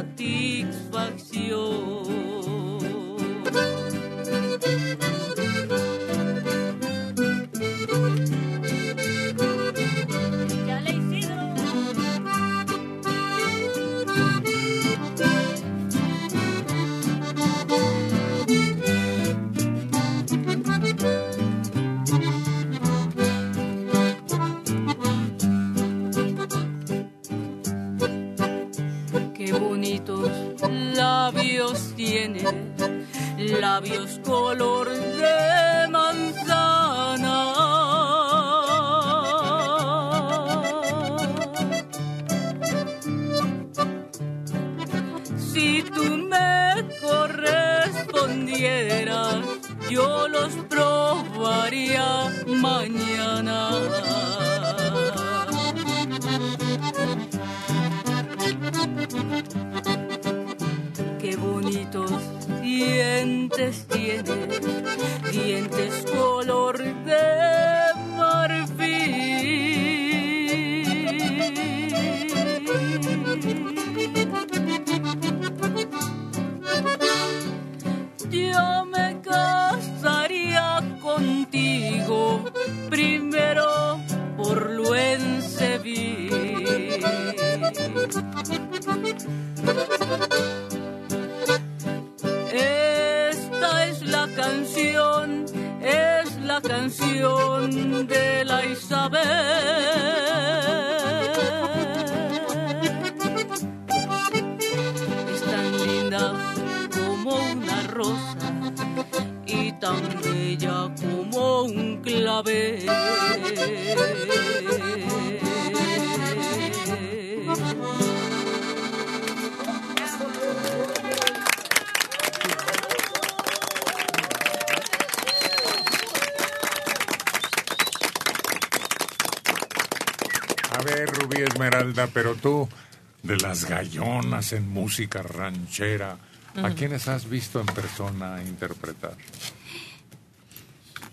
Gallonas 134.51 134.53
en 134.53 134.69
música 134.69 135.23
ranchera, 135.23 136.19
¿a 136.57 136.71
quiénes 136.71 137.09
has 137.09 137.29
visto 137.29 137.61
en 137.61 137.67
persona 137.67 138.43
interpretar? 138.43 139.17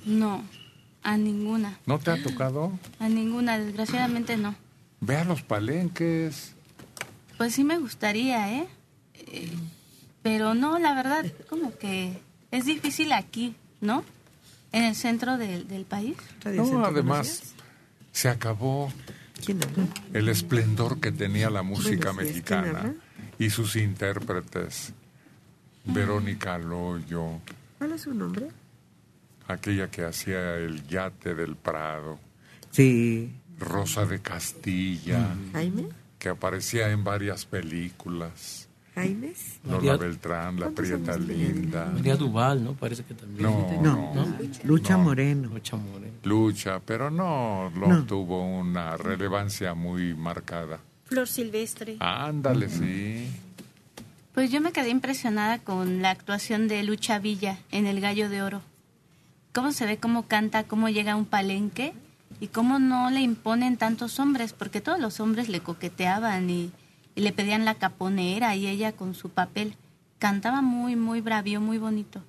No, 0.06 0.44
a 1.04 1.18
ninguna. 1.18 1.78
¿No 1.86 2.00
te 2.00 2.12
ha 2.12 2.22
tocado? 2.22 2.72
A 3.00 3.10
ninguna, 3.10 3.60
desgraciadamente 3.60 4.38
no. 4.38 4.56
Ve 5.02 5.18
a 5.18 5.24
los 5.26 5.42
palenques. 5.42 6.54
Pues 7.38 7.54
sí 7.54 7.64
me 7.64 7.78
gustaría, 7.78 8.58
¿eh? 8.58 8.68
Eh, 9.14 9.52
Pero 10.24 10.54
no, 10.54 10.80
la 10.80 10.96
verdad, 10.96 11.26
como 11.50 11.78
que 11.78 12.20
es 12.52 12.66
difícil 12.66 13.12
aquí, 13.12 13.56
¿no? 13.82 14.04
En 14.72 14.84
el 14.84 14.96
centro 14.96 15.38
del, 15.38 15.68
del 15.68 15.86
país. 15.86 16.18
No, 16.46 16.84
además, 16.84 17.54
se 18.12 18.30
acabó 18.30 18.92
el 20.14 20.30
esplendor 20.30 21.00
que 21.00 21.12
tenía 21.12 21.50
la 21.50 21.62
música 21.62 22.12
mexicana 22.12 22.82
¿quién 22.82 23.07
y 23.40 23.50
sus 23.50 23.76
intérpretes. 23.76 24.94
Verónica 25.86 26.58
Loyo, 26.58 27.40
¿Cuál 27.78 27.94
es 27.94 28.02
su 28.02 28.14
nombre? 28.14 28.48
aquella 29.48 29.90
que 29.90 30.04
hacía 30.04 30.56
el 30.56 30.86
yate 30.88 31.34
del 31.34 31.56
Prado. 31.56 32.20
Sí. 32.72 33.32
Rosa 33.60 34.06
de 34.06 34.20
Castilla, 34.20 35.30
¿Jaime? 35.54 35.88
que 36.20 36.30
aparecía 36.30 36.90
en 36.92 37.04
varias 37.04 37.46
películas. 37.46 38.68
¿Jaimes? 38.96 39.60
Lola 39.64 39.78
María- 39.78 39.98
Beltrán, 39.98 40.60
La 40.60 40.70
Prieta 40.72 41.18
Linda. 41.18 41.86
María 41.94 42.16
Duval, 42.16 42.64
¿no? 42.64 42.74
Parece 42.74 43.04
que 43.04 43.14
también. 43.14 43.44
No, 43.44 43.82
no. 44.16 44.38
Lucha 44.64 44.98
No. 44.98 45.04
Moreno. 45.04 45.50
Lucha 45.54 45.78
Moreno. 45.78 46.14
Lucha, 46.24 46.80
pero 46.84 47.10
no, 47.12 47.70
no, 47.70 47.88
No. 47.88 48.04
tuvo 48.06 48.44
una 48.44 48.98
relevancia 48.98 49.74
muy 49.76 50.14
marcada. 50.16 50.80
Flor 51.08 51.28
Silvestre. 51.28 51.98
Ándale, 52.00 52.70
sí. 52.70 53.28
Pues 54.34 54.52
yo 54.52 54.62
me 54.62 54.72
quedé 54.72 54.90
impresionada 54.90 55.60
con 55.60 56.02
la 56.02 56.12
actuación 56.12 56.68
de 56.68 56.84
Lucha 56.84 57.18
Villa 57.18 57.58
en 57.72 57.88
El 57.88 58.02
Gallo 58.02 58.30
de 58.30 58.44
Oro. 58.44 58.62
Cómo 59.54 59.72
se 59.72 59.86
ve, 59.86 59.98
cómo 59.98 60.28
canta, 60.28 60.66
cómo 60.66 60.90
llega 60.90 61.14
a 61.14 61.16
un 61.16 61.26
palenque 61.26 61.94
y 62.40 62.48
cómo 62.48 62.78
no 62.78 63.10
le 63.10 63.22
imponen 63.22 63.78
tantos 63.78 64.20
hombres, 64.20 64.54
porque 64.54 64.82
todos 64.82 65.00
los 65.00 65.20
hombres 65.20 65.50
le 65.50 65.62
coqueteaban 65.62 66.50
y, 66.50 66.72
y 67.16 67.22
le 67.22 67.32
pedían 67.32 67.66
la 67.66 67.76
caponera 67.76 68.56
y 68.56 68.68
ella 68.68 68.92
con 68.92 69.16
su 69.16 69.30
papel. 69.30 69.76
Cantaba 70.20 70.62
muy, 70.62 70.96
muy 70.96 71.22
bravío, 71.22 71.60
muy 71.62 71.78
bonito. 71.80 72.22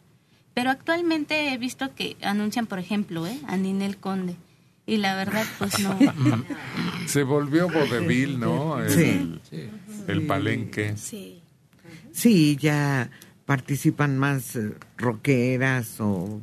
Pero 0.55 0.70
actualmente 0.70 1.53
he 1.53 1.59
visto 1.59 1.95
que 1.95 2.16
anuncian, 2.22 2.66
por 2.66 2.79
ejemplo, 2.79 3.26
¿eh? 3.26 3.39
a 3.47 3.57
Ninel 3.57 3.99
Conde. 3.99 4.37
Y 4.89 4.97
la 4.97 5.14
verdad, 5.16 5.45
pues 5.59 5.78
no. 5.80 5.97
Se 7.07 7.22
volvió 7.22 7.68
vodevil, 7.68 8.41
¿no? 8.41 8.82
El, 8.82 9.39
Sí. 9.49 9.68
el 10.09 10.26
palenque. 10.26 10.97
Sí. 10.97 11.43
Sí, 12.11 12.57
ya 12.57 13.11
participan 13.45 14.16
más 14.16 14.57
eh, 14.57 14.72
rockeras 14.97 16.01
o 16.01 16.41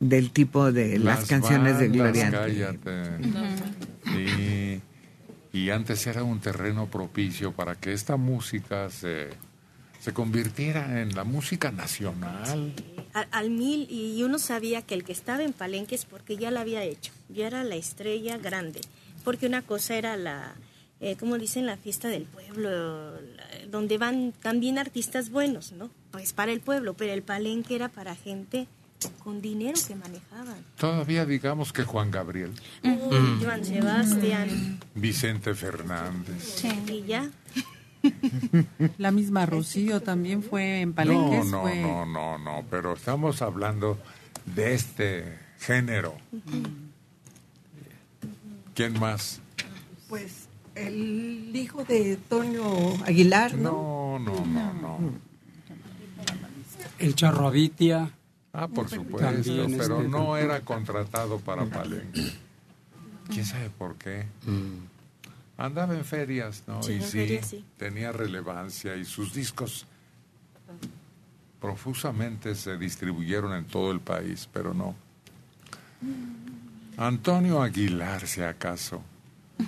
del 0.00 0.32
tipo 0.32 0.72
de 0.72 0.98
las, 0.98 1.26
canciones 1.26 1.78
de 1.78 1.88
Gloria. 1.88 2.30
cállate. 2.30 3.04
Sí. 4.12 4.82
Y 5.52 5.70
antes 5.70 6.04
era 6.08 6.24
un 6.24 6.40
terreno 6.40 6.86
propicio 6.86 7.52
para 7.52 7.76
que 7.76 7.92
esta 7.92 8.16
música 8.16 8.90
se, 8.90 9.28
se 10.04 10.12
convirtiera 10.12 11.00
en 11.00 11.14
la 11.14 11.24
música 11.24 11.70
nacional. 11.72 12.74
Al, 13.14 13.26
al 13.30 13.48
mil 13.48 13.86
y 13.90 14.22
uno 14.22 14.38
sabía 14.38 14.82
que 14.82 14.92
el 14.92 15.02
que 15.02 15.12
estaba 15.12 15.42
en 15.42 15.54
Palenque 15.54 15.94
es 15.94 16.04
porque 16.04 16.36
ya 16.36 16.50
la 16.50 16.60
había 16.60 16.82
hecho, 16.84 17.10
ya 17.30 17.46
era 17.46 17.64
la 17.64 17.76
estrella 17.76 18.36
grande, 18.36 18.82
porque 19.24 19.46
una 19.46 19.62
cosa 19.62 19.96
era 19.96 20.18
la, 20.18 20.56
eh, 21.00 21.16
como 21.16 21.38
dicen, 21.38 21.64
la 21.64 21.78
fiesta 21.78 22.08
del 22.08 22.24
pueblo, 22.24 23.12
donde 23.70 23.96
van 23.96 24.34
también 24.42 24.76
artistas 24.76 25.30
buenos, 25.30 25.72
¿no? 25.72 25.88
Pues 26.10 26.34
para 26.34 26.52
el 26.52 26.60
pueblo, 26.60 26.92
pero 26.92 27.14
el 27.14 27.22
Palenque 27.22 27.74
era 27.74 27.88
para 27.88 28.14
gente 28.14 28.66
con 29.22 29.40
dinero 29.40 29.80
que 29.88 29.94
manejaban. 29.94 30.56
Todavía 30.76 31.24
digamos 31.24 31.72
que 31.72 31.84
Juan 31.84 32.10
Gabriel, 32.10 32.52
Uy, 32.82 33.42
Joan 33.42 33.64
Sebastián, 33.64 34.80
Vicente 34.94 35.54
Fernández. 35.54 36.62
y 36.92 37.04
ya. 37.06 37.30
La 38.98 39.10
misma 39.10 39.46
Rocío 39.46 40.00
también 40.02 40.42
fue 40.42 40.80
en 40.80 40.90
No, 40.90 40.94
Palenques. 40.94 41.46
no, 41.46 41.62
fue... 41.62 41.80
no, 41.80 42.06
no, 42.06 42.38
no, 42.38 42.64
pero 42.70 42.94
estamos 42.94 43.42
hablando 43.42 43.98
de 44.54 44.74
este 44.74 45.38
género. 45.58 46.14
¿Quién 48.74 48.98
más? 48.98 49.40
Pues 50.08 50.48
el 50.74 51.50
hijo 51.54 51.84
de 51.84 52.16
Toño 52.28 52.62
Aguilar, 53.04 53.54
¿no? 53.54 54.18
No, 54.18 54.44
no, 54.44 54.44
no, 54.46 54.74
no. 54.74 54.98
El 56.98 57.14
Charro 57.14 57.46
Avitia. 57.48 58.10
Ah, 58.52 58.68
por 58.68 58.88
supuesto, 58.88 59.18
También, 59.32 59.76
pero 59.78 59.98
este, 59.98 60.08
no 60.08 60.36
era 60.36 60.60
contratado 60.60 61.38
para 61.38 61.64
Palenque. 61.66 62.32
¿Quién 63.28 63.44
sabe 63.44 63.68
por 63.70 63.96
qué? 63.96 64.26
Andaba 65.56 65.94
en 65.94 66.04
ferias, 66.04 66.64
¿no? 66.66 66.82
Sí, 66.82 66.92
y 66.92 66.96
en 66.96 67.02
sí, 67.02 67.18
ferias, 67.18 67.46
sí. 67.48 67.64
tenía 67.76 68.10
relevancia 68.12 68.96
y 68.96 69.04
sus 69.04 69.32
discos 69.32 69.86
profusamente 71.60 72.54
se 72.54 72.76
distribuyeron 72.76 73.54
en 73.54 73.64
todo 73.64 73.90
el 73.92 74.00
país, 74.00 74.48
pero 74.52 74.74
no. 74.74 74.94
Antonio 76.96 77.62
Aguilar, 77.62 78.26
si 78.26 78.42
acaso. 78.42 79.02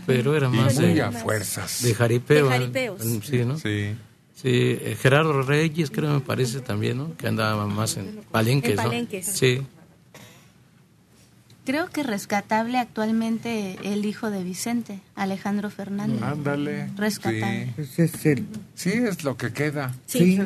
Pero 0.04 0.36
era 0.36 0.48
Y 0.48 0.50
más 0.50 0.74
muy 0.74 0.94
de, 0.94 1.02
a 1.02 1.12
fuerzas. 1.12 1.82
de 1.82 1.94
jaripeo. 1.94 2.46
De 2.46 2.50
jaripeos. 2.50 3.02
Sí, 3.24 3.44
¿no? 3.44 3.58
Sí. 3.58 3.94
Sí, 4.34 4.50
eh, 4.52 4.96
Gerardo 5.00 5.40
Reyes 5.42 5.90
creo 5.90 6.12
me 6.12 6.20
parece 6.20 6.60
también, 6.60 6.98
¿no? 6.98 7.16
Que 7.16 7.26
andaba 7.28 7.66
más 7.66 7.96
en 7.96 8.20
palenques, 8.30 8.72
En 8.72 8.76
¿no? 8.76 8.82
palenques. 8.82 9.26
Sí. 9.26 9.62
Creo 11.66 11.88
que 11.90 12.02
rescatable 12.04 12.78
actualmente 12.78 13.76
el 13.82 14.06
hijo 14.06 14.30
de 14.30 14.42
Vicente, 14.44 15.00
Alejandro 15.16 15.68
Fernández. 15.68 16.22
Ándale. 16.22 16.88
Rescatable. 16.96 17.74
Sí. 17.94 18.46
Sí, 18.74 18.90
es 18.92 19.24
lo 19.24 19.36
que 19.36 19.52
queda. 19.52 19.92
Sí, 20.06 20.38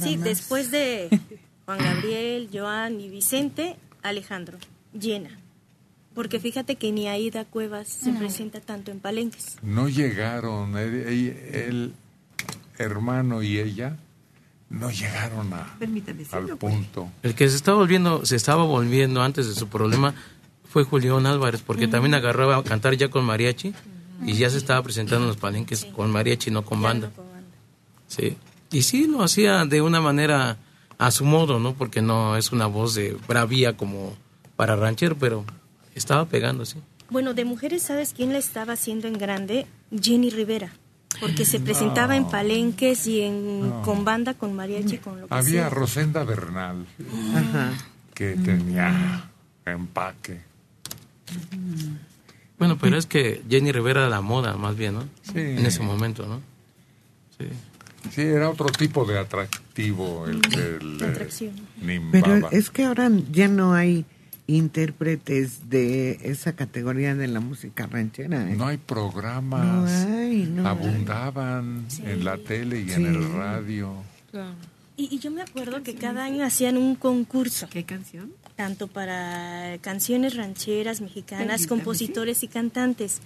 sí, 0.00 0.16
después 0.16 0.70
de 0.70 1.10
Juan 1.66 1.78
Gabriel, 1.80 2.48
Joan 2.52 3.00
y 3.00 3.08
Vicente, 3.10 3.76
Alejandro, 4.02 4.56
llena. 4.98 5.30
Porque 6.14 6.40
fíjate 6.40 6.76
que 6.76 6.90
ni 6.92 7.08
Aida 7.08 7.44
Cuevas 7.44 7.88
se 7.88 8.12
presenta 8.12 8.60
tanto 8.60 8.90
en 8.90 9.00
Palenques. 9.00 9.56
No 9.62 9.88
llegaron, 9.88 10.76
el, 10.78 10.94
el- 10.94 11.36
el 11.54 11.92
hermano 12.78 13.42
y 13.42 13.58
ella 13.58 13.96
no 14.70 14.90
llegaron 14.90 15.52
a, 15.54 15.76
Permítame, 15.78 16.24
al 16.32 16.46
pues. 16.56 16.58
punto. 16.58 17.08
El 17.22 17.34
que 17.34 17.48
se 17.48 17.56
estaba 17.56 17.78
volviendo, 17.78 18.24
se 18.26 18.36
estaba 18.36 18.64
volviendo 18.64 19.22
antes 19.22 19.48
de 19.48 19.54
su 19.54 19.68
problema 19.68 20.14
fue 20.68 20.84
Julián 20.84 21.26
Álvarez, 21.26 21.62
porque 21.66 21.88
también 21.88 22.14
agarraba 22.14 22.56
a 22.56 22.62
cantar 22.62 22.94
ya 22.96 23.08
con 23.08 23.24
mariachi 23.24 23.72
y 24.24 24.34
ya 24.34 24.50
se 24.50 24.58
estaba 24.58 24.82
presentando 24.82 25.24
en 25.24 25.28
los 25.28 25.36
palenques 25.36 25.84
con 25.86 26.10
mariachi, 26.10 26.50
no 26.50 26.64
con 26.64 26.82
banda. 26.82 27.10
Sí. 28.06 28.36
Y 28.70 28.82
sí 28.82 29.06
lo 29.06 29.22
hacía 29.22 29.64
de 29.64 29.80
una 29.80 30.00
manera 30.00 30.58
a 30.98 31.10
su 31.10 31.24
modo, 31.24 31.58
¿no? 31.58 31.74
Porque 31.74 32.02
no 32.02 32.36
es 32.36 32.52
una 32.52 32.66
voz 32.66 32.94
de 32.94 33.16
bravía 33.26 33.76
como 33.76 34.14
para 34.56 34.76
ranchero, 34.76 35.16
pero 35.18 35.44
estaba 35.94 36.26
pegando, 36.26 36.64
sí. 36.66 36.78
Bueno, 37.10 37.32
de 37.32 37.44
mujeres, 37.46 37.82
¿sabes 37.84 38.12
quién 38.14 38.32
la 38.32 38.38
estaba 38.38 38.74
haciendo 38.74 39.06
en 39.08 39.14
grande? 39.14 39.66
Jenny 39.98 40.28
Rivera. 40.30 40.70
Porque 41.20 41.46
se 41.46 41.58
presentaba 41.58 42.16
en 42.16 42.28
Palenques 42.28 43.06
y 43.06 43.22
en, 43.22 43.70
No. 43.70 43.82
con 43.82 44.04
banda, 44.04 44.34
con 44.34 44.54
mariachi, 44.54 44.98
con 44.98 45.20
lo 45.22 45.26
que 45.26 45.34
Había 45.34 45.62
sea. 45.62 45.70
Rosenda 45.70 46.22
Bernal, 46.24 46.84
Ajá. 47.34 47.72
que 48.14 48.36
tenía 48.36 49.30
empaque. 49.64 50.42
Bueno, 52.58 52.76
pero 52.80 52.96
es 52.98 53.06
que 53.06 53.42
Jenny 53.48 53.70
Rivera 53.72 54.00
era 54.02 54.10
la 54.10 54.20
moda, 54.20 54.56
más 54.56 54.76
bien, 54.76 54.94
¿no? 54.94 55.04
Sí. 55.22 55.38
En 55.38 55.64
ese 55.64 55.80
momento, 55.80 56.26
¿no? 56.26 56.40
Sí. 57.38 57.46
Sí, 58.10 58.22
era 58.22 58.48
otro 58.50 58.66
tipo 58.66 59.04
de 59.04 59.18
atractivo 59.18 60.26
el 60.26 60.40
que 60.40 60.78
le 60.84 61.06
Atracción. 61.06 61.52
nimbaba. 61.80 62.10
Pero 62.24 62.50
es 62.50 62.70
que 62.70 62.84
ahora 62.84 63.10
ya 63.30 63.48
no 63.48 63.74
hay 63.74 64.04
intérpretes 64.46 65.68
de 65.68 66.18
esa 66.22 66.54
categoría 66.54 67.14
de 67.14 67.28
la 67.28 67.40
música 67.40 67.86
ranchera. 67.86 68.50
¿eh? 68.50 68.56
No 68.56 68.66
hay 68.66 68.78
programas. 68.78 69.64
No 69.64 69.86
hay, 69.86 70.44
no 70.44 70.62
hay. 70.62 70.68
Abundaban 70.68 71.84
en 72.04 72.24
la 72.24 72.38
tele 72.38 72.80
y 72.80 72.90
en 72.92 73.06
el 73.06 73.32
radio. 73.32 73.92
Y, 74.96 75.14
y 75.14 75.18
yo 75.18 75.30
me 75.30 75.42
acuerdo 75.42 75.82
que 75.82 75.94
cada 75.94 76.24
año 76.24 76.44
hacían 76.44 76.76
un 76.76 76.94
concurso. 76.96 77.68
¿Qué 77.70 77.84
canción? 77.84 78.32
Tanto 78.58 78.88
para 78.88 79.78
canciones 79.82 80.34
rancheras 80.34 81.00
mexicanas, 81.00 81.68
compositores 81.68 82.42
y 82.42 82.48
cantantes. 82.48 83.20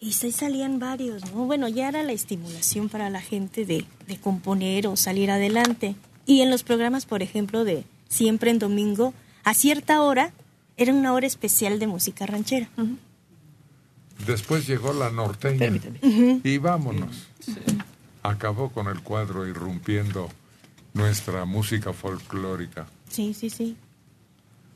Y 0.00 0.14
ahí 0.22 0.32
salían 0.32 0.78
varios, 0.78 1.30
¿no? 1.34 1.44
Bueno, 1.44 1.68
ya 1.68 1.90
era 1.90 2.02
la 2.02 2.12
estimulación 2.12 2.88
para 2.88 3.10
la 3.10 3.20
gente 3.20 3.66
de, 3.66 3.84
de 4.08 4.16
componer 4.16 4.86
o 4.86 4.96
salir 4.96 5.30
adelante. 5.30 5.96
Y 6.24 6.40
en 6.40 6.48
los 6.48 6.62
programas, 6.62 7.04
por 7.04 7.22
ejemplo, 7.22 7.64
de 7.64 7.84
Siempre 8.08 8.50
en 8.50 8.58
Domingo, 8.58 9.12
a 9.44 9.52
cierta 9.52 10.00
hora, 10.00 10.32
era 10.78 10.94
una 10.94 11.12
hora 11.12 11.26
especial 11.26 11.78
de 11.78 11.86
música 11.86 12.24
ranchera. 12.24 12.70
Después 14.26 14.66
llegó 14.66 14.94
la 14.94 15.10
norteña. 15.10 15.78
Y 16.42 16.56
vámonos. 16.56 17.28
Acabó 18.22 18.70
con 18.70 18.88
el 18.88 19.02
cuadro 19.02 19.46
irrumpiendo 19.46 20.30
nuestra 20.94 21.44
música 21.44 21.92
folclórica. 21.92 22.86
Sí, 23.10 23.34
sí, 23.34 23.50
sí. 23.50 23.76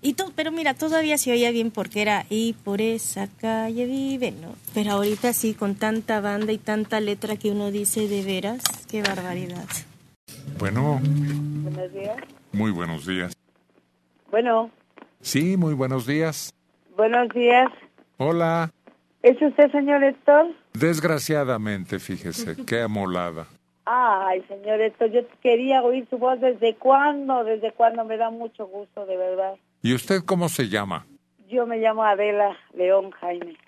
Y 0.07 0.13
to- 0.13 0.33
pero 0.37 0.53
mira, 0.53 0.75
todavía 0.75 1.17
se 1.17 1.33
oía 1.33 1.51
bien 1.51 1.71
porque 1.71 2.03
era 2.03 2.27
y 2.29 2.53
por 2.53 2.81
esa 2.83 3.27
calle 3.41 3.87
vive, 3.87 4.33
¿no? 4.33 4.55
Pero 4.75 4.93
ahorita 4.93 5.33
sí, 5.33 5.55
con 5.55 5.77
tanta 5.77 6.21
banda 6.21 6.53
y 6.53 6.59
tanta 6.59 7.01
letra 7.01 7.37
que 7.37 7.51
uno 7.51 7.71
dice 7.71 8.07
de 8.07 8.23
veras, 8.23 8.63
qué 8.91 9.01
barbaridad. 9.03 9.65
Bueno, 10.59 11.01
Buenos 11.03 11.93
días. 11.93 12.17
muy 12.53 12.71
buenos 12.71 13.07
días. 13.07 13.33
Bueno, 14.31 14.71
Sí, 15.23 15.57
muy 15.57 15.73
buenos 15.73 16.07
días. 16.07 16.53
buenos 16.97 17.29
días. 17.31 17.69
Hola. 18.19 18.71
¿Es 19.23 19.41
usted, 19.41 19.73
señor 19.73 20.05
Héctor? 20.05 20.49
Desgraciadamente, 20.75 21.99
fíjese, 21.99 22.57
qué 22.67 22.83
amolada. 22.83 23.47
Ay, 23.87 24.43
señor 24.49 24.83
Héctor, 24.83 25.11
yo 25.13 25.21
quería 25.43 25.83
oír 25.83 26.07
su 26.11 26.19
voz 26.19 26.39
desde 26.41 26.75
cuándo, 26.77 27.43
desde 27.45 27.73
cuándo 27.73 28.05
me 28.05 28.19
da 28.19 28.29
mucho 28.31 28.67
gusto, 28.67 29.07
de 29.07 29.17
verdad. 29.17 29.55
¿Y 29.85 29.93
usted 29.93 30.23
cómo 30.25 30.49
se 30.49 30.71
llama? 30.71 31.05
Yo 31.47 31.67
me 31.67 31.77
llamo 31.77 32.05
Adela 32.05 32.57
León 32.73 33.11
Jaime. 33.11 33.59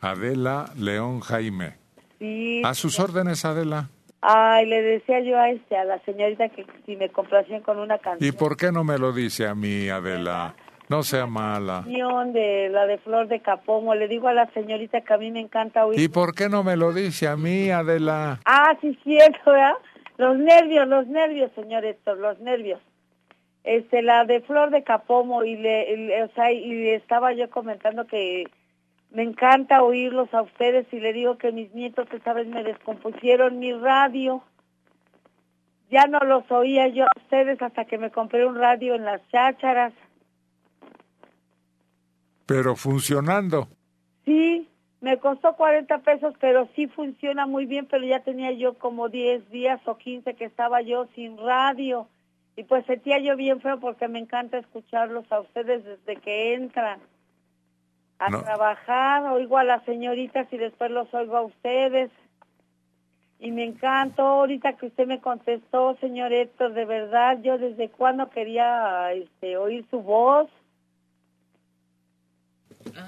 Adela 0.00 0.70
León 0.78 1.18
Jaime. 1.18 1.74
Sí. 2.20 2.62
A 2.64 2.72
sus 2.72 3.00
órdenes, 3.00 3.44
Adela. 3.44 3.90
Ay, 4.20 4.66
le 4.66 4.80
decía 4.80 5.18
yo 5.22 5.36
a 5.36 5.50
este, 5.50 5.76
a 5.76 5.84
la 5.84 5.98
señorita 6.04 6.50
que 6.50 6.64
si 6.86 6.94
me 6.94 7.08
complacían 7.08 7.62
con 7.62 7.80
una 7.80 7.96
¿Y 7.96 7.98
canción 7.98 8.36
por 8.36 8.56
qué 8.56 8.70
no 8.70 8.84
me 8.84 8.96
lo 8.96 9.12
dice 9.12 9.48
a 9.48 9.56
mí, 9.56 9.88
Adela? 9.88 10.54
No 10.88 11.02
sea 11.02 11.26
mala. 11.26 11.82
de 11.82 12.68
la 12.70 12.86
de 12.86 12.98
Flor 12.98 13.26
de 13.26 13.40
Capomo. 13.40 13.96
Le 13.96 14.06
digo 14.06 14.28
a 14.28 14.34
la 14.34 14.48
señorita 14.52 15.00
que 15.00 15.14
a 15.14 15.18
mí 15.18 15.32
me 15.32 15.40
encanta 15.40 15.84
oír. 15.84 15.98
¿Y 15.98 16.06
por 16.06 16.32
qué 16.32 16.48
no 16.48 16.62
me 16.62 16.76
lo 16.76 16.92
dice 16.92 17.26
a 17.26 17.36
mí, 17.36 17.70
Adela? 17.70 18.38
Ah, 18.44 18.76
sí, 18.80 18.96
cierto, 19.02 19.50
¿verdad? 19.50 19.74
Los 20.16 20.38
nervios, 20.38 20.86
los 20.86 21.08
nervios, 21.08 21.50
señor 21.56 21.84
Héctor, 21.84 22.18
los 22.18 22.38
nervios. 22.38 22.80
Este, 23.66 24.00
la 24.00 24.24
de 24.24 24.42
Flor 24.42 24.70
de 24.70 24.84
Capomo, 24.84 25.42
y 25.42 25.56
le, 25.56 25.92
y 25.92 26.22
o 26.22 26.28
sea, 26.34 26.52
y 26.52 26.72
le 26.72 26.94
estaba 26.94 27.32
yo 27.32 27.50
comentando 27.50 28.06
que 28.06 28.44
me 29.10 29.24
encanta 29.24 29.82
oírlos 29.82 30.32
a 30.32 30.42
ustedes 30.42 30.86
y 30.92 31.00
le 31.00 31.12
digo 31.12 31.36
que 31.36 31.50
mis 31.50 31.74
nietos 31.74 32.06
esta 32.12 32.32
vez 32.32 32.46
me 32.46 32.62
descompusieron 32.62 33.58
mi 33.58 33.72
radio. 33.72 34.44
Ya 35.90 36.06
no 36.06 36.20
los 36.20 36.48
oía 36.48 36.86
yo 36.86 37.06
a 37.06 37.12
ustedes 37.16 37.60
hasta 37.60 37.86
que 37.86 37.98
me 37.98 38.12
compré 38.12 38.46
un 38.46 38.54
radio 38.54 38.94
en 38.94 39.04
las 39.04 39.20
chácharas. 39.30 39.92
Pero 42.46 42.76
funcionando. 42.76 43.66
Sí, 44.24 44.68
me 45.00 45.18
costó 45.18 45.56
40 45.56 45.98
pesos, 46.02 46.34
pero 46.38 46.68
sí 46.76 46.86
funciona 46.86 47.46
muy 47.46 47.66
bien, 47.66 47.86
pero 47.86 48.06
ya 48.06 48.20
tenía 48.20 48.52
yo 48.52 48.74
como 48.74 49.08
10 49.08 49.50
días 49.50 49.80
o 49.86 49.98
15 49.98 50.34
que 50.34 50.44
estaba 50.44 50.82
yo 50.82 51.08
sin 51.16 51.36
radio. 51.36 52.06
Y 52.56 52.64
pues 52.64 52.86
sentía 52.86 53.18
yo 53.18 53.36
bien 53.36 53.60
feo 53.60 53.78
porque 53.78 54.08
me 54.08 54.18
encanta 54.18 54.58
escucharlos 54.58 55.30
a 55.30 55.40
ustedes 55.40 55.84
desde 55.84 56.16
que 56.20 56.54
entran 56.54 57.00
a 58.18 58.30
No. 58.30 58.42
trabajar, 58.42 59.24
oigo 59.30 59.58
a 59.58 59.64
las 59.64 59.84
señoritas 59.84 60.50
y 60.50 60.56
después 60.56 60.90
los 60.90 61.12
oigo 61.12 61.36
a 61.36 61.42
ustedes. 61.42 62.10
Y 63.38 63.52
me 63.52 63.64
encantó 63.64 64.22
ahorita 64.22 64.72
que 64.78 64.86
usted 64.86 65.06
me 65.06 65.20
contestó, 65.20 65.94
señor 66.00 66.32
Héctor, 66.32 66.72
de 66.72 66.86
verdad, 66.86 67.38
yo 67.42 67.58
desde 67.58 67.90
cuando 67.90 68.30
quería 68.30 69.12
este, 69.12 69.58
oír 69.58 69.84
su 69.90 70.00
voz. 70.00 70.48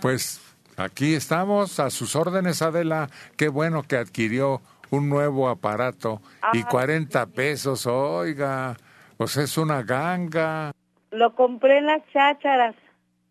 Pues 0.03 0.43
aquí 0.77 1.15
estamos, 1.15 1.81
a 1.81 1.89
sus 1.89 2.15
órdenes, 2.15 2.61
Adela. 2.61 3.09
Qué 3.39 3.49
bueno 3.49 3.83
que 3.85 3.97
adquirió 3.97 4.61
un 4.91 5.09
nuevo 5.09 5.49
aparato 5.49 6.21
y 6.53 6.63
40 6.65 7.25
pesos, 7.27 7.87
oiga. 7.87 8.77
Pues 9.19 9.37
es 9.37 9.59
una 9.59 9.83
ganga. 9.83 10.73
Lo 11.11 11.35
compré 11.35 11.79
en 11.79 11.87
las 11.87 12.03
chácharas. 12.13 12.75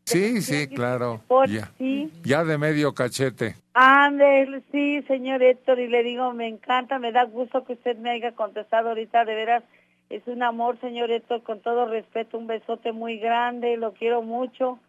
Sí, 0.04 0.42
sí, 0.42 0.68
claro. 0.68 1.22
Por 1.28 1.50
Ya, 1.50 1.72
sí. 1.78 2.12
ya 2.24 2.44
de 2.44 2.58
medio 2.58 2.94
cachete. 2.94 3.56
Ande, 3.74 4.64
sí, 4.72 5.02
señor 5.08 5.42
Héctor, 5.42 5.80
y 5.80 5.88
le 5.88 6.04
digo, 6.04 6.34
me 6.34 6.48
encanta, 6.48 7.00
me 7.00 7.12
da 7.12 7.24
gusto 7.24 7.64
que 7.66 7.74
usted 7.74 7.98
me 7.98 8.12
haya 8.12 8.34
contestado 8.34 8.90
ahorita, 8.90 9.26
de 9.26 9.36
veras, 9.36 9.64
es 10.10 10.22
un 10.28 10.44
amor, 10.44 10.80
señor 10.82 11.10
Héctor, 11.12 11.44
con 11.44 11.62
todo 11.62 11.88
respeto, 11.88 12.38
un 12.38 12.48
besote 12.48 12.92
muy 12.92 13.18
grande, 13.18 13.78
lo 13.78 13.94
quiero 13.94 14.22
mucho. 14.22 14.80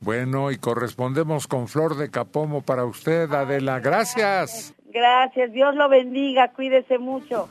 Bueno, 0.00 0.50
y 0.50 0.56
correspondemos 0.56 1.46
con 1.46 1.68
Flor 1.68 1.96
de 1.96 2.10
Capomo 2.10 2.62
para 2.62 2.84
usted, 2.84 3.32
Adela. 3.32 3.80
Gracias. 3.80 4.74
Gracias, 4.92 5.52
Dios 5.52 5.74
lo 5.74 5.88
bendiga, 5.88 6.52
cuídese 6.52 6.98
mucho. 6.98 7.48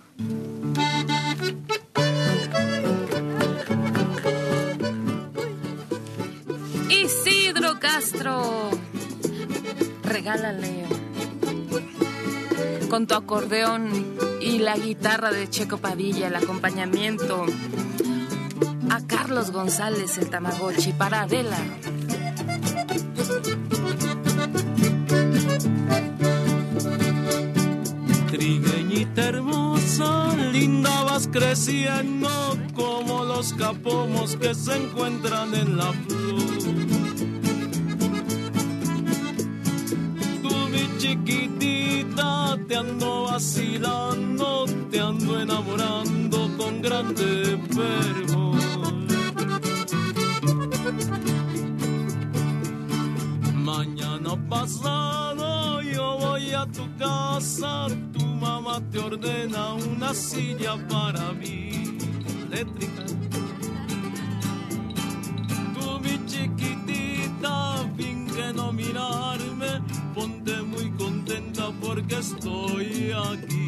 Castro, 7.87 8.71
regálale 10.01 10.85
con 12.89 13.05
tu 13.05 13.13
acordeón 13.13 14.17
y 14.41 14.57
la 14.57 14.75
guitarra 14.75 15.31
de 15.31 15.47
Checo 15.47 15.77
Padilla, 15.77 16.29
el 16.29 16.35
acompañamiento 16.35 17.45
a 18.89 19.05
Carlos 19.05 19.51
González, 19.51 20.17
el 20.17 20.31
Tamagotchi, 20.31 20.93
para 20.93 21.21
Adela. 21.21 21.59
Trigueñita 28.31 29.27
hermosa, 29.27 30.35
linda 30.51 31.03
vas 31.03 31.29
creciendo 31.31 32.57
como 32.73 33.25
los 33.25 33.53
capomos 33.53 34.35
que 34.37 34.55
se 34.55 34.75
encuentran 34.75 35.53
en 35.53 35.77
la 35.77 35.93
flor. 35.93 36.84
Chiquitita 41.05 42.57
te 42.67 42.75
ando 42.75 43.25
vacilando, 43.25 44.65
te 44.89 44.99
ando 44.99 45.39
enamorando 45.39 46.49
con 46.57 46.81
grande 46.81 47.59
fervor. 47.75 48.55
Mañana 53.53 54.35
pasado 54.49 55.81
yo 55.81 56.17
voy 56.17 56.53
a 56.53 56.65
tu 56.65 56.83
casa, 56.97 57.87
tu 58.11 58.25
mamá 58.25 58.81
te 58.91 58.97
ordena 58.99 59.73
una 59.73 60.11
silla 60.13 60.75
para 60.87 61.33
mí, 61.33 61.99
eléctrica. 62.47 63.05
Tú 65.75 65.99
mi 65.99 66.25
chiquitita, 66.25 67.85
finge 67.95 68.53
no 68.53 68.71
mirarme, 68.73 68.95
ponte 68.95 69.13
muy 69.13 69.34
porque 72.07 72.19
estoy 72.19 73.11
aquí. 73.11 73.64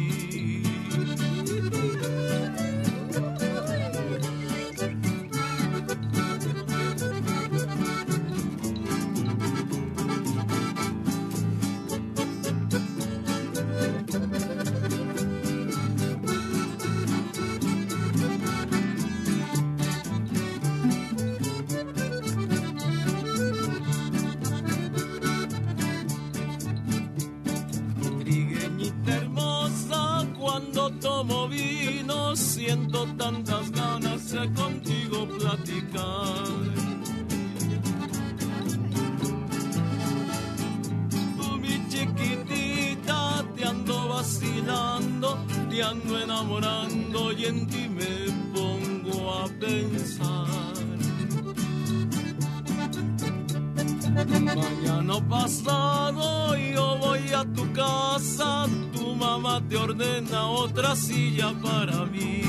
Para 61.46 62.04
mí. 62.06 62.42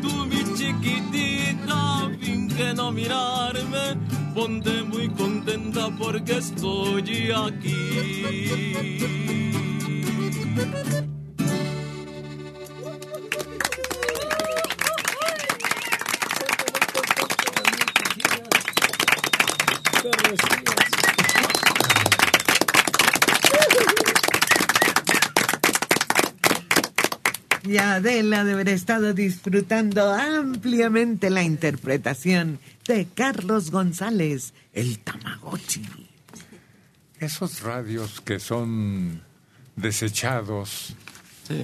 Tú 0.00 0.26
mi 0.26 0.44
chiquitita, 0.56 2.10
finge 2.20 2.74
no 2.74 2.92
mirarme, 2.92 3.96
ponte 4.34 4.82
muy 4.84 5.08
contenta 5.08 5.88
porque 5.98 6.38
estoy 6.38 7.30
aquí. 7.32 7.73
Disfrutando 29.14 30.12
ampliamente 30.12 31.30
la 31.30 31.42
interpretación 31.42 32.58
de 32.86 33.06
Carlos 33.14 33.70
González, 33.70 34.52
el 34.72 34.98
Tamagotchi. 34.98 35.82
Esos 37.18 37.62
radios 37.62 38.20
que 38.20 38.38
son 38.40 39.22
desechados 39.76 40.94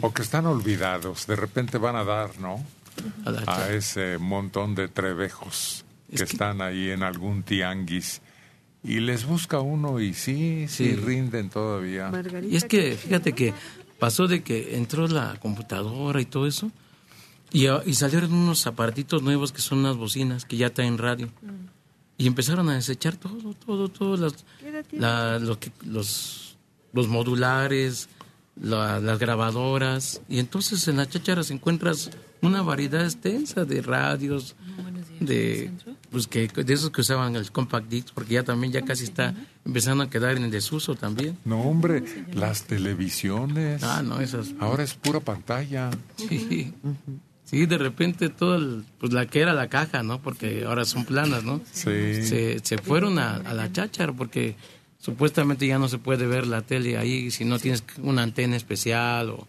o 0.00 0.12
que 0.12 0.22
están 0.22 0.46
olvidados, 0.46 1.26
de 1.26 1.36
repente 1.36 1.78
van 1.78 1.96
a 1.96 2.04
dar, 2.04 2.38
¿no? 2.38 2.64
A 3.46 3.70
ese 3.70 4.18
montón 4.18 4.74
de 4.74 4.88
trevejos 4.88 5.84
que, 6.14 6.24
están 6.24 6.60
ahí 6.60 6.90
en 6.90 7.02
algún 7.02 7.42
tianguis. 7.42 8.20
Y 8.82 9.00
les 9.00 9.26
busca 9.26 9.60
uno 9.60 10.00
y 10.00 10.14
sí, 10.14 10.66
sí, 10.68 10.86
Sí. 10.86 10.96
rinden 10.96 11.50
todavía. 11.50 12.10
Y 12.42 12.56
es 12.56 12.64
que, 12.64 12.96
fíjate 12.96 13.34
que 13.34 13.52
pasó 13.98 14.26
de 14.26 14.42
que 14.42 14.76
entró 14.76 15.06
la 15.06 15.36
computadora 15.38 16.20
y 16.20 16.24
todo 16.24 16.46
eso, 16.46 16.70
y, 17.52 17.66
a- 17.66 17.82
y 17.86 17.94
salieron 17.94 18.32
unos 18.32 18.66
aparatitos 18.66 19.22
nuevos 19.22 19.52
que 19.52 19.60
son 19.60 19.78
unas 19.80 19.96
bocinas 19.96 20.44
que 20.44 20.56
ya 20.56 20.70
traen 20.72 20.98
radio. 20.98 21.28
Y 22.18 22.26
empezaron 22.26 22.68
a 22.68 22.74
desechar 22.74 23.16
todo, 23.16 23.54
todo, 23.54 23.88
todo, 23.88 24.16
las, 24.16 24.44
la- 24.92 25.38
lo 25.38 25.58
que- 25.58 25.72
los, 25.84 26.56
los 26.92 27.08
modulares, 27.08 28.08
la- 28.60 29.00
las 29.00 29.18
grabadoras. 29.18 30.20
Y 30.28 30.38
entonces 30.38 30.86
en 30.88 30.98
las 30.98 31.08
chácharas 31.08 31.50
encuentras 31.50 32.10
una 32.42 32.62
variedad 32.62 33.04
extensa 33.04 33.64
de 33.64 33.80
radios, 33.82 34.54
de 35.20 35.70
pues 36.10 36.26
que 36.26 36.48
de 36.48 36.72
esos 36.74 36.90
que 36.90 37.02
usaban 37.02 37.36
el 37.36 37.50
compact 37.52 37.88
disc, 37.88 38.08
porque 38.14 38.34
ya 38.34 38.42
también 38.42 38.72
ya 38.72 38.82
casi 38.82 39.04
está 39.04 39.34
empezando 39.64 40.02
a 40.04 40.10
quedar 40.10 40.36
en 40.36 40.50
desuso 40.50 40.94
también. 40.94 41.36
No, 41.44 41.60
hombre, 41.62 42.02
las 42.34 42.64
televisiones. 42.64 43.82
Ah, 43.82 44.02
no, 44.02 44.20
esas. 44.20 44.54
Ahora 44.58 44.82
es 44.82 44.94
pura 44.94 45.20
pantalla. 45.20 45.90
Sí. 46.16 46.72
Sí, 47.50 47.66
de 47.66 47.78
repente 47.78 48.28
todo 48.28 48.54
el- 48.54 48.84
pues 49.00 49.12
la 49.12 49.26
que 49.26 49.40
era 49.40 49.52
la 49.54 49.68
caja, 49.68 50.04
¿no? 50.04 50.20
Porque 50.22 50.62
ahora 50.64 50.84
son 50.84 51.04
planas, 51.04 51.42
¿no? 51.42 51.60
Sí. 51.72 52.22
Se, 52.22 52.60
se 52.62 52.78
fueron 52.78 53.18
a, 53.18 53.36
a 53.38 53.54
la 53.54 53.72
cháchara 53.72 54.12
porque 54.12 54.54
supuestamente 55.00 55.66
ya 55.66 55.78
no 55.80 55.88
se 55.88 55.98
puede 55.98 56.28
ver 56.28 56.46
la 56.46 56.62
tele 56.62 56.96
ahí 56.96 57.30
si 57.32 57.44
no 57.44 57.58
tienes 57.58 57.82
una 58.02 58.22
antena 58.22 58.56
especial 58.56 59.30
o 59.30 59.48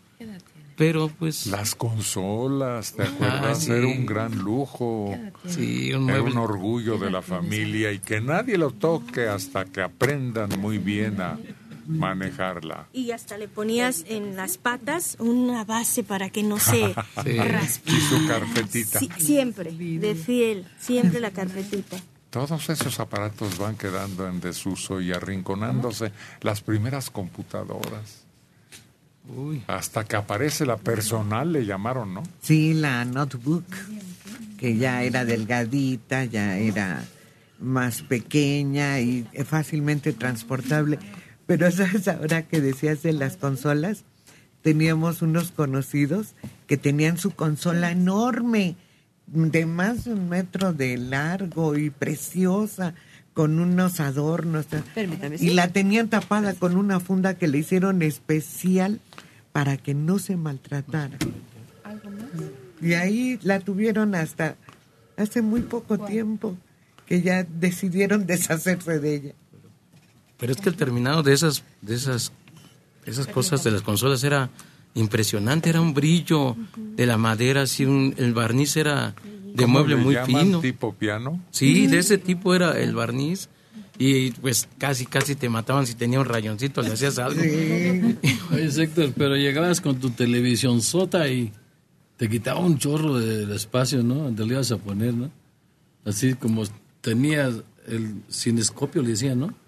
pero 0.77 1.09
pues 1.09 1.45
las 1.45 1.75
consolas, 1.75 2.93
¿te 2.93 3.03
acuerdas? 3.03 3.65
sí. 3.65 3.71
Era 3.71 3.85
un 3.85 4.05
gran 4.07 4.35
lujo. 4.39 5.15
Sí, 5.45 5.93
un 5.93 6.09
Era 6.09 6.23
un 6.23 6.37
orgullo 6.37 6.97
de 6.97 7.11
la 7.11 7.21
familia 7.21 7.91
y 7.91 7.99
que 7.99 8.19
nadie 8.19 8.57
lo 8.57 8.71
toque 8.71 9.27
hasta 9.27 9.65
que 9.65 9.81
aprendan 9.81 10.49
muy 10.59 10.79
bien 10.79 11.21
a 11.21 11.37
manejarla. 11.91 12.87
Y 12.93 13.11
hasta 13.11 13.37
le 13.37 13.47
ponías 13.47 14.03
en 14.07 14.35
las 14.35 14.57
patas 14.57 15.17
una 15.19 15.63
base 15.65 16.03
para 16.03 16.29
que 16.29 16.43
no 16.43 16.59
se 16.59 16.93
Sí. 17.23 17.37
raspe. 17.37 17.91
Y 17.91 17.99
su 18.01 18.27
carpetita. 18.27 18.99
Sí, 18.99 19.09
siempre, 19.17 19.71
de 19.71 20.15
fiel, 20.15 20.65
siempre 20.79 21.19
la 21.19 21.31
carpetita. 21.31 21.97
Todos 22.29 22.69
esos 22.69 22.99
aparatos 22.99 23.57
van 23.57 23.75
quedando 23.75 24.27
en 24.27 24.39
desuso 24.39 25.01
y 25.01 25.11
arrinconándose. 25.11 26.11
Las 26.41 26.61
primeras 26.61 27.09
computadoras. 27.09 28.23
Hasta 29.67 30.03
que 30.05 30.15
aparece 30.15 30.65
la 30.65 30.77
personal, 30.77 31.53
le 31.53 31.65
llamaron, 31.65 32.13
¿no? 32.13 32.23
Sí, 32.41 32.73
la 32.73 33.05
notebook, 33.05 33.65
que 34.57 34.77
ya 34.77 35.03
era 35.03 35.25
delgadita, 35.25 36.25
ya 36.25 36.57
era 36.57 37.03
más 37.59 38.01
pequeña 38.01 38.99
y 38.99 39.23
fácilmente 39.45 40.11
transportable. 40.13 40.97
Pero 41.51 41.69
sabes 41.71 42.07
ahora 42.07 42.43
que 42.43 42.61
decías 42.61 43.03
de 43.03 43.11
las 43.11 43.35
consolas, 43.35 44.05
teníamos 44.61 45.21
unos 45.21 45.51
conocidos 45.51 46.33
que 46.65 46.77
tenían 46.77 47.17
su 47.17 47.31
consola 47.31 47.91
enorme, 47.91 48.77
de 49.27 49.65
más 49.65 50.05
de 50.05 50.13
un 50.13 50.29
metro 50.29 50.71
de 50.71 50.97
largo 50.97 51.77
y 51.77 51.89
preciosa, 51.89 52.93
con 53.33 53.59
unos 53.59 53.99
adornos. 53.99 54.67
Permítame, 54.95 55.35
Y 55.41 55.49
la 55.49 55.67
tenían 55.67 56.07
tapada 56.07 56.53
con 56.53 56.77
una 56.77 57.01
funda 57.01 57.33
que 57.33 57.49
le 57.49 57.57
hicieron 57.57 58.01
especial 58.01 59.01
para 59.51 59.75
que 59.75 59.93
no 59.93 60.19
se 60.19 60.37
maltratara. 60.37 61.17
Y 62.81 62.93
ahí 62.93 63.39
la 63.43 63.59
tuvieron 63.59 64.15
hasta 64.15 64.55
hace 65.17 65.41
muy 65.41 65.63
poco 65.63 65.97
tiempo 65.97 66.55
que 67.05 67.21
ya 67.21 67.43
decidieron 67.43 68.25
deshacerse 68.25 69.01
de 69.01 69.15
ella. 69.15 69.33
Pero 70.41 70.53
es 70.53 70.59
que 70.59 70.69
el 70.69 70.75
terminado 70.75 71.21
de 71.21 71.33
esas 71.33 71.63
de 71.81 71.93
esas 71.93 72.33
esas 73.05 73.27
cosas 73.27 73.63
de 73.63 73.69
las 73.69 73.83
consolas 73.83 74.23
era 74.23 74.49
impresionante, 74.95 75.69
era 75.69 75.79
un 75.79 75.93
brillo 75.93 76.57
de 76.75 77.05
la 77.05 77.17
madera, 77.17 77.61
así 77.61 77.85
un, 77.85 78.15
el 78.17 78.33
barniz 78.33 78.75
era 78.75 79.13
de 79.23 79.63
¿Cómo 79.63 79.79
mueble 79.79 79.95
le 79.95 80.01
muy 80.01 80.15
fino. 80.25 80.59
¿Tipo 80.59 80.93
piano? 80.93 81.39
Sí, 81.51 81.85
de 81.85 81.99
ese 81.99 82.17
tipo 82.17 82.55
era 82.55 82.79
el 82.79 82.95
barniz. 82.95 83.49
Y 83.99 84.31
pues 84.31 84.67
casi, 84.79 85.05
casi 85.05 85.35
te 85.35 85.47
mataban 85.47 85.85
si 85.85 85.93
tenía 85.93 86.19
un 86.19 86.25
rayoncito, 86.25 86.81
le 86.81 86.93
hacías 86.93 87.19
algo. 87.19 87.39
Oye, 88.51 88.83
Héctor, 88.83 89.13
pero 89.15 89.35
llegabas 89.35 89.79
con 89.79 89.99
tu 89.99 90.09
televisión 90.09 90.81
sota 90.81 91.27
y 91.27 91.51
te 92.17 92.27
quitaba 92.27 92.61
un 92.61 92.79
chorro 92.79 93.19
de, 93.19 93.45
de 93.45 93.55
espacio, 93.55 94.01
¿no? 94.01 94.15
Donde 94.15 94.43
le 94.43 94.53
ibas 94.53 94.71
a 94.71 94.77
poner, 94.77 95.13
¿no? 95.13 95.29
Así 96.03 96.33
como 96.33 96.63
tenías 97.01 97.53
el 97.87 98.23
cinescopio, 98.31 99.03
le 99.03 99.09
decían, 99.09 99.39
¿no? 99.39 99.60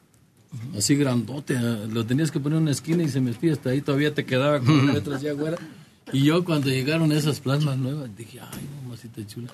Así 0.78 0.96
grandote, 0.96 1.60
lo 1.60 2.06
tenías 2.06 2.32
que 2.32 2.40
poner 2.40 2.58
en 2.58 2.64
una 2.64 2.72
esquina 2.72 3.04
y 3.04 3.10
se 3.10 3.22
metía 3.22 3.54
hasta 3.54 3.72
ahí, 3.72 3.82
todavía 3.82 4.14
te 4.14 4.26
quedaba 4.26 4.60
con 4.60 4.86
las 4.86 4.96
letras 4.96 5.22
ya 5.22 5.34
güera. 5.34 5.58
Y 6.12 6.24
yo 6.24 6.44
cuando 6.44 6.70
llegaron 6.70 7.12
esas 7.12 7.40
plasmas 7.40 7.78
nuevas, 7.78 8.16
dije, 8.16 8.40
ay, 8.40 8.68
mamacita 8.84 9.26
chula, 9.26 9.52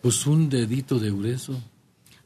pues 0.00 0.26
un 0.26 0.48
dedito 0.48 0.98
de 0.98 1.10
grueso. 1.10 1.60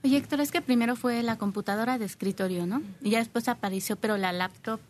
Oye, 0.02 0.16
Héctor, 0.16 0.40
es 0.40 0.52
que 0.52 0.62
primero 0.62 0.96
fue 0.96 1.22
la 1.22 1.36
computadora 1.36 1.98
de 1.98 2.04
escritorio, 2.04 2.66
¿no? 2.66 2.82
Y 3.02 3.10
ya 3.10 3.18
después 3.18 3.48
apareció, 3.48 3.96
pero 3.96 4.16
la 4.16 4.32
laptop 4.32 4.80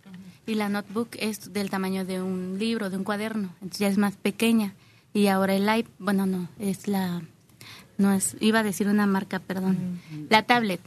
y 0.47 0.55
la 0.55 0.69
notebook 0.69 1.09
es 1.19 1.53
del 1.53 1.71
tamaño 1.71 2.05
de 2.05 2.23
un 2.23 2.59
libro, 2.59 2.91
de 2.91 2.97
un 2.97 3.05
cuaderno, 3.05 3.51
entonces 3.55 3.79
ya 3.79 3.89
es 3.89 3.99
más 3.99 4.17
pequeña. 4.17 4.75
Y 5.13 5.29
ahora 5.29 5.55
el 5.55 5.63
iPad, 5.63 5.91
bueno, 5.99 6.27
no, 6.27 6.49
es 6.59 6.87
la, 6.87 7.23
no 7.99 8.13
es, 8.13 8.37
iba 8.41 8.61
a 8.61 8.63
decir 8.63 8.89
una 8.89 9.07
marca, 9.07 9.39
perdón, 9.39 10.01
la 10.29 10.43
tablet. 10.43 10.81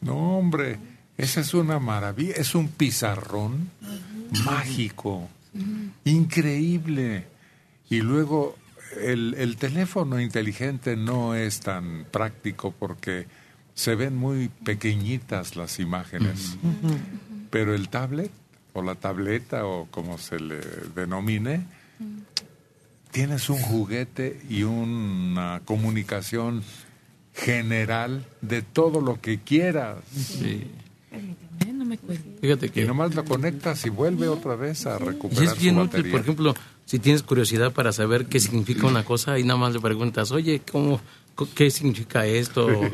No, 0.00 0.38
hombre, 0.38 0.78
esa 1.16 1.40
es 1.40 1.54
una 1.54 1.78
maravilla. 1.78 2.34
Es 2.36 2.54
un 2.54 2.68
pizarrón 2.68 3.70
mágico, 4.44 5.28
increíble. 6.04 7.26
Y 7.90 8.00
luego 8.00 8.56
el, 9.00 9.34
el 9.38 9.56
teléfono 9.56 10.20
inteligente 10.20 10.96
no 10.96 11.34
es 11.34 11.60
tan 11.60 12.06
práctico 12.10 12.72
porque 12.76 13.26
se 13.74 13.94
ven 13.94 14.16
muy 14.16 14.48
pequeñitas 14.48 15.56
las 15.56 15.80
imágenes. 15.80 16.56
Pero 17.50 17.74
el 17.74 17.88
tablet 17.88 18.30
o 18.72 18.82
la 18.82 18.94
tableta 18.96 19.66
o 19.66 19.86
como 19.90 20.18
se 20.18 20.40
le 20.40 20.60
denomine, 20.94 21.66
tienes 23.10 23.48
un 23.48 23.60
juguete 23.60 24.40
y 24.48 24.64
una 24.64 25.62
comunicación 25.64 26.62
general 27.34 28.26
de 28.40 28.62
todo 28.62 29.00
lo 29.00 29.20
que 29.20 29.40
quieras. 29.40 29.98
No 31.74 31.84
me 31.84 31.98
cuento. 31.98 32.24
Fíjate 32.40 32.68
que... 32.70 32.82
Y 32.82 32.86
nomás 32.86 33.14
lo 33.14 33.24
conectas 33.24 33.84
y 33.86 33.90
vuelve 33.90 34.28
otra 34.28 34.56
vez 34.56 34.86
a 34.86 34.96
Y 35.00 35.04
recuperar 35.04 35.44
es 35.44 35.58
bien 35.58 35.74
su 35.74 35.80
útil, 35.82 35.88
batería. 35.90 36.12
por 36.12 36.20
ejemplo, 36.20 36.54
si 36.86 36.98
tienes 36.98 37.22
curiosidad 37.22 37.72
para 37.72 37.92
saber 37.92 38.26
qué 38.26 38.40
significa 38.40 38.86
una 38.86 39.04
cosa 39.04 39.38
y 39.38 39.44
nada 39.44 39.58
más 39.58 39.72
le 39.74 39.80
preguntas, 39.80 40.30
oye, 40.32 40.62
¿cómo, 40.70 41.00
¿qué 41.54 41.70
significa 41.70 42.26
esto? 42.26 42.66
O, 42.66 42.90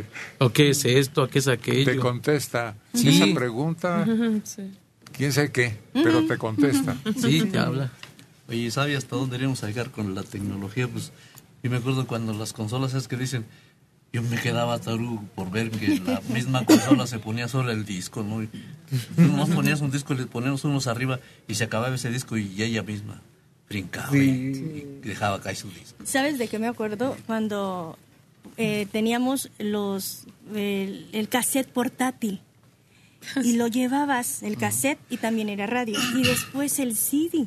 ¿O 0.46 0.50
qué 0.50 0.70
es 0.70 0.84
esto? 0.84 1.22
¿O 1.24 1.28
qué 1.28 1.38
es 1.40 1.48
aquello? 1.48 1.92
Te 1.92 1.98
contesta 1.98 2.76
Sí. 2.94 3.08
esa 3.22 3.34
pregunta. 3.34 4.06
Quién 5.16 5.32
sabe 5.32 5.50
qué, 5.52 5.76
pero 5.92 6.26
te 6.26 6.38
contesta. 6.38 6.96
Sí, 7.20 7.42
te 7.42 7.58
habla. 7.58 7.90
Oye, 8.48 8.70
¿sabe 8.70 8.96
hasta 8.96 9.16
dónde 9.16 9.36
iremos 9.36 9.62
a 9.62 9.68
llegar 9.68 9.90
con 9.90 10.14
la 10.14 10.22
tecnología? 10.22 10.88
Pues 10.88 11.12
yo 11.62 11.70
me 11.70 11.76
acuerdo 11.76 12.06
cuando 12.06 12.32
las 12.32 12.52
consolas 12.52 12.94
es 12.94 13.06
que 13.08 13.16
dicen, 13.16 13.44
yo 14.12 14.22
me 14.22 14.36
quedaba 14.40 14.78
tarugo 14.78 15.22
por 15.34 15.50
ver 15.50 15.70
que 15.70 15.98
la 16.00 16.20
misma 16.32 16.64
consola 16.64 17.06
se 17.06 17.18
ponía 17.18 17.46
sobre 17.48 17.72
el 17.72 17.84
disco, 17.84 18.22
¿no? 18.22 18.42
Y 18.42 18.48
tú 18.48 19.22
nomás 19.22 19.48
ponías 19.50 19.80
un 19.80 19.90
disco, 19.90 20.14
le 20.14 20.26
poníamos 20.26 20.64
unos 20.64 20.86
arriba 20.88 21.20
y 21.46 21.54
se 21.54 21.64
acababa 21.64 21.94
ese 21.94 22.10
disco 22.10 22.36
y 22.36 22.60
ella 22.62 22.82
misma 22.82 23.20
brincaba 23.68 24.16
y- 24.16 24.20
y 24.20 25.00
dejaba 25.06 25.40
caer 25.40 25.56
su 25.56 25.68
disco. 25.70 25.96
¿Sabes 26.04 26.38
de 26.38 26.48
qué 26.48 26.58
me 26.58 26.66
acuerdo? 26.66 27.16
Cuando 27.26 27.96
eh, 28.56 28.86
teníamos 28.90 29.50
los 29.58 30.24
el, 30.54 31.06
el 31.12 31.28
cassette 31.28 31.68
portátil 31.68 32.40
y 33.44 33.52
lo 33.52 33.68
llevabas, 33.68 34.42
el 34.42 34.56
cassette 34.56 34.98
y 35.08 35.18
también 35.18 35.48
era 35.50 35.66
radio. 35.68 35.96
Y 36.16 36.22
después 36.24 36.78
el 36.80 36.96
CD, 36.96 37.46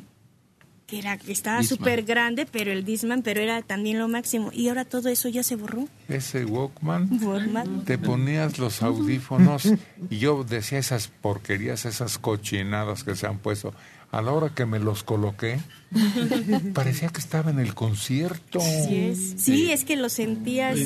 que 0.86 0.98
era 0.98 1.16
que 1.16 1.32
estaba 1.32 1.62
súper 1.62 2.02
grande, 2.02 2.46
pero 2.46 2.70
el 2.70 2.84
Disman, 2.84 3.22
pero 3.22 3.40
era 3.40 3.62
también 3.62 3.98
lo 3.98 4.08
máximo. 4.08 4.50
Y 4.52 4.68
ahora 4.68 4.84
todo 4.84 5.08
eso 5.08 5.28
ya 5.28 5.42
se 5.42 5.56
borró. 5.56 5.88
Ese 6.08 6.44
Walkman, 6.44 7.22
Walkman. 7.22 7.84
te 7.84 7.98
ponías 7.98 8.58
los 8.58 8.82
audífonos 8.82 9.68
y 10.10 10.18
yo 10.18 10.44
decía 10.44 10.78
esas 10.78 11.08
porquerías, 11.08 11.86
esas 11.86 12.18
cochinadas 12.18 13.04
que 13.04 13.16
se 13.16 13.26
han 13.26 13.38
puesto. 13.38 13.72
A 14.16 14.22
la 14.22 14.30
hora 14.32 14.50
que 14.54 14.64
me 14.64 14.78
los 14.78 15.02
coloqué, 15.02 15.58
parecía 16.74 17.08
que 17.08 17.18
estaba 17.20 17.50
en 17.50 17.58
el 17.58 17.74
concierto. 17.74 18.60
Sí, 18.60 18.94
es, 18.96 19.34
sí, 19.38 19.72
es 19.72 19.84
que 19.84 19.96
lo 19.96 20.08
sentías, 20.08 20.78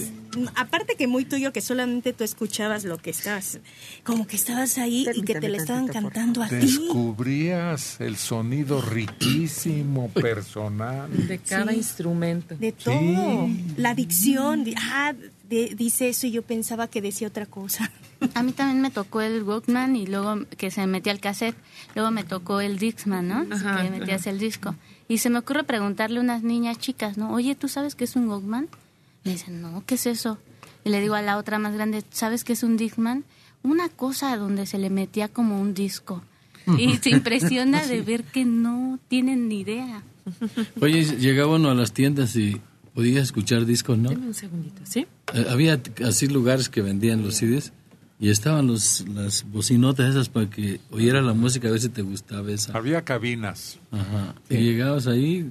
aparte 0.54 0.94
que 0.96 1.06
muy 1.06 1.24
tuyo, 1.26 1.52
que 1.52 1.60
solamente 1.60 2.12
tú 2.14 2.24
escuchabas 2.24 2.84
lo 2.84 2.96
que 2.98 3.10
estabas, 3.10 3.60
como 4.02 4.26
que 4.26 4.36
estabas 4.36 4.78
ahí 4.78 5.06
y 5.14 5.22
que 5.22 5.34
te 5.34 5.48
lo 5.50 5.56
estaban 5.56 5.88
cantando 5.88 6.42
a 6.42 6.48
ti. 6.48 6.56
Descubrías 6.56 8.00
el 8.00 8.16
sonido 8.16 8.80
riquísimo, 8.80 10.08
personal. 10.10 11.10
De 11.28 11.38
cada 11.38 11.72
Sí. 11.72 11.78
instrumento. 11.78 12.54
De 12.56 12.72
todo. 12.72 13.48
La 13.76 13.94
dicción, 13.94 14.64
di- 14.64 14.74
ah, 14.78 15.12
de- 15.48 15.74
dice 15.76 16.08
eso 16.08 16.26
y 16.26 16.30
yo 16.32 16.42
pensaba 16.42 16.88
que 16.88 17.00
decía 17.02 17.28
otra 17.28 17.46
cosa. 17.46 17.90
A 18.34 18.42
mí 18.42 18.52
también 18.52 18.80
me 18.82 18.90
tocó 18.90 19.20
el 19.20 19.42
Walkman 19.42 19.96
y 19.96 20.06
luego 20.06 20.44
que 20.56 20.70
se 20.70 20.86
metía 20.86 21.12
el 21.12 21.20
cassette. 21.20 21.56
Luego 21.94 22.10
me 22.10 22.24
tocó 22.24 22.60
el 22.60 22.78
Dixman, 22.78 23.28
¿no? 23.28 23.46
Ajá, 23.54 23.82
que 23.82 23.90
metías 23.90 24.22
ajá. 24.22 24.30
el 24.30 24.38
disco. 24.38 24.74
Y 25.08 25.18
se 25.18 25.30
me 25.30 25.38
ocurre 25.38 25.64
preguntarle 25.64 26.18
a 26.18 26.22
unas 26.22 26.42
niñas 26.42 26.78
chicas, 26.78 27.16
¿no? 27.16 27.32
Oye, 27.32 27.54
¿tú 27.54 27.68
sabes 27.68 27.94
qué 27.94 28.04
es 28.04 28.16
un 28.16 28.28
Walkman? 28.28 28.68
Me 29.24 29.32
dicen, 29.32 29.62
no, 29.62 29.82
¿qué 29.86 29.94
es 29.94 30.06
eso? 30.06 30.38
Y 30.84 30.90
le 30.90 31.00
digo 31.00 31.14
a 31.14 31.22
la 31.22 31.38
otra 31.38 31.58
más 31.58 31.74
grande, 31.74 32.02
¿sabes 32.10 32.44
qué 32.44 32.52
es 32.54 32.62
un 32.62 32.76
Dixman? 32.76 33.24
Una 33.62 33.88
cosa 33.88 34.36
donde 34.36 34.66
se 34.66 34.78
le 34.78 34.90
metía 34.90 35.28
como 35.28 35.60
un 35.60 35.74
disco. 35.74 36.22
Y 36.78 36.96
se 37.02 37.10
impresiona 37.10 37.84
de 37.86 38.02
ver 38.02 38.24
que 38.24 38.44
no 38.44 38.98
tienen 39.08 39.48
ni 39.48 39.60
idea. 39.60 40.02
Oye, 40.80 41.04
llegaba 41.04 41.56
uno 41.56 41.70
a 41.70 41.74
las 41.74 41.92
tiendas 41.92 42.36
y 42.36 42.60
podía 42.98 43.20
escuchar 43.22 43.64
discos, 43.64 43.96
¿no? 43.96 44.10
Deme 44.10 44.26
un 44.26 44.34
segundito, 44.34 44.80
¿sí? 44.82 45.06
Eh, 45.32 45.46
había 45.48 45.80
así 46.04 46.26
lugares 46.26 46.68
que 46.68 46.82
vendían 46.82 47.22
los 47.22 47.36
CDs 47.36 47.72
y 48.18 48.28
estaban 48.30 48.66
los, 48.66 49.04
las 49.14 49.44
bocinotas 49.48 50.10
esas 50.10 50.28
para 50.28 50.50
que 50.50 50.80
oyera 50.90 51.22
la 51.22 51.32
música 51.32 51.68
a 51.68 51.70
ver 51.70 51.80
si 51.80 51.90
te 51.90 52.02
gustaba 52.02 52.50
esa. 52.50 52.76
Había 52.76 53.02
cabinas. 53.02 53.78
Ajá. 53.92 54.34
Y 54.50 54.56
llegabas 54.56 55.06
ahí, 55.06 55.48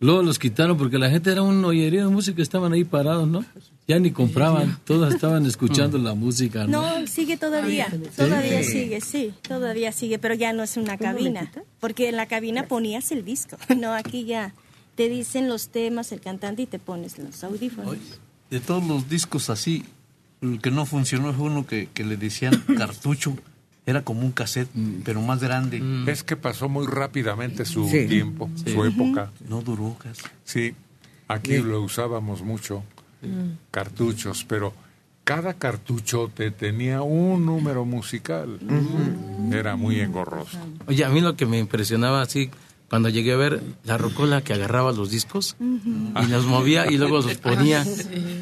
luego 0.00 0.24
los 0.24 0.40
quitaron 0.40 0.76
porque 0.76 0.98
la 0.98 1.08
gente 1.08 1.30
era 1.30 1.42
un 1.42 1.64
oyería 1.64 2.02
de 2.02 2.08
música, 2.10 2.42
estaban 2.42 2.72
ahí 2.72 2.82
parados, 2.82 3.28
¿no? 3.28 3.44
Ya 3.86 4.00
ni 4.00 4.10
compraban, 4.10 4.76
todos 4.84 5.14
estaban 5.14 5.46
escuchando 5.52 5.98
la 5.98 6.14
música, 6.14 6.66
¿no? 6.66 6.98
No, 6.98 7.06
sigue 7.06 7.36
todavía, 7.36 7.86
todavía 8.16 8.64
Sí. 8.64 8.72
sigue, 8.72 9.00
sí, 9.00 9.32
todavía 9.46 9.92
sigue, 9.92 10.18
pero 10.18 10.34
ya 10.34 10.52
no 10.52 10.64
es 10.64 10.76
una 10.76 10.98
cabina, 10.98 11.52
porque 11.78 12.08
en 12.08 12.16
la 12.16 12.26
cabina 12.26 12.66
ponías 12.66 13.12
el 13.12 13.24
disco, 13.24 13.56
no, 13.76 13.94
aquí 13.94 14.24
ya 14.24 14.52
te 14.98 15.08
dicen 15.08 15.48
los 15.48 15.68
temas, 15.68 16.10
el 16.12 16.20
cantante 16.20 16.62
y 16.62 16.66
te 16.66 16.80
pones 16.80 17.18
los 17.18 17.42
audífonos. 17.44 17.96
De 18.50 18.58
todos 18.58 18.84
los 18.84 19.08
discos 19.08 19.48
así, 19.48 19.84
el 20.42 20.60
que 20.60 20.72
no 20.72 20.84
funcionó 20.86 21.32
fue 21.32 21.46
uno 21.46 21.66
que, 21.66 21.88
que 21.94 22.02
le 22.04 22.16
decían 22.16 22.52
cartucho. 22.76 23.36
Era 23.86 24.02
como 24.02 24.20
un 24.22 24.32
cassette, 24.32 24.68
pero 25.04 25.22
más 25.22 25.40
grande. 25.40 25.80
Es 26.10 26.22
que 26.24 26.34
pasó 26.36 26.68
muy 26.68 26.86
rápidamente 26.86 27.64
su 27.64 27.88
Sí. 27.88 28.06
tiempo, 28.08 28.50
Sí. 28.56 28.72
su 28.74 28.84
época. 28.84 29.30
No 29.48 29.62
duró 29.62 29.96
casi. 29.98 30.20
Sí, 30.44 30.74
aquí 31.28 31.52
Sí. 31.56 31.62
lo 31.62 31.80
usábamos 31.80 32.42
mucho, 32.42 32.82
cartuchos, 33.70 34.44
pero 34.46 34.74
cada 35.24 35.54
cartucho 35.54 36.30
te 36.34 36.50
tenía 36.50 37.02
un 37.02 37.46
número 37.46 37.84
musical. 37.84 38.58
Era 39.52 39.76
muy 39.76 40.00
engorroso. 40.00 40.58
Oye, 40.86 41.04
a 41.04 41.08
mí 41.08 41.20
lo 41.20 41.36
que 41.36 41.46
me 41.46 41.58
impresionaba 41.58 42.20
así, 42.22 42.50
cuando 42.88 43.08
llegué 43.08 43.32
a 43.32 43.36
ver 43.36 43.62
la 43.84 43.98
rocola 43.98 44.42
que 44.42 44.54
agarraba 44.54 44.92
los 44.92 45.10
discos 45.10 45.56
y 45.60 46.26
los 46.28 46.46
movía 46.46 46.90
y 46.90 46.96
luego 46.96 47.16
los 47.20 47.34
ponía. 47.38 47.84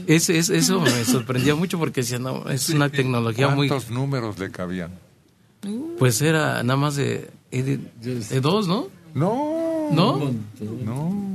Ese, 0.06 0.38
es- 0.38 0.50
eso 0.50 0.80
me 0.80 1.04
sorprendía 1.04 1.54
mucho 1.54 1.78
porque 1.78 2.02
decía, 2.02 2.18
no, 2.18 2.48
es 2.48 2.68
una 2.70 2.88
tecnología 2.88 3.48
muy... 3.48 3.68
¿Cuántos 3.68 3.90
números 3.90 4.38
le 4.38 4.50
cabían? 4.50 4.92
Pues 5.98 6.22
era 6.22 6.62
nada 6.62 6.76
más 6.76 6.94
de, 6.96 7.28
de, 7.50 7.78
de 8.00 8.40
dos, 8.40 8.68
¿no? 8.68 8.88
No. 9.14 9.88
¿No? 9.92 10.32
No. 10.84 11.26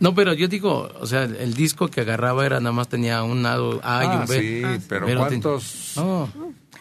No, 0.00 0.14
pero 0.14 0.32
yo 0.34 0.48
digo, 0.48 0.90
o 1.00 1.06
sea, 1.06 1.24
el, 1.24 1.54
disco 1.54 1.88
que 1.88 2.00
agarraba 2.02 2.44
era 2.46 2.58
nada 2.60 2.72
más 2.72 2.88
tenía 2.88 3.22
un 3.22 3.42
lado 3.42 3.80
A 3.84 4.04
y 4.04 4.06
Ah, 4.08 4.20
un 4.22 4.26
B. 4.26 4.40
sí, 4.78 4.84
pero 4.88 5.06
te- 5.06 5.14
¿cuántos 5.16 5.92
No, 5.96 6.28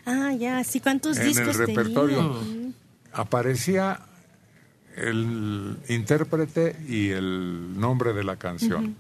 Ah, 0.06 0.34
ya, 0.38 0.64
sí, 0.64 0.80
¿cuántos 0.80 1.18
en 1.18 1.38
el 1.38 1.54
repertorio 1.54 2.18
tenía? 2.40 2.72
aparecía 3.14 4.00
el 4.96 5.78
intérprete 5.90 6.76
y 6.88 7.10
el 7.10 7.80
nombre 7.80 8.14
de 8.14 8.24
la 8.24 8.36
canción? 8.38 8.96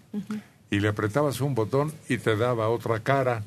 Y 0.70 0.80
le 0.80 0.88
apretabas 0.88 1.42
un 1.42 1.56
botón 1.56 1.92
y 2.10 2.18
te 2.18 2.36
daba 2.36 2.70
otra 2.70 3.00
cara, 3.00 3.44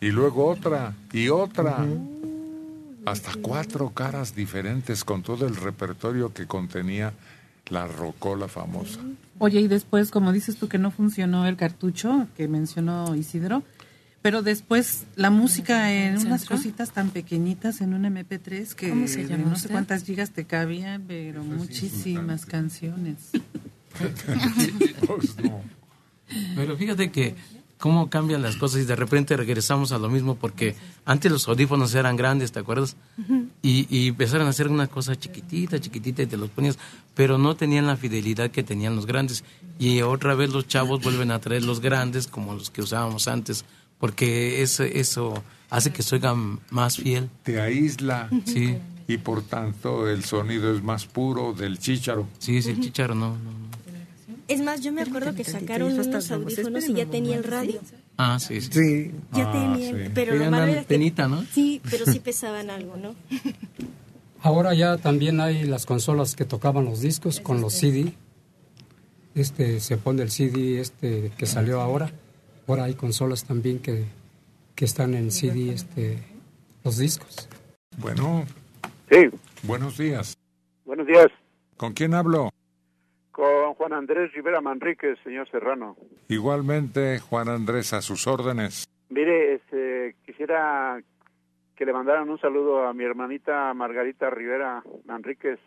y 0.00 0.10
luego 0.10 0.46
otra, 0.46 0.94
y 1.12 1.28
otra. 1.28 1.86
Hasta 3.04 3.32
cuatro 3.40 3.90
caras 3.90 4.34
diferentes 4.34 5.02
con 5.02 5.22
todo 5.22 5.46
el 5.46 5.56
repertorio 5.56 6.32
que 6.32 6.46
contenía 6.46 7.12
la 7.70 7.86
rocola 7.86 8.48
famosa. 8.48 9.00
Oye, 9.38 9.60
y 9.60 9.68
después, 9.68 10.10
como 10.10 10.32
dices 10.32 10.56
tú 10.56 10.68
que 10.68 10.78
no 10.78 10.90
funcionó 10.90 11.46
el 11.46 11.56
cartucho 11.56 12.26
que 12.36 12.48
mencionó 12.48 13.14
Isidro, 13.14 13.62
pero 14.22 14.42
después 14.42 15.04
la 15.16 15.30
música 15.30 15.92
en 15.92 16.18
unas 16.18 16.44
cositas 16.44 16.90
tan 16.90 17.10
pequeñitas 17.10 17.80
en 17.80 17.94
un 17.94 18.04
MP3 18.04 18.74
que 18.74 18.90
¿Cómo 18.90 19.06
se 19.06 19.22
de 19.22 19.28
llama 19.28 19.50
no 19.50 19.56
sé 19.56 19.68
cuántas 19.68 20.04
gigas 20.04 20.30
te 20.30 20.44
cabían, 20.44 21.04
pero 21.06 21.44
muchísimas 21.44 22.46
canciones. 22.46 23.30
Pues 25.06 25.34
Pero 26.54 26.76
fíjate 26.76 27.10
que 27.10 27.34
cómo 27.78 28.10
cambian 28.10 28.42
las 28.42 28.56
cosas 28.56 28.82
y 28.82 28.84
de 28.84 28.96
repente 28.96 29.36
regresamos 29.36 29.92
a 29.92 29.98
lo 29.98 30.08
mismo 30.08 30.34
porque 30.34 30.74
antes 31.04 31.30
los 31.30 31.48
audífonos 31.48 31.94
eran 31.94 32.16
grandes, 32.16 32.52
¿te 32.52 32.58
acuerdas? 32.58 32.96
Y, 33.62 33.86
y 33.88 34.08
empezaron 34.08 34.46
a 34.46 34.50
hacer 34.50 34.68
una 34.68 34.88
cosa 34.88 35.16
chiquitita, 35.16 35.80
chiquitita 35.80 36.22
y 36.22 36.26
te 36.26 36.36
los 36.36 36.50
ponías, 36.50 36.78
pero 37.14 37.38
no 37.38 37.56
tenían 37.56 37.86
la 37.86 37.96
fidelidad 37.96 38.50
que 38.50 38.62
tenían 38.62 38.96
los 38.96 39.06
grandes. 39.06 39.44
Y 39.78 40.02
otra 40.02 40.34
vez 40.34 40.50
los 40.50 40.66
chavos 40.66 41.02
vuelven 41.02 41.30
a 41.30 41.38
traer 41.38 41.62
los 41.62 41.80
grandes 41.80 42.26
como 42.26 42.54
los 42.54 42.70
que 42.70 42.82
usábamos 42.82 43.28
antes, 43.28 43.64
porque 43.98 44.62
eso, 44.62 44.84
eso 44.84 45.42
hace 45.70 45.92
que 45.92 46.02
se 46.02 46.16
oigan 46.16 46.60
más 46.70 46.96
fiel. 46.96 47.28
Te 47.42 47.60
aísla. 47.60 48.28
Sí. 48.44 48.76
Y 49.06 49.16
por 49.18 49.42
tanto 49.42 50.08
el 50.08 50.24
sonido 50.24 50.74
es 50.74 50.82
más 50.82 51.06
puro 51.06 51.52
del 51.54 51.78
chícharo. 51.78 52.28
Sí, 52.38 52.60
sí, 52.62 52.70
el 52.70 52.80
chícharo 52.80 53.14
no. 53.14 53.30
no. 53.36 53.58
Es 54.48 54.62
más, 54.62 54.80
yo 54.80 54.92
me 54.92 55.02
acuerdo 55.02 55.34
que 55.34 55.44
sacaron 55.44 55.92
unos 55.92 56.30
audífonos 56.30 56.88
y 56.88 56.94
ya 56.94 57.06
tenía 57.06 57.36
el 57.36 57.44
radio. 57.44 57.80
Ah, 58.16 58.38
sí, 58.40 58.60
sí. 58.60 59.10
Ya 59.32 59.48
Ah, 59.48 59.52
tenía, 59.52 59.90
sí. 60.06 60.10
pero 60.14 60.32
Sí, 60.32 60.38
lo 60.38 60.50
malo 60.50 60.72
era 60.72 60.80
que... 60.80 60.86
penita, 60.86 61.28
¿no? 61.28 61.44
Sí, 61.52 61.80
pero 61.90 62.04
sí 62.06 62.18
pesaban 62.24 62.70
algo, 62.70 62.96
¿no? 62.96 63.14
Ahora 64.40 64.72
ya 64.74 64.96
también 64.96 65.40
hay 65.40 65.64
las 65.64 65.84
consolas 65.84 66.34
que 66.34 66.44
tocaban 66.44 66.84
los 66.84 67.00
discos 67.00 67.40
con 67.40 67.60
los 67.60 67.74
CD. 67.74 68.14
Este 69.34 69.80
se 69.80 69.96
pone 69.98 70.22
el 70.22 70.30
CD 70.30 70.80
este 70.80 71.30
que 71.36 71.46
salió 71.46 71.80
ahora. 71.80 72.10
Ahora 72.68 72.84
hay 72.84 72.94
consolas 72.94 73.46
también 73.46 73.80
que, 73.80 74.04
que 74.76 74.84
están 74.84 75.14
en 75.14 75.30
CD 75.30 75.72
este 75.72 76.18
los 76.84 76.98
discos. 76.98 77.48
Bueno. 77.96 78.44
Sí. 79.10 79.30
Buenos 79.62 79.96
días. 79.96 80.36
Buenos 80.84 81.06
días. 81.06 81.28
¿Con 81.78 81.94
quién 81.94 82.12
hablo? 82.12 82.50
Con 83.32 83.72
Juan 83.72 83.94
Andrés 83.94 84.32
Rivera 84.34 84.60
Manríquez, 84.60 85.18
señor 85.24 85.50
Serrano. 85.50 85.96
Igualmente, 86.28 87.20
Juan 87.20 87.48
Andrés, 87.48 87.94
a 87.94 88.02
sus 88.02 88.26
órdenes. 88.26 88.86
Mire, 89.08 89.54
este, 89.54 90.16
quisiera 90.26 91.00
que 91.74 91.86
le 91.86 91.94
mandaran 91.94 92.28
un 92.28 92.38
saludo 92.38 92.86
a 92.86 92.92
mi 92.92 93.04
hermanita 93.04 93.72
Margarita 93.72 94.28
Rivera 94.28 94.82
Manríquez. 95.06 95.58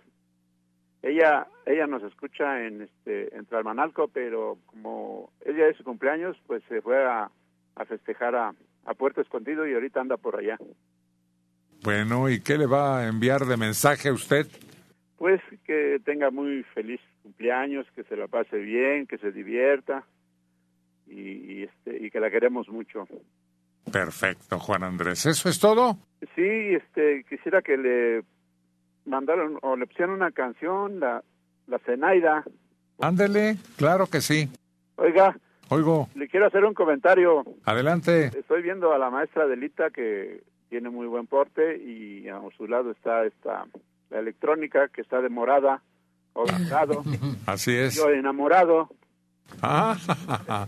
Ella, 1.03 1.47
ella 1.65 1.87
nos 1.87 2.03
escucha 2.03 2.65
en 2.65 2.83
este, 2.83 3.35
en 3.35 3.45
Tlalmanalco, 3.45 4.07
pero 4.07 4.57
como 4.67 5.31
ella 5.45 5.67
es 5.67 5.77
su 5.77 5.83
cumpleaños, 5.83 6.37
pues 6.45 6.63
se 6.69 6.81
fue 6.81 7.03
a, 7.03 7.29
a 7.75 7.85
festejar 7.85 8.35
a, 8.35 8.53
a 8.85 8.93
Puerto 8.93 9.21
Escondido 9.21 9.67
y 9.67 9.73
ahorita 9.73 9.99
anda 10.01 10.17
por 10.17 10.37
allá. 10.37 10.57
Bueno, 11.83 12.29
¿y 12.29 12.41
qué 12.41 12.57
le 12.57 12.67
va 12.67 12.99
a 12.99 13.07
enviar 13.07 13.41
de 13.41 13.57
mensaje 13.57 14.09
a 14.09 14.13
usted? 14.13 14.45
que 15.65 15.99
tenga 16.03 16.31
muy 16.31 16.63
feliz 16.73 16.99
cumpleaños, 17.23 17.85
que 17.95 18.03
se 18.03 18.15
la 18.15 18.27
pase 18.27 18.57
bien, 18.57 19.07
que 19.07 19.17
se 19.17 19.31
divierta 19.31 20.03
y, 21.07 21.21
y, 21.21 21.63
este, 21.63 22.05
y 22.05 22.09
que 22.09 22.19
la 22.19 22.29
queremos 22.29 22.67
mucho. 22.69 23.07
Perfecto, 23.91 24.59
Juan 24.59 24.83
Andrés. 24.83 25.25
¿Eso 25.25 25.49
es 25.49 25.59
todo? 25.59 25.97
Sí, 26.35 26.75
este, 26.75 27.23
quisiera 27.29 27.61
que 27.61 27.77
le 27.77 28.23
mandaron 29.05 29.57
o 29.61 29.75
le 29.75 29.87
pusieran 29.87 30.11
una 30.15 30.31
canción, 30.31 30.99
la, 30.99 31.23
la 31.67 31.79
Zenaida. 31.79 32.43
Ándele, 32.99 33.57
claro 33.77 34.07
que 34.07 34.21
sí. 34.21 34.49
Oiga, 34.95 35.35
Oigo, 35.69 36.09
le 36.15 36.27
quiero 36.27 36.47
hacer 36.47 36.65
un 36.65 36.73
comentario. 36.73 37.43
adelante. 37.63 38.25
Estoy 38.37 38.61
viendo 38.61 38.93
a 38.93 38.97
la 38.97 39.09
maestra 39.09 39.47
Delita 39.47 39.89
que 39.89 40.43
tiene 40.69 40.89
muy 40.89 41.07
buen 41.07 41.27
porte 41.27 41.77
y 41.77 42.27
a 42.29 42.39
su 42.57 42.67
lado 42.67 42.91
está 42.91 43.25
esta 43.25 43.65
la 44.09 44.19
electrónica 44.19 44.89
que 44.89 45.01
está 45.01 45.21
demorada 45.21 45.81
o. 46.33 46.43
Así 47.45 47.75
es. 47.75 47.95
Yo 47.95 48.09
enamorado. 48.09 48.89
Ah, 49.61 49.97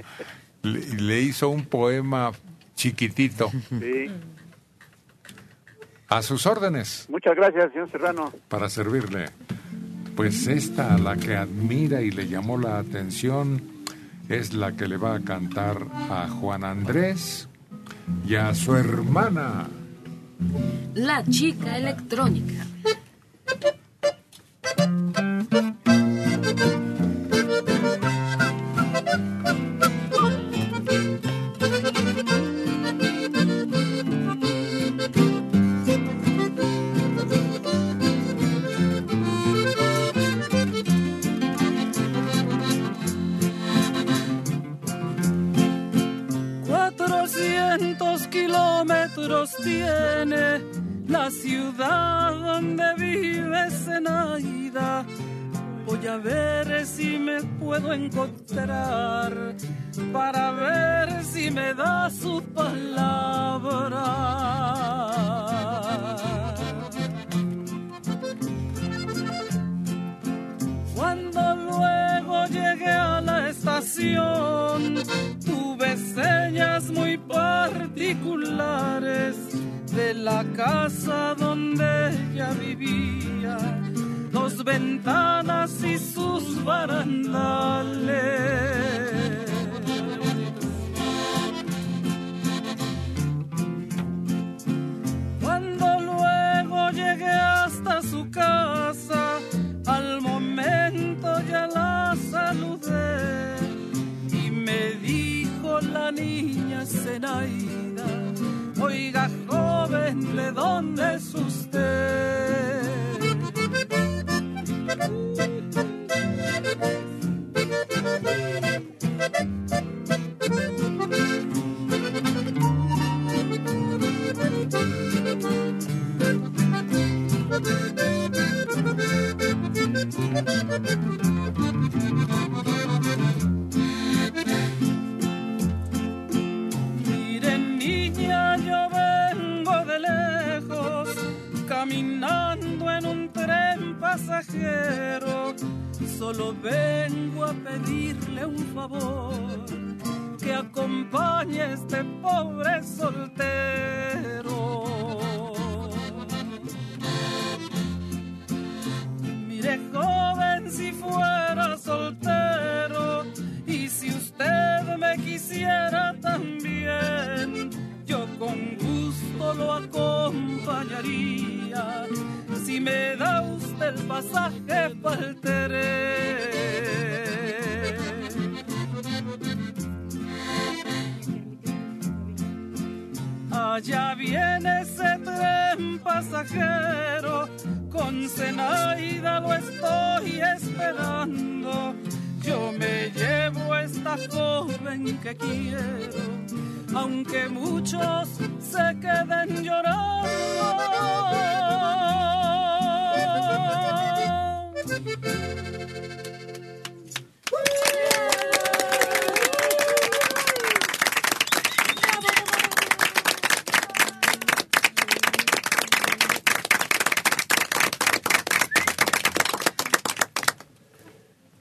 le, 0.63 0.79
le 0.79 1.21
hizo 1.21 1.49
un 1.49 1.65
poema 1.65 2.31
chiquitito. 2.75 3.49
Sí. 3.49 4.09
A 6.13 6.21
sus 6.21 6.45
órdenes, 6.45 7.07
Muchas 7.09 7.35
gracias, 7.35 7.71
señor 7.71 7.89
Serrano. 7.89 8.31
para 8.47 8.69
servirle. 8.69 9.25
Pues 10.15 10.45
esta, 10.45 10.95
la 10.99 11.15
que 11.15 11.35
admira 11.35 12.03
y 12.03 12.11
le 12.11 12.27
llamó 12.27 12.55
la 12.55 12.77
atención, 12.77 13.63
es 14.29 14.53
la 14.53 14.73
que 14.73 14.87
le 14.87 14.97
va 14.97 15.15
a 15.15 15.21
cantar 15.21 15.87
a 16.11 16.27
Juan 16.29 16.65
Andrés 16.65 17.49
y 18.27 18.35
a 18.35 18.53
su 18.53 18.75
hermana. 18.75 19.65
La 20.93 21.23
chica 21.23 21.77
electrónica. 21.77 22.63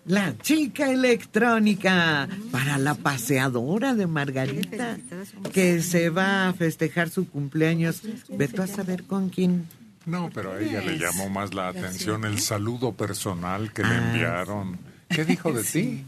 La 0.04 0.36
chica 0.38 0.90
electrónica 0.90 2.28
para 2.50 2.76
la 2.78 2.94
paseadora 2.94 3.94
de 3.94 4.06
Margarita 4.08 4.98
que 5.52 5.80
se 5.80 6.10
va 6.10 6.48
a 6.48 6.52
festejar 6.52 7.08
su 7.08 7.28
cumpleaños. 7.28 8.02
Vete 8.28 8.62
a 8.62 8.66
saber 8.66 9.04
con 9.04 9.28
quién. 9.28 9.68
No, 10.04 10.28
pero 10.34 10.52
a 10.52 10.60
ella 10.60 10.80
le 10.80 10.98
llamó 10.98 11.28
más 11.28 11.54
la 11.54 11.68
atención 11.68 12.24
el 12.24 12.40
saludo 12.40 12.92
personal 12.92 13.72
que 13.72 13.82
le 13.84 13.90
Ah, 13.90 14.10
enviaron. 14.12 14.78
¿Qué 15.08 15.24
dijo 15.24 15.52
de 15.52 15.62
ti? 15.62 16.04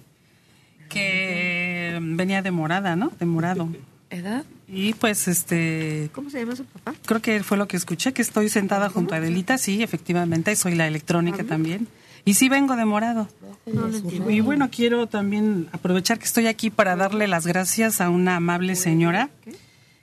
Que 0.88 1.98
venía 2.02 2.42
de 2.42 2.50
morada, 2.50 2.96
¿no? 2.96 3.12
De 3.18 3.26
morado. 3.26 3.68
¿Edad? 4.10 4.44
Y 4.68 4.94
pues, 4.94 5.28
este... 5.28 6.10
¿Cómo 6.12 6.30
se 6.30 6.40
llama 6.40 6.56
su 6.56 6.64
papá? 6.64 6.94
Creo 7.06 7.20
que 7.22 7.42
fue 7.42 7.56
lo 7.56 7.68
que 7.68 7.76
escuché, 7.76 8.12
que 8.12 8.22
estoy 8.22 8.48
sentada 8.48 8.88
junto 8.88 9.14
a 9.14 9.18
Adelita, 9.18 9.58
sí, 9.58 9.82
efectivamente, 9.82 10.54
soy 10.56 10.74
la 10.74 10.86
electrónica 10.86 11.44
también. 11.44 11.86
Y 12.24 12.34
sí 12.34 12.48
vengo 12.48 12.76
de 12.76 12.84
morado. 12.84 13.28
No 13.66 13.86
lo 13.88 13.96
entiendo. 13.96 14.30
Y 14.30 14.40
bueno, 14.40 14.68
quiero 14.70 15.06
también 15.06 15.68
aprovechar 15.72 16.18
que 16.18 16.24
estoy 16.24 16.46
aquí 16.46 16.70
para 16.70 16.96
darle 16.96 17.28
las 17.28 17.46
gracias 17.46 18.01
a 18.01 18.10
una 18.10 18.36
amable 18.36 18.76
señora 18.76 19.30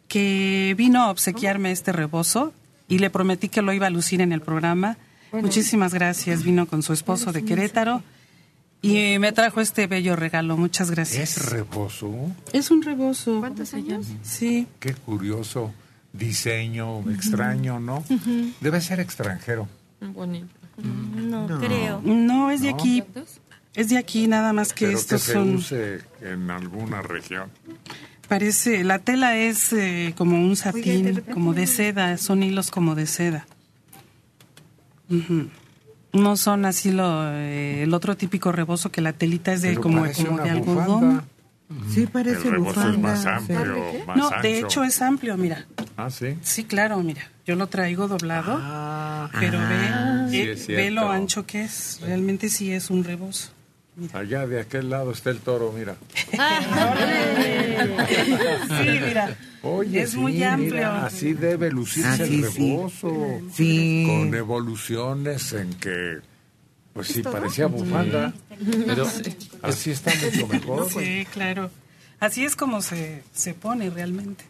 que 0.07 0.76
vino 0.77 1.02
a 1.02 1.10
obsequiarme 1.10 1.72
este 1.72 1.91
rebozo 1.91 2.53
y 2.88 2.99
le 2.99 3.10
prometí 3.10 3.49
que 3.49 3.61
lo 3.61 3.72
iba 3.72 3.88
a 3.88 3.89
lucir 3.89 4.22
en 4.22 4.31
el 4.34 4.41
programa. 4.41 4.98
Muchísimas 5.31 5.93
gracias. 5.93 6.43
Vino 6.43 6.68
con 6.68 6.84
su 6.84 6.93
esposo 6.93 7.31
de 7.31 7.45
Querétaro 7.45 8.03
y 8.81 9.19
me 9.19 9.31
trajo 9.31 9.61
este 9.61 9.88
bello 9.88 10.15
regalo. 10.15 10.57
Muchas 10.57 10.91
gracias. 10.91 11.38
¿Es 11.38 11.49
rebozo? 11.49 12.11
Es 12.52 12.72
un 12.72 12.81
rebozo. 12.81 13.39
¿Cuántos 13.39 13.73
años? 13.73 14.07
Sí. 14.23 14.68
Qué 14.80 14.93
curioso 14.93 15.72
diseño, 16.14 17.10
extraño, 17.11 17.80
¿no? 17.80 18.03
Debe 18.60 18.81
ser 18.81 18.99
extranjero. 18.99 19.68
Bonito. 20.02 20.61
No, 20.84 21.60
creo. 21.60 22.02
No, 22.03 22.52
es 22.52 22.62
de 22.62 22.72
¿No? 22.72 22.76
aquí. 22.78 23.03
Es 23.74 23.90
de 23.90 23.98
aquí, 23.98 24.28
nada 24.28 24.52
más 24.53 24.74
que 24.74 24.88
Pero 24.88 24.98
estos 24.98 25.22
que 25.22 25.28
se 25.28 25.34
son. 25.34 25.56
use 25.56 26.02
en 26.22 26.52
alguna 26.52 27.02
región. 27.02 27.49
Parece, 28.28 28.84
la 28.84 28.99
tela 28.99 29.36
es 29.38 29.72
eh, 29.74 30.14
como 30.18 30.38
un 30.41 30.56
satín, 30.56 31.22
como 31.34 31.53
de 31.53 31.68
seda, 31.68 32.18
son 32.18 32.44
hilos 32.44 32.70
como 32.72 32.95
de 32.95 33.06
seda. 33.06 33.45
No 36.14 36.36
son 36.38 36.66
así 36.66 36.91
lo, 36.91 37.30
eh, 37.32 37.84
el 37.84 37.94
otro 37.94 38.16
típico 38.18 38.52
rebozo 38.52 38.91
que 38.91 39.02
la 39.02 39.14
telita 39.14 39.53
es 39.53 39.62
de 39.62 39.70
Pero 39.70 39.82
como, 39.82 40.06
como 40.12 40.40
de 40.41 40.49
algodón. 40.49 41.24
Sí, 41.94 42.06
parece 42.06 42.48
El 42.49 42.52
rebozo 42.56 42.90
es 42.90 42.98
más 42.99 43.22
sí. 43.22 43.28
amplio, 43.30 43.84
más 44.06 44.18
No, 44.18 44.28
ancho. 44.28 44.41
de 44.41 44.60
hecho 44.60 44.84
es 44.84 45.02
amplio, 45.02 45.38
mira. 45.38 45.66
Ah, 45.95 46.10
sí. 46.10 46.38
Sí, 46.41 46.66
claro, 46.66 46.98
mira. 47.02 47.30
Yo 47.45 47.55
lo 47.55 47.68
traigo 47.68 48.07
doblado, 48.07 48.53
pero 49.39 49.57
Ah, 49.59 50.27
ve, 50.30 50.55
sí 50.57 50.72
eh, 50.73 50.76
ve 50.76 50.91
lo 50.91 51.09
ancho 51.09 51.45
que 51.45 51.63
es. 51.63 51.99
Realmente 52.01 52.49
sí 52.49 52.72
es 52.72 52.89
un 52.89 53.03
rebozo. 53.03 53.49
Allá 54.13 54.47
de 54.47 54.59
aquel 54.61 54.89
lado 54.89 55.11
está 55.11 55.31
el 55.31 55.39
toro, 55.39 55.72
mira. 55.76 55.95
Sí, 58.68 58.99
mira. 59.05 59.38
Oye, 59.63 60.01
es 60.03 60.11
sí, 60.11 60.18
muy 60.18 60.34
mira, 60.34 60.53
amplio. 60.53 60.91
así 60.91 61.34
debe 61.34 61.69
lucirse 61.72 62.23
Así 62.23 62.43
el 62.43 62.53
rebozo. 62.53 63.41
Sí. 63.53 64.05
Con 64.07 64.34
evoluciones 64.34 65.53
en 65.53 65.73
que, 65.76 66.19
pues 66.93 67.07
sí, 67.07 67.22
parecía 67.22 67.68
bufanda. 67.68 68.34
Pero 68.88 69.05
Así 69.61 69.91
está 69.91 70.11
mucho 70.23 70.47
mejor. 70.47 70.89
Sí, 70.89 71.27
claro. 71.31 71.69
Así 72.19 72.43
es 72.45 72.55
como 72.55 72.81
se, 72.81 73.23
se 73.34 73.53
pone 73.53 73.89
realmente. 73.89 74.45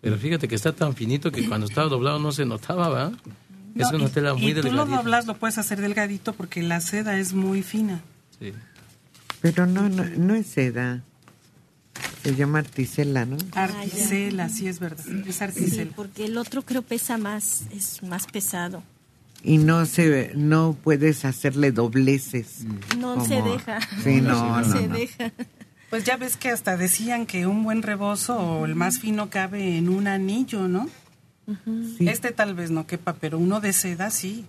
Pero 0.00 0.16
fíjate 0.18 0.48
que 0.48 0.54
está 0.54 0.72
tan 0.72 0.94
finito 0.94 1.30
que 1.30 1.46
cuando 1.48 1.66
estaba 1.66 1.88
doblado 1.88 2.18
no 2.18 2.32
se 2.32 2.46
notaba, 2.46 2.88
¿verdad? 2.88 3.12
es 3.74 3.90
No, 3.92 3.98
una 3.98 4.06
y- 4.06 4.10
tela 4.10 4.34
muy 4.34 4.50
y 4.50 4.54
tú 4.54 4.62
lo 4.62 4.68
delgadita. 4.70 4.96
doblas, 4.96 5.26
lo 5.26 5.36
puedes 5.36 5.58
hacer 5.58 5.80
delgadito 5.80 6.32
porque 6.32 6.62
la 6.62 6.80
seda 6.80 7.18
es 7.18 7.34
muy 7.34 7.62
fina. 7.62 8.00
Sí. 8.38 8.52
Pero 9.40 9.66
no, 9.66 9.88
no, 9.88 10.04
no 10.04 10.34
es 10.34 10.46
seda. 10.46 11.02
Se 12.22 12.34
llama 12.34 12.58
articela, 12.60 13.24
¿no? 13.26 13.36
Articela, 13.52 14.48
sí 14.48 14.66
es 14.68 14.78
verdad. 14.80 15.04
Es 15.26 15.36
Sí, 15.36 15.44
articela. 15.44 15.90
porque 15.94 16.24
el 16.26 16.36
otro 16.38 16.62
creo 16.62 16.82
pesa 16.82 17.16
más, 17.18 17.62
es 17.74 18.02
más 18.02 18.26
pesado. 18.26 18.82
Y 19.42 19.56
no 19.58 19.86
se, 19.86 20.32
no 20.34 20.76
puedes 20.82 21.24
hacerle 21.24 21.72
dobleces. 21.72 22.64
No 22.98 23.14
como- 23.14 23.26
se 23.26 23.40
deja. 23.42 23.78
Sí, 24.02 24.20
no, 24.20 24.60
no, 24.60 24.64
se 24.72 24.86
no. 24.88 24.94
deja. 24.94 25.32
Pues 25.90 26.04
ya 26.04 26.16
ves 26.16 26.36
que 26.36 26.50
hasta 26.50 26.76
decían 26.76 27.26
que 27.26 27.46
un 27.46 27.64
buen 27.64 27.82
rebozo 27.82 28.36
o 28.38 28.64
el 28.64 28.74
más 28.76 29.00
fino 29.00 29.28
cabe 29.28 29.76
en 29.76 29.88
un 29.88 30.06
anillo, 30.06 30.68
¿no? 30.68 30.88
Este 31.98 32.30
tal 32.30 32.54
vez 32.54 32.70
no 32.70 32.86
quepa, 32.86 33.14
pero 33.14 33.38
uno 33.38 33.60
de 33.60 33.72
seda 33.72 34.10
sí. 34.10 34.46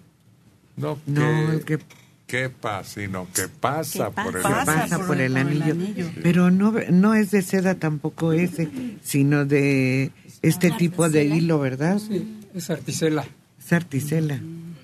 No, 0.77 0.99
No, 1.07 1.51
el 1.51 1.65
que 1.65 1.79
quepa, 2.27 2.83
sino 2.83 3.27
que 3.33 3.47
pasa, 3.47 4.11
Que 4.15 4.21
por 4.23 4.35
el 4.37 4.41
pasa. 4.43 4.65
pasa 4.81 4.97
por 4.97 5.07
por 5.07 5.19
el- 5.21 5.35
el 5.35 5.43
por 5.43 5.51
el 5.51 5.61
anillo. 5.63 5.71
anillo. 5.73 6.11
Pero 6.21 6.51
no, 6.51 6.73
no 6.91 7.15
es 7.15 7.31
de 7.31 7.41
seda 7.41 7.75
tampoco 7.75 8.33
ese, 8.33 8.69
sino 9.03 9.43
de 9.45 10.11
este 10.43 10.69
tipo 10.71 11.09
de 11.09 11.25
hilo, 11.25 11.59
¿verdad? 11.59 11.97
Sí, 11.99 12.39
es 12.53 12.69
articela. 12.69 13.25
Es 13.59 13.73
articela. 13.73 14.39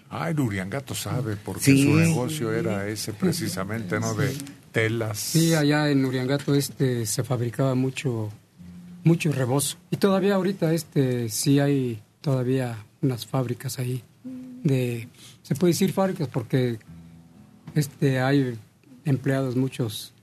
Ay, 0.10 0.34
Luriangato 0.34 0.96
sabe, 0.96 1.36
porque 1.38 1.62
Sí. 1.66 1.84
su 1.84 1.96
negocio 1.96 2.52
era 2.52 2.88
ese 2.88 3.14
precisamente, 3.14 4.00
¿no? 4.00 4.14
De 4.16 4.34
telas. 4.78 5.18
Sí, 5.18 5.56
allá 5.56 5.90
en 5.90 6.06
Uriangato 6.06 6.54
este 6.54 7.08
se 7.08 7.24
fabricaba 7.24 7.74
mucho 7.74 8.32
mucho 9.04 9.32
rebozo. 9.32 9.78
Y 9.90 9.98
todavía 9.98 10.36
ahorita 10.36 10.72
este 10.72 11.30
sí 11.30 11.60
hay 11.60 11.99
todavía 12.22 12.78
unas 13.02 13.26
fábricas 13.26 13.80
ahí 13.80 14.04
de 14.64 15.08
se 15.41 15.56
puede 15.56 15.74
decir 15.74 15.94
fábricas 15.94 16.28
porque 16.28 16.78
este 17.74 18.20
hay 18.20 18.56
empleados 19.04 19.56
muchos 19.56 20.14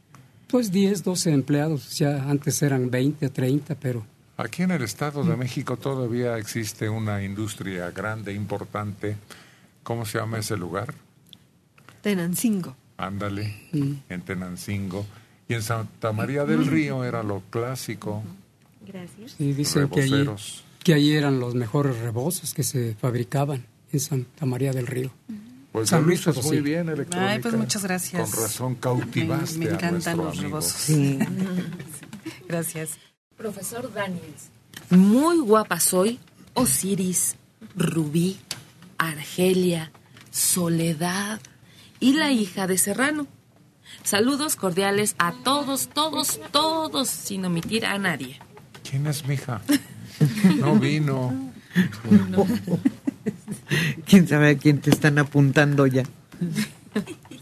pues 0.47 0.71
10, 0.71 1.03
12 1.03 1.33
empleados, 1.33 1.99
ya 1.99 2.31
antes 2.31 2.63
eran 2.63 2.89
20, 2.91 3.29
30, 3.31 3.75
pero 3.75 4.07
Aquí 4.37 4.63
en 4.63 4.71
el 4.73 4.83
Estado 4.83 5.25
de 5.25 5.37
México 5.37 5.77
todavía 5.77 6.39
existe 6.39 6.89
una 6.89 7.23
industria 7.23 7.91
grande, 7.93 8.35
importante. 8.35 9.17
¿Cómo 9.85 10.05
se 10.05 10.19
llama 10.19 10.39
ese 10.39 10.57
lugar? 10.57 10.93
Tenancingo. 12.03 12.75
Ándale, 12.97 13.55
en 13.73 14.23
Tenancingo. 14.23 15.05
Y 15.49 15.55
en 15.55 15.63
Santa 15.63 16.13
María 16.13 16.45
del 16.45 16.67
Río 16.67 17.05
era 17.05 17.23
lo 17.23 17.41
clásico. 17.51 18.23
Gracias. 18.87 19.33
sí 19.39 19.53
dicen 19.53 19.89
que 19.89 20.03
allí, 20.03 20.11
Reboceros. 20.11 20.65
que 20.83 20.95
allí 20.95 21.13
eran 21.15 21.41
los 21.41 21.55
mejores 21.55 21.99
rebozos 21.99 22.53
que 22.55 22.63
se 22.63 22.95
fabricaban 22.95 23.65
en 23.93 24.01
Santa 24.01 24.47
María 24.47 24.73
del 24.73 24.87
Río. 24.87 25.11
Pues 25.73 25.89
San 25.89 26.05
Luis 26.05 26.21
Potosí. 26.23 26.49
muy 26.49 26.61
bien, 26.61 26.89
electrónica. 26.89 27.31
Ay, 27.33 27.41
pues 27.41 27.55
muchas 27.55 27.83
gracias. 27.83 28.31
Con 28.31 28.43
razón 28.43 28.75
cautivaste 28.77 29.59
Me- 29.59 29.65
me 29.67 29.71
a 29.73 29.75
encantan 29.75 30.17
nuestro 30.17 30.17
los 30.25 30.33
amigo. 30.39 30.43
rebozos. 30.49 30.73
Sí. 30.73 31.19
Gracias. 32.49 32.91
Profesor 33.37 33.93
Daniels. 33.93 34.51
Muy 34.91 35.39
guapa 35.41 35.81
soy. 35.81 36.19
Osiris, 36.55 37.35
Rubí, 37.77 38.37
Argelia, 38.99 39.91
Soledad 40.31 41.41
y 42.05 42.13
la 42.13 42.31
hija 42.31 42.67
de 42.67 42.77
Serrano. 42.77 43.27
Saludos 44.03 44.57
cordiales 44.57 45.15
a 45.19 45.33
todos, 45.43 45.89
todos, 45.89 46.39
todos, 46.51 47.09
sin 47.09 47.47
omitir 47.47 47.87
a 47.87 47.97
nadie. 47.97 48.39
¿Quién 48.89 49.07
es 49.07 49.27
mi 49.27 49.35
hija? 49.35 49.63
No 50.59 50.75
vino. 50.75 51.33
¿Quién 54.07 54.29
sabe 54.29 54.51
a 54.51 54.59
quién 54.59 54.83
te 54.83 54.91
están 54.91 55.19
apuntando 55.19 55.87
ya? 55.87 56.03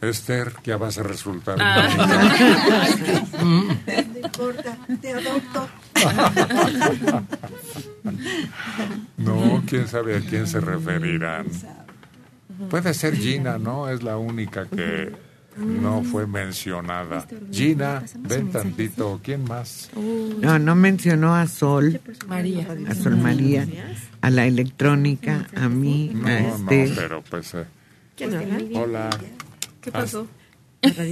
Esther, 0.01 0.52
ya 0.62 0.76
vas 0.76 0.97
a 0.97 1.02
resultar. 1.02 1.59
No 3.43 3.74
importa, 4.24 4.78
te 5.01 5.12
adopto. 5.12 5.68
No, 9.16 9.62
quién 9.66 9.89
sabe 9.89 10.18
a 10.18 10.20
quién 10.20 10.47
se 10.47 10.60
referirán. 10.60 11.47
Puede 12.70 12.94
ser 12.94 13.16
Gina, 13.16 13.59
¿no? 13.59 13.89
Es 13.89 14.02
la 14.02 14.16
única 14.18 14.66
que 14.66 15.12
no 15.56 16.02
fue 16.02 16.26
mencionada. 16.26 17.26
Gina, 17.51 18.02
ven 18.20 18.51
tantito. 18.51 19.20
¿Quién 19.22 19.44
más? 19.44 19.90
No, 20.40 20.59
no 20.59 20.74
mencionó 20.74 21.34
a 21.34 21.47
Sol, 21.47 22.01
María. 22.26 22.66
a 22.89 22.94
Sol 22.94 23.16
María, 23.16 23.66
a 24.20 24.30
la 24.30 24.47
electrónica, 24.47 25.47
a 25.55 25.68
mí, 25.68 26.10
No, 26.14 26.26
a 26.26 26.40
no, 26.40 26.70
este. 26.70 26.93
pero 26.97 27.22
pues... 27.22 27.55
eh, 27.55 27.64
¿Quién 28.16 28.34
habla? 28.34 28.59
hola. 28.80 29.10
¿Qué 29.80 29.90
pasó? 29.93 30.26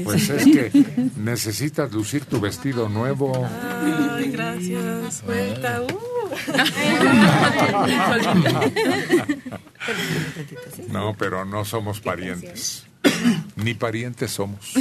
Pues 0.05 0.29
es 0.29 0.45
que 0.45 0.71
necesitas 1.17 1.93
lucir 1.93 2.25
tu 2.25 2.41
vestido 2.41 2.89
nuevo. 2.89 3.49
Ay, 3.83 4.31
gracias. 4.33 5.23
Vuelta. 5.25 5.83
No, 10.91 11.15
pero 11.17 11.45
no 11.45 11.65
somos 11.65 12.01
parientes. 12.01 12.85
Ni 13.57 13.75
parientes 13.75 14.31
somos, 14.33 14.75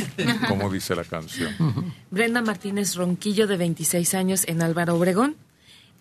como 0.48 0.72
dice 0.72 0.96
la 0.96 1.04
canción. 1.04 1.54
Brenda 2.12 2.42
Martínez 2.42 2.96
Ronquillo, 2.96 3.48
de 3.48 3.58
26 3.58 4.14
años, 4.16 4.44
en 4.48 4.62
Álvaro 4.62 4.96
Obregón. 4.96 5.36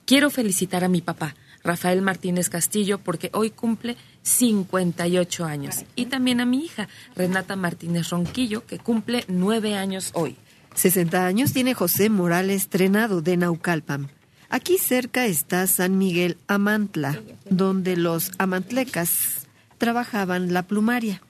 Quiero 0.05 0.31
felicitar 0.31 0.85
a 0.85 0.89
mi 0.89 1.01
papá, 1.03 1.35
Rafael 1.65 2.03
Martínez 2.03 2.49
Castillo, 2.49 2.99
porque 2.99 3.31
hoy 3.33 3.51
cumple 3.51 3.97
58 4.23 5.45
años. 5.45 5.85
Y 5.97 6.07
también 6.07 6.41
a 6.41 6.47
mi 6.47 6.65
hija, 6.65 6.89
Renata 7.17 7.57
Martínez 7.57 8.11
Ronquillo, 8.11 8.67
que 8.67 8.79
cumple 8.79 9.25
9 9.29 9.75
años 9.75 10.11
hoy. 10.15 10.37
60 10.75 11.27
años 11.27 11.53
tiene 11.53 11.75
José 11.75 12.09
Morales 12.09 12.69
Trenado 12.69 13.21
de 13.21 13.37
Naucalpan. 13.37 14.11
Aquí 14.51 14.79
cerca 14.79 15.27
está 15.27 15.67
San 15.67 15.99
Miguel 15.99 16.39
Amantla, 16.47 17.21
donde 17.51 17.97
los 17.97 18.31
amantlecas 18.39 19.47
trabajaban 19.77 20.53
la 20.53 20.63
plumaria. 20.63 21.21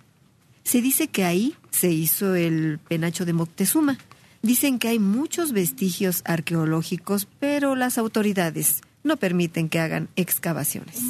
Se 0.62 0.82
dice 0.82 1.08
que 1.08 1.24
ahí 1.24 1.56
se 1.70 1.90
hizo 1.90 2.34
el 2.34 2.78
penacho 2.78 3.24
de 3.24 3.32
Moctezuma. 3.32 3.98
Dicen 4.42 4.78
que 4.78 4.88
hay 4.88 4.98
muchos 4.98 5.52
vestigios 5.52 6.22
arqueológicos, 6.24 7.26
pero 7.40 7.74
las 7.74 7.98
autoridades 7.98 8.82
no 9.08 9.16
permiten 9.16 9.68
que 9.68 9.80
hagan 9.80 10.08
excavaciones. 10.14 11.00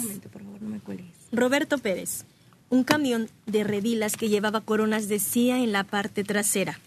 Roberto 1.30 1.76
Pérez. 1.76 2.24
Un 2.70 2.84
camión 2.84 3.28
de 3.46 3.64
redilas 3.64 4.16
que 4.16 4.28
llevaba 4.28 4.60
coronas 4.60 5.08
decía 5.08 5.58
en 5.58 5.72
la 5.72 5.84
parte 5.84 6.24
trasera. 6.24 6.80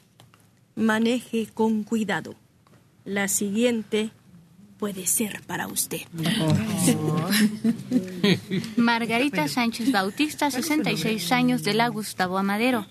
Maneje 0.75 1.47
con 1.53 1.83
cuidado. 1.83 2.35
La 3.03 3.27
siguiente 3.27 4.11
puede 4.77 5.05
ser 5.05 5.41
para 5.45 5.67
usted. 5.67 6.01
Margarita 8.77 9.47
Sánchez 9.47 9.91
Bautista, 9.91 10.49
66 10.49 11.31
años, 11.31 11.63
de 11.63 11.75
la 11.75 11.87
Gustavo 11.87 12.39
Amadero. 12.39 12.87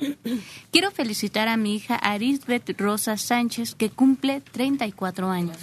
Quiero 0.70 0.92
felicitar 0.92 1.48
a 1.48 1.56
mi 1.56 1.74
hija 1.74 1.96
Arisbeth 1.96 2.78
Rosa 2.78 3.16
Sánchez, 3.16 3.74
que 3.74 3.90
cumple 3.90 4.40
34 4.40 5.30
años. 5.30 5.56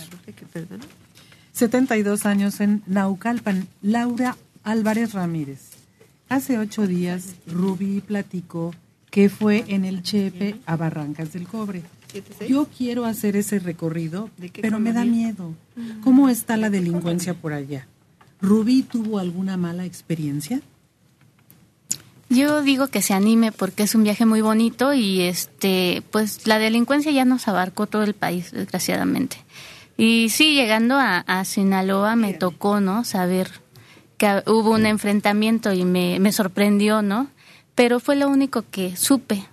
72 1.57 2.27
años 2.27 2.59
en 2.61 2.83
Naucalpan, 2.85 3.67
Laura 3.81 4.37
Álvarez 4.63 5.13
Ramírez. 5.13 5.71
Hace 6.29 6.59
ocho 6.59 6.85
días, 6.85 7.33
Rubí 7.47 8.01
platicó 8.01 8.75
que 9.09 9.29
fue 9.29 9.65
en 9.67 9.83
el 9.83 10.03
Chepe 10.03 10.57
a 10.67 10.75
Barrancas 10.75 11.33
del 11.33 11.47
Cobre. 11.47 11.81
Yo 12.47 12.67
quiero 12.77 13.05
hacer 13.05 13.35
ese 13.35 13.57
recorrido, 13.57 14.29
pero 14.61 14.79
me 14.79 14.93
da 14.93 15.03
miedo. 15.03 15.55
¿Cómo 16.03 16.29
está 16.29 16.57
la 16.57 16.69
delincuencia 16.69 17.33
por 17.33 17.53
allá? 17.53 17.87
¿Rubí 18.39 18.83
tuvo 18.83 19.17
alguna 19.17 19.57
mala 19.57 19.85
experiencia? 19.85 20.61
Yo 22.29 22.61
digo 22.61 22.87
que 22.87 23.01
se 23.01 23.15
anime 23.15 23.51
porque 23.51 23.83
es 23.83 23.95
un 23.95 24.03
viaje 24.03 24.25
muy 24.25 24.41
bonito 24.41 24.93
y 24.93 25.21
este, 25.21 26.03
pues 26.11 26.45
la 26.45 26.59
delincuencia 26.59 27.11
ya 27.11 27.25
nos 27.25 27.47
abarcó 27.47 27.87
todo 27.87 28.03
el 28.03 28.13
país, 28.13 28.51
desgraciadamente. 28.51 29.37
Y 29.97 30.29
sí, 30.29 30.53
llegando 30.55 30.95
a, 30.95 31.19
a 31.19 31.43
Sinaloa 31.45 32.15
me 32.15 32.33
tocó, 32.33 32.79
¿no? 32.79 33.03
Saber 33.03 33.49
que 34.17 34.43
hubo 34.45 34.71
un 34.71 34.85
enfrentamiento 34.85 35.73
y 35.73 35.85
me, 35.85 36.19
me 36.19 36.31
sorprendió, 36.31 37.01
¿no? 37.01 37.27
Pero 37.75 37.99
fue 37.99 38.15
lo 38.15 38.27
único 38.29 38.63
que 38.69 38.95
supe. 38.95 39.45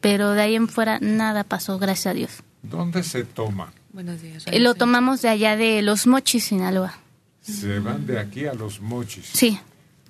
Pero 0.00 0.32
de 0.32 0.42
ahí 0.42 0.54
en 0.56 0.68
fuera 0.68 0.98
nada 1.00 1.44
pasó, 1.44 1.78
gracias 1.78 2.06
a 2.06 2.14
Dios. 2.14 2.42
¿Dónde 2.62 3.02
se 3.02 3.24
toma? 3.24 3.72
Buenos 3.92 4.22
días. 4.22 4.44
Eh, 4.46 4.58
Lo 4.60 4.74
tomamos 4.74 5.20
de 5.22 5.28
allá 5.28 5.56
de 5.56 5.82
Los 5.82 6.06
Mochis, 6.06 6.44
Sinaloa. 6.44 6.94
Se 7.40 7.78
van 7.80 8.06
de 8.06 8.18
aquí 8.20 8.46
a 8.46 8.54
los 8.54 8.80
mochis. 8.80 9.26
Sí, 9.32 9.58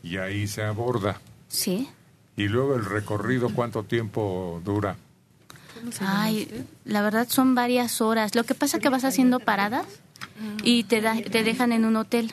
Y 0.03 0.19
ahí 0.19 0.47
se 0.47 0.63
aborda. 0.63 1.21
sí. 1.49 1.89
Y 2.37 2.49
luego 2.49 2.75
el 2.77 2.85
recorrido, 2.87 3.51
¿cuánto 3.55 3.83
tiempo 3.85 4.61
dura? 4.65 4.97
Ay, 6.01 6.49
la 6.85 7.03
verdad 7.03 7.27
son 7.29 7.55
varias 7.55 8.01
horas. 8.01 8.35
Lo 8.35 8.45
que 8.45 8.55
pasa 8.55 8.77
es 8.77 8.83
que 8.83 8.89
vas 8.89 9.05
haciendo 9.05 9.41
paradas 9.41 9.87
y 10.63 10.85
te, 10.85 11.01
da- 11.01 11.21
te 11.21 11.43
dejan 11.43 11.73
en 11.73 11.85
un 11.85 11.97
hotel. 11.97 12.33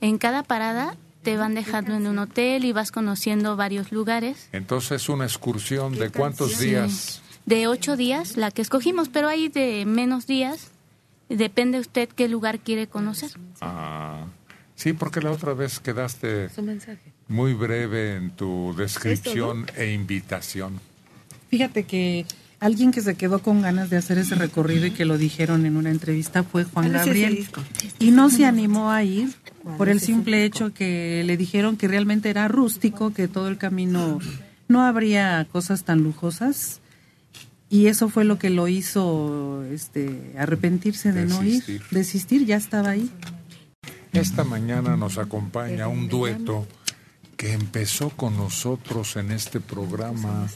En 0.00 0.18
cada 0.18 0.42
parada 0.42 0.94
te 1.22 1.36
van 1.36 1.54
dejando 1.54 1.94
en 1.94 2.06
un 2.06 2.18
hotel 2.18 2.64
y 2.64 2.72
vas 2.72 2.92
conociendo 2.92 3.56
varios 3.56 3.90
lugares. 3.92 4.48
Entonces, 4.52 5.08
una 5.08 5.24
excursión 5.24 5.92
de 5.94 6.10
cuántos 6.10 6.52
Sí. 6.52 6.66
días. 6.70 7.22
De 7.46 7.66
ocho 7.68 7.96
días, 7.96 8.36
la 8.36 8.50
que 8.50 8.60
escogimos, 8.62 9.08
pero 9.08 9.28
hay 9.28 9.48
de 9.48 9.84
menos 9.86 10.26
días. 10.26 10.68
Depende 11.28 11.78
usted 11.80 12.08
qué 12.08 12.28
lugar 12.28 12.60
quiere 12.60 12.86
conocer. 12.86 13.30
Ah, 13.60 14.26
sí, 14.76 14.92
porque 14.92 15.20
la 15.20 15.30
otra 15.32 15.54
vez 15.54 15.80
quedaste 15.80 16.48
muy 17.28 17.54
breve 17.54 18.16
en 18.16 18.30
tu 18.30 18.74
descripción 18.76 19.66
e 19.76 19.92
invitación. 19.92 20.80
Fíjate 21.50 21.84
que 21.84 22.26
alguien 22.66 22.92
que 22.92 23.00
se 23.00 23.14
quedó 23.14 23.40
con 23.40 23.62
ganas 23.62 23.88
de 23.90 23.96
hacer 23.96 24.18
ese 24.18 24.34
recorrido 24.34 24.86
y 24.86 24.90
que 24.90 25.04
lo 25.04 25.16
dijeron 25.18 25.66
en 25.66 25.76
una 25.76 25.90
entrevista 25.90 26.42
fue 26.42 26.64
Juan 26.64 26.90
¿Cuál 26.90 26.96
es 26.96 27.00
ese 27.02 27.06
Gabriel. 27.08 27.36
disco? 27.36 27.62
Y 27.98 28.10
no 28.10 28.28
se 28.28 28.44
animó 28.44 28.90
a 28.90 29.02
ir 29.02 29.30
¿Cuál 29.62 29.76
por 29.76 29.88
el 29.88 30.00
simple 30.00 30.44
hecho 30.44 30.74
que 30.74 31.22
le 31.24 31.36
dijeron 31.36 31.76
que 31.76 31.88
realmente 31.88 32.28
era 32.28 32.48
rústico, 32.48 33.12
que 33.14 33.28
todo 33.28 33.48
el 33.48 33.56
camino 33.56 34.18
no 34.68 34.82
habría 34.82 35.46
cosas 35.50 35.84
tan 35.84 36.02
lujosas. 36.02 36.80
Y 37.68 37.86
eso 37.86 38.08
fue 38.08 38.24
lo 38.24 38.38
que 38.38 38.50
lo 38.50 38.68
hizo 38.68 39.64
este, 39.72 40.34
arrepentirse 40.38 41.12
de 41.12 41.26
no 41.26 41.42
ir, 41.42 41.54
Desistir. 41.54 41.82
desistir, 41.90 42.46
ya 42.46 42.56
estaba 42.56 42.90
ahí. 42.90 43.10
Esta 44.12 44.44
mañana 44.44 44.96
nos 44.96 45.18
acompaña 45.18 45.88
un 45.88 46.08
dueto 46.08 46.66
que 47.36 47.52
empezó 47.52 48.10
con 48.10 48.36
nosotros 48.36 49.16
en 49.16 49.30
este 49.32 49.60
programa 49.60 50.48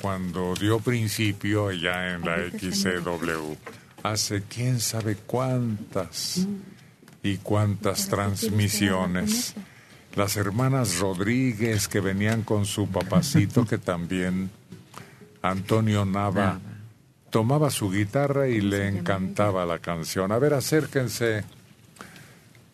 cuando 0.00 0.54
dio 0.54 0.80
principio 0.80 1.68
allá 1.68 2.14
en 2.14 2.22
la 2.22 2.36
XCW. 2.50 3.54
Hace 4.02 4.42
quién 4.42 4.80
sabe 4.80 5.16
cuántas 5.16 6.46
y 7.22 7.36
cuántas 7.38 8.08
transmisiones. 8.08 9.54
Las 10.16 10.36
hermanas 10.36 10.98
Rodríguez 10.98 11.86
que 11.86 12.00
venían 12.00 12.42
con 12.42 12.66
su 12.66 12.88
papacito 12.88 13.64
que 13.64 13.78
también 13.78 14.50
Antonio 15.42 16.04
Nava 16.04 16.60
tomaba 17.30 17.70
su 17.70 17.90
guitarra 17.90 18.48
y 18.48 18.60
le 18.60 18.88
encantaba 18.88 19.64
la 19.66 19.78
canción. 19.78 20.32
A 20.32 20.38
ver, 20.38 20.54
acérquense. 20.54 21.44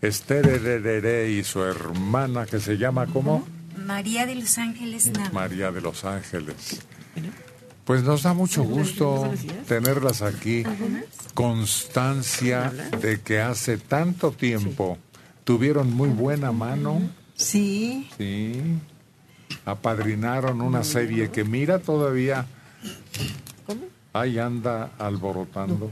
Esther 0.00 0.46
Hererere 0.46 1.30
y 1.30 1.42
su 1.42 1.62
hermana 1.62 2.46
que 2.46 2.60
se 2.60 2.76
llama 2.76 3.06
¿cómo? 3.06 3.46
María 3.76 4.26
de 4.26 4.36
los 4.36 4.58
Ángeles 4.58 5.08
Nava. 5.08 5.30
María 5.30 5.72
de 5.72 5.80
los 5.80 6.04
Ángeles. 6.04 6.80
Pues 7.84 8.02
nos 8.02 8.24
da 8.24 8.34
mucho 8.34 8.64
gusto 8.64 9.32
tenerlas 9.68 10.20
aquí. 10.22 10.64
Constancia 11.34 12.72
de 13.00 13.20
que 13.20 13.40
hace 13.40 13.78
tanto 13.78 14.32
tiempo 14.32 14.98
tuvieron 15.44 15.92
muy 15.94 16.08
buena 16.08 16.50
mano. 16.50 17.00
Sí. 17.36 18.08
Sí. 18.18 18.60
Apadrinaron 19.64 20.60
una 20.60 20.82
serie 20.82 21.30
que 21.30 21.44
mira 21.44 21.78
todavía. 21.78 22.46
Ahí 24.12 24.38
anda 24.38 24.92
alborotando. 24.98 25.90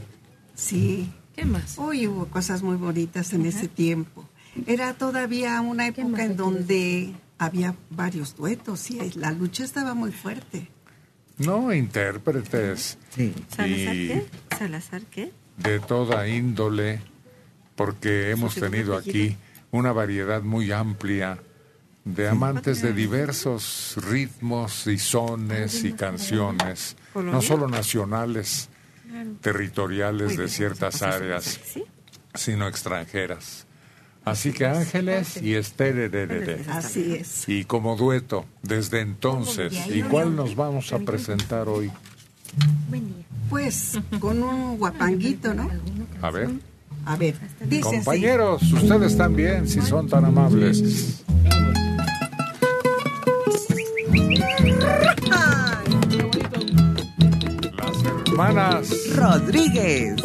Sí. 0.53 1.09
¿Qué 1.35 1.45
más? 1.45 1.77
Uy, 1.77 2.07
hubo 2.07 2.25
cosas 2.27 2.61
muy 2.61 2.75
bonitas 2.75 3.31
en 3.33 3.45
ese 3.45 3.67
tiempo. 3.67 4.27
Era 4.67 4.93
todavía 4.93 5.61
una 5.61 5.87
época 5.87 6.23
en 6.23 6.35
donde 6.37 7.13
había 7.37 7.75
varios 7.89 8.35
duetos 8.35 8.89
y 8.89 9.11
la 9.11 9.31
lucha 9.31 9.63
estaba 9.63 9.93
muy 9.93 10.11
fuerte. 10.11 10.69
No, 11.37 11.73
intérpretes. 11.73 12.97
¿Salazar 13.49 13.67
Y 13.67 14.07
qué? 14.07 14.25
¿Salazar 14.57 15.01
qué? 15.03 15.31
de 15.57 15.79
toda 15.79 16.27
índole, 16.27 17.01
porque 17.75 18.31
hemos 18.31 18.55
tenido 18.55 18.95
aquí 18.97 19.37
una 19.71 19.91
variedad 19.91 20.41
muy 20.41 20.71
amplia 20.71 21.37
de 22.03 22.27
amantes 22.27 22.81
de 22.81 22.93
diversos 22.93 23.95
ritmos 23.97 24.85
y 24.87 24.97
sones 24.97 25.83
y 25.83 25.93
canciones, 25.93 26.95
no 27.15 27.41
solo 27.41 27.67
nacionales, 27.67 28.69
territoriales 29.41 30.37
de 30.37 30.47
ciertas 30.47 31.01
áreas, 31.01 31.59
sino 32.33 32.67
extranjeras. 32.67 33.64
Así 34.25 34.51
que 34.51 34.65
Ángeles 34.65 35.39
y 35.41 35.53
Esther. 35.53 36.65
Así 36.69 37.13
es. 37.13 37.47
Y 37.47 37.63
como 37.63 37.95
dueto, 37.95 38.45
desde 38.63 39.01
entonces, 39.01 39.73
¿y 39.87 40.01
cuál 40.01 40.35
nos 40.35 40.55
vamos 40.55 40.91
a 40.93 40.99
presentar 40.99 41.69
hoy? 41.69 41.91
Pues 43.49 43.99
con 44.19 44.41
un 44.41 44.77
guapanguito, 44.79 45.53
¿no? 45.53 45.69
A 46.21 46.31
ver. 46.31 46.49
A 47.05 47.15
ver, 47.15 47.35
dice 47.61 47.87
así. 47.87 47.97
Compañeros, 47.97 48.63
ustedes 48.73 49.15
también, 49.15 49.67
si 49.67 49.79
son 49.81 50.07
tan 50.09 50.25
amables. 50.25 51.21
Las 57.77 58.03
hermanas 58.03 58.89
Rodríguez. 59.15 60.15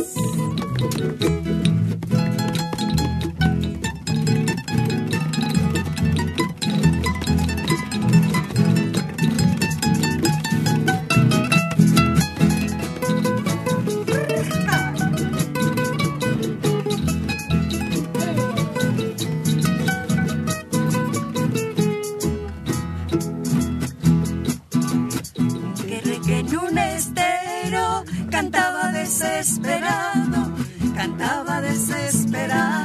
Cantaba 30.97 31.61
desesperado. 31.61 32.80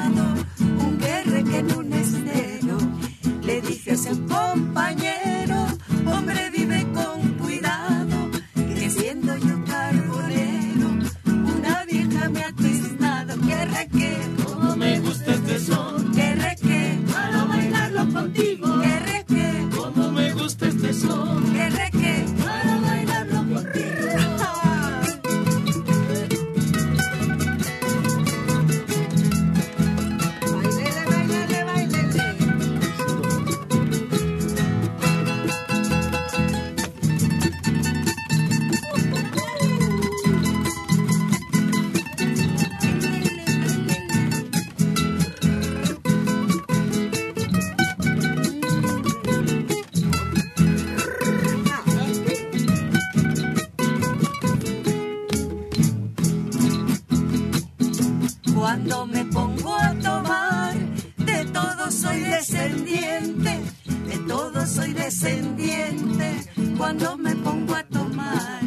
cuando 66.86 67.18
me 67.18 67.36
pongo 67.38 67.74
a 67.74 67.84
tomar. 67.84 68.62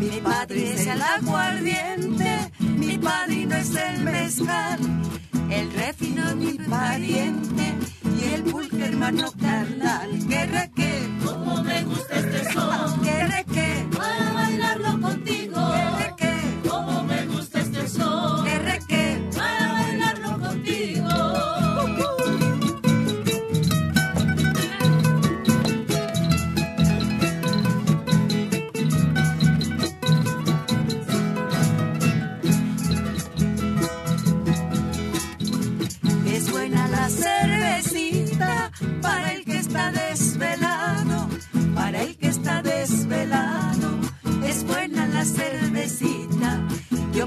Mi 0.00 0.20
padre 0.20 0.74
es 0.74 0.84
el 0.88 1.00
aguardiente, 1.00 2.50
mi 2.58 2.98
padrino 2.98 3.54
es 3.54 3.72
el 3.72 4.02
mezcal, 4.02 4.80
el 5.48 5.72
refino 5.72 6.28
es 6.30 6.34
mi 6.34 6.54
pariente 6.54 7.74
y 8.18 8.34
el 8.34 8.42
pulque 8.42 8.86
hermano 8.86 9.30
carnal. 9.40 10.10
Que 10.28 10.44
reque, 10.46 11.08
como 11.24 11.62
me 11.62 11.84
gusta 11.84 12.18
este 12.18 12.52
son. 12.52 13.00
Que 13.02 13.26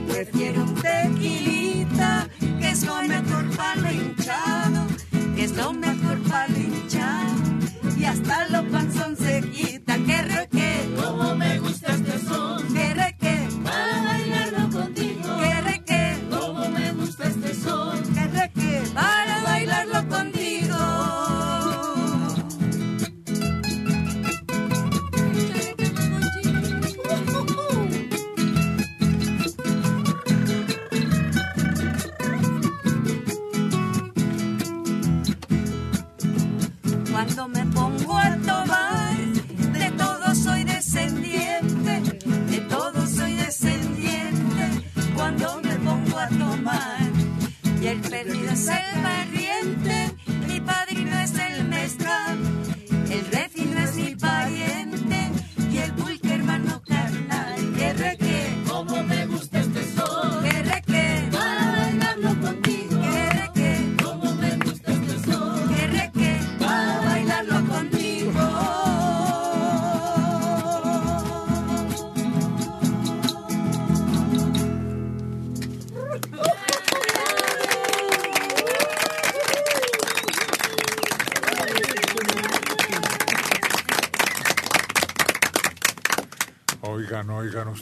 prefiero 0.08 0.64
un 0.64 0.76
tequilita, 0.76 2.28
que 2.60 2.70
es 2.70 2.86
lo 2.86 3.02
mejor 3.04 3.50
para 3.56 3.92
hinchado, 3.92 4.88
que 5.36 5.44
es 5.44 5.56
lo 5.56 5.74
mejor 5.74 6.18
para 6.30 6.58
hinchado. 6.58 7.98
Y 7.98 8.06
hasta 8.06 8.48
lo 8.50 8.64
panzón 8.70 8.89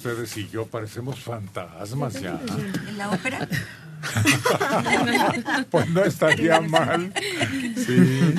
ustedes 0.07 0.37
y 0.37 0.47
yo 0.49 0.65
parecemos 0.65 1.19
fantasmas 1.19 2.13
ya. 2.21 2.39
¿En 2.87 2.97
la 2.97 3.09
ópera? 3.11 3.47
Pues 5.71 5.89
no 5.89 6.03
estaría 6.03 6.61
mal. 6.61 7.11
Sí. 7.75 8.35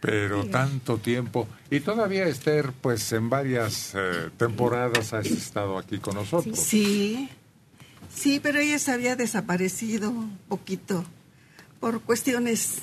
Pero 0.00 0.44
tanto 0.46 0.98
tiempo. 0.98 1.48
Y 1.70 1.80
todavía 1.80 2.26
Esther, 2.26 2.72
pues 2.80 3.10
en 3.12 3.30
varias 3.30 3.92
eh, 3.94 4.30
temporadas 4.36 5.12
has 5.14 5.26
estado 5.26 5.78
aquí 5.78 5.98
con 5.98 6.14
nosotros. 6.14 6.58
Sí, 6.58 7.28
sí, 8.14 8.40
pero 8.40 8.58
ella 8.60 8.78
se 8.78 8.92
había 8.92 9.16
desaparecido 9.16 10.10
un 10.10 10.38
poquito 10.48 11.04
por 11.80 12.00
cuestiones 12.02 12.78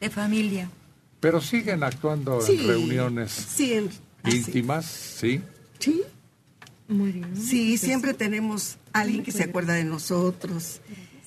de 0.00 0.10
familia. 0.10 0.70
Pero 1.18 1.40
siguen 1.40 1.82
actuando 1.82 2.40
Sí. 2.42 2.58
en 2.60 2.68
reuniones 2.68 3.32
Sí, 3.32 3.72
en- 3.72 3.90
así. 4.22 4.36
íntimas, 4.36 4.84
¿sí? 4.86 5.40
Sí. 5.78 6.02
Muy 6.90 7.12
bien. 7.12 7.36
Sí, 7.36 7.78
siempre 7.78 8.12
tenemos 8.14 8.76
alguien 8.92 9.22
que 9.22 9.32
se 9.32 9.44
acuerda 9.44 9.72
de 9.74 9.84
nosotros 9.84 10.80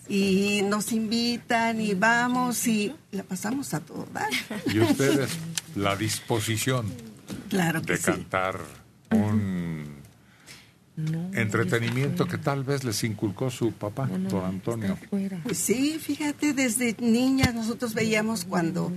y 0.07 0.61
nos 0.63 0.91
invitan 0.91 1.79
y 1.79 1.93
vamos 1.93 2.67
y 2.67 2.93
la 3.11 3.23
pasamos 3.23 3.73
a 3.73 3.79
todo 3.79 4.05
dar. 4.13 4.29
Y 4.71 4.79
ustedes, 4.79 5.31
la 5.75 5.95
disposición 5.95 6.91
Claro 7.49 7.81
de 7.81 7.97
sí. 7.97 8.03
cantar 8.03 8.59
un 9.11 9.85
entretenimiento 11.33 12.27
que 12.27 12.37
tal 12.37 12.63
vez 12.63 12.83
les 12.83 13.03
inculcó 13.03 13.49
su 13.49 13.71
papá, 13.71 14.07
don 14.07 14.45
Antonio. 14.45 14.97
Pues 15.43 15.57
sí, 15.57 15.97
fíjate, 15.99 16.53
desde 16.53 16.95
niñas 16.99 17.55
nosotros 17.55 17.93
veíamos 17.93 18.45
cuando, 18.45 18.91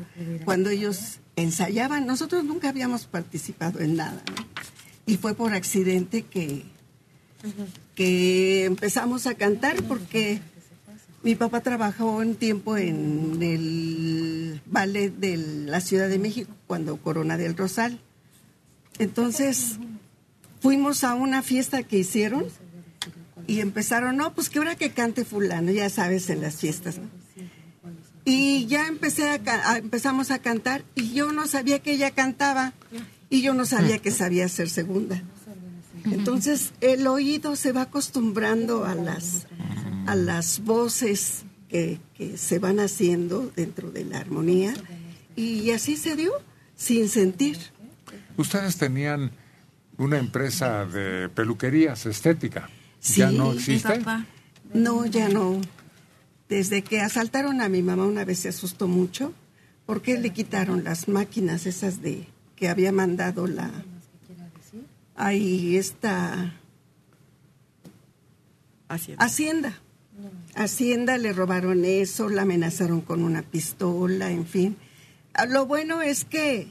cuando 0.45 0.71
ellos 0.71 1.21
ensayaban, 1.37 2.07
nosotros 2.07 2.45
nunca 2.45 2.69
habíamos 2.69 3.07
participado 3.07 3.81
en 3.81 3.97
nada, 3.97 4.23
¿no? 4.29 4.47
Y 5.07 5.17
fue 5.19 5.35
por 5.35 5.55
accidente 5.55 6.23
que, 6.23 6.65
que 7.95 8.65
empezamos 8.65 9.27
a 9.27 9.35
cantar 9.35 9.83
porque 9.85 10.41
mi 11.23 11.35
papá 11.35 11.61
trabajó 11.61 12.17
un 12.17 12.35
tiempo 12.35 12.77
en 12.77 13.39
el 13.43 14.61
ballet 14.67 15.11
de 15.11 15.37
la 15.37 15.81
Ciudad 15.81 16.09
de 16.09 16.19
México 16.19 16.51
cuando 16.67 16.97
Corona 16.99 17.37
del 17.37 17.57
Rosal. 17.57 18.01
Entonces 18.99 19.79
fuimos 20.61 21.05
a 21.05 21.15
una 21.15 21.43
fiesta 21.43 21.83
que 21.83 21.99
hicieron 21.99 22.45
y 23.47 23.61
empezaron, 23.61 24.17
no, 24.17 24.35
pues 24.35 24.49
que 24.49 24.59
ahora 24.59 24.75
que 24.75 24.91
cante 24.91 25.25
fulano, 25.25 25.71
ya 25.71 25.89
sabes, 25.89 26.29
en 26.31 26.41
las 26.41 26.57
fiestas. 26.57 26.99
¿no? 26.99 27.05
Y 28.25 28.67
ya 28.67 28.89
empecé 28.89 29.29
a, 29.29 29.41
a- 29.71 29.79
empezamos 29.79 30.33
a 30.33 30.41
cantar 30.41 30.83
y 30.97 31.13
yo 31.13 31.31
no 31.31 31.47
sabía 31.47 31.79
que 31.79 31.93
ella 31.93 32.11
cantaba 32.11 32.73
y 33.31 33.43
yo 33.43 33.55
no 33.55 33.65
sabía 33.67 33.99
que 33.99 34.11
sabía 34.11 34.49
ser 34.49 34.69
segunda. 34.69 35.23
Entonces 36.05 36.73
el 36.81 37.07
oído 37.07 37.57
se 37.57 37.73
va 37.73 37.83
acostumbrando 37.83 38.85
a 38.85 38.95
las, 38.95 39.47
a 40.07 40.15
las 40.15 40.61
voces 40.61 41.45
que, 41.69 42.01
que 42.15 42.37
se 42.37 42.59
van 42.59 42.79
haciendo 42.79 43.51
dentro 43.57 43.91
de 43.91 44.05
la 44.05 44.19
armonía 44.19 44.73
y 45.35 45.71
así 45.73 45.97
se 45.97 46.15
dio, 46.15 46.33
sin 46.77 47.09
sentir. 47.09 47.59
Ustedes 48.37 48.77
tenían 48.77 49.33
una 49.99 50.19
empresa 50.19 50.87
de 50.87 51.29
peluquerías 51.29 52.07
estética. 52.07 52.69
¿Ya 53.03 53.31
Sí, 53.31 53.37
no 53.37 53.51
mi 53.51 53.57
existe? 53.57 54.01
No, 54.75 55.07
ya 55.07 55.29
no. 55.29 55.61
Desde 56.49 56.83
que 56.83 57.01
asaltaron 57.01 57.61
a 57.61 57.69
mi 57.69 57.83
mamá 57.83 58.05
una 58.05 58.25
vez 58.25 58.41
se 58.41 58.49
asustó 58.49 58.87
mucho 58.87 59.33
porque 59.85 60.19
le 60.19 60.31
quitaron 60.31 60.85
las 60.85 61.09
máquinas 61.09 61.67
esas 61.67 62.03
de 62.03 62.29
que 62.57 62.69
había 62.69 62.91
mandado 62.91 63.47
la 63.47 63.71
ahí 65.15 65.77
esta 65.77 66.53
Hacienda. 69.19 69.81
Hacienda 70.55 71.19
le 71.19 71.33
robaron 71.33 71.85
eso, 71.85 72.29
la 72.29 72.43
amenazaron 72.43 73.01
con 73.01 73.23
una 73.23 73.43
pistola, 73.43 74.31
en 74.31 74.47
fin. 74.47 74.77
Ah, 75.35 75.47
Lo 75.47 75.67
bueno 75.67 76.03
es 76.03 76.25
que 76.25 76.69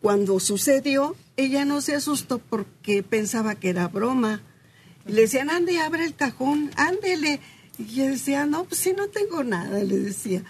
cuando 0.00 0.40
sucedió, 0.40 1.14
ella 1.36 1.64
no 1.64 1.80
se 1.80 1.94
asustó 1.94 2.38
porque 2.38 3.02
pensaba 3.02 3.54
que 3.54 3.68
era 3.70 3.86
broma. 3.88 4.40
Le 5.06 5.22
decían, 5.22 5.50
ande, 5.50 5.78
abre 5.78 6.04
el 6.04 6.16
cajón, 6.16 6.70
ándele. 6.76 7.40
Y 7.78 7.86
yo 7.94 8.06
decía, 8.06 8.46
no, 8.46 8.64
pues 8.64 8.80
si 8.80 8.92
no 8.92 9.08
tengo 9.08 9.44
nada, 9.44 9.78
le 9.84 9.98
decía. 9.98 10.42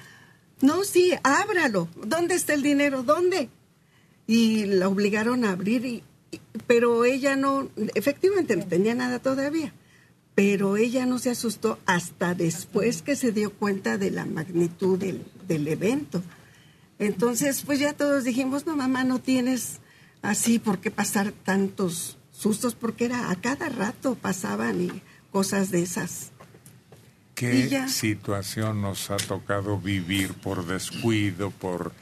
No, 0.60 0.84
sí, 0.84 1.12
ábralo. 1.24 1.88
¿Dónde 2.06 2.36
está 2.36 2.54
el 2.54 2.62
dinero? 2.62 3.02
¿Dónde? 3.02 3.50
Y 4.26 4.64
la 4.66 4.88
obligaron 4.88 5.44
a 5.44 5.50
abrir, 5.52 5.84
y, 5.84 6.02
y- 6.30 6.40
pero 6.66 7.04
ella 7.04 7.36
no, 7.36 7.68
efectivamente 7.94 8.56
no 8.56 8.66
tenía 8.66 8.94
nada 8.94 9.18
todavía. 9.18 9.72
Pero 10.34 10.76
ella 10.76 11.06
no 11.06 11.18
se 11.18 11.30
asustó 11.30 11.78
hasta 11.86 12.34
después 12.34 13.02
que 13.02 13.14
se 13.16 13.30
dio 13.32 13.52
cuenta 13.52 13.98
de 13.98 14.10
la 14.10 14.24
magnitud 14.24 14.98
del, 14.98 15.22
del 15.46 15.68
evento. 15.68 16.22
Entonces, 16.98 17.62
pues 17.64 17.78
ya 17.78 17.92
todos 17.92 18.24
dijimos, 18.24 18.66
no, 18.66 18.76
mamá, 18.76 19.04
no 19.04 19.20
tienes 19.20 19.80
así 20.22 20.58
por 20.58 20.78
qué 20.80 20.90
pasar 20.90 21.32
tantos 21.32 22.18
sustos 22.32 22.74
porque 22.74 23.04
era 23.04 23.30
a 23.30 23.36
cada 23.40 23.68
rato 23.68 24.16
pasaban 24.16 24.80
y 24.80 25.02
cosas 25.30 25.70
de 25.70 25.82
esas. 25.82 26.30
¿Qué 27.34 27.68
situación 27.88 28.80
nos 28.80 29.10
ha 29.10 29.16
tocado 29.16 29.78
vivir 29.78 30.34
por 30.34 30.66
descuido, 30.66 31.50
por 31.50 31.92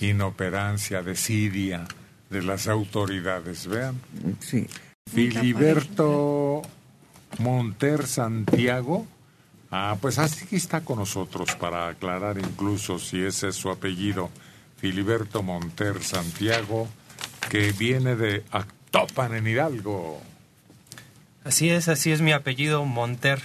inoperancia, 0.00 1.02
desidia 1.02 1.86
de 2.30 2.42
las 2.42 2.68
autoridades? 2.68 3.66
Vean. 3.66 4.00
Sí. 4.40 4.66
Filiberto 5.12 6.62
Monter 7.38 8.06
Santiago. 8.06 9.06
Ah, 9.70 9.96
pues 10.00 10.18
así 10.18 10.46
que 10.46 10.56
está 10.56 10.80
con 10.82 10.98
nosotros 10.98 11.54
para 11.56 11.88
aclarar 11.88 12.38
incluso 12.38 12.98
si 12.98 13.22
ese 13.22 13.48
es 13.48 13.56
su 13.56 13.70
apellido. 13.70 14.30
Filiberto 14.76 15.42
Monter 15.42 16.02
Santiago, 16.02 16.86
que 17.50 17.72
viene 17.72 18.14
de 18.14 18.44
Actopan 18.50 19.34
en 19.34 19.46
Hidalgo. 19.46 20.20
Así 21.44 21.70
es, 21.70 21.88
así 21.88 22.12
es 22.12 22.20
mi 22.20 22.32
apellido, 22.32 22.84
Monter. 22.84 23.40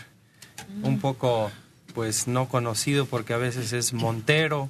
Un 0.83 0.99
poco, 0.99 1.51
pues, 1.93 2.27
no 2.27 2.49
conocido 2.49 3.05
porque 3.05 3.33
a 3.33 3.37
veces 3.37 3.73
es 3.73 3.93
Montero, 3.93 4.69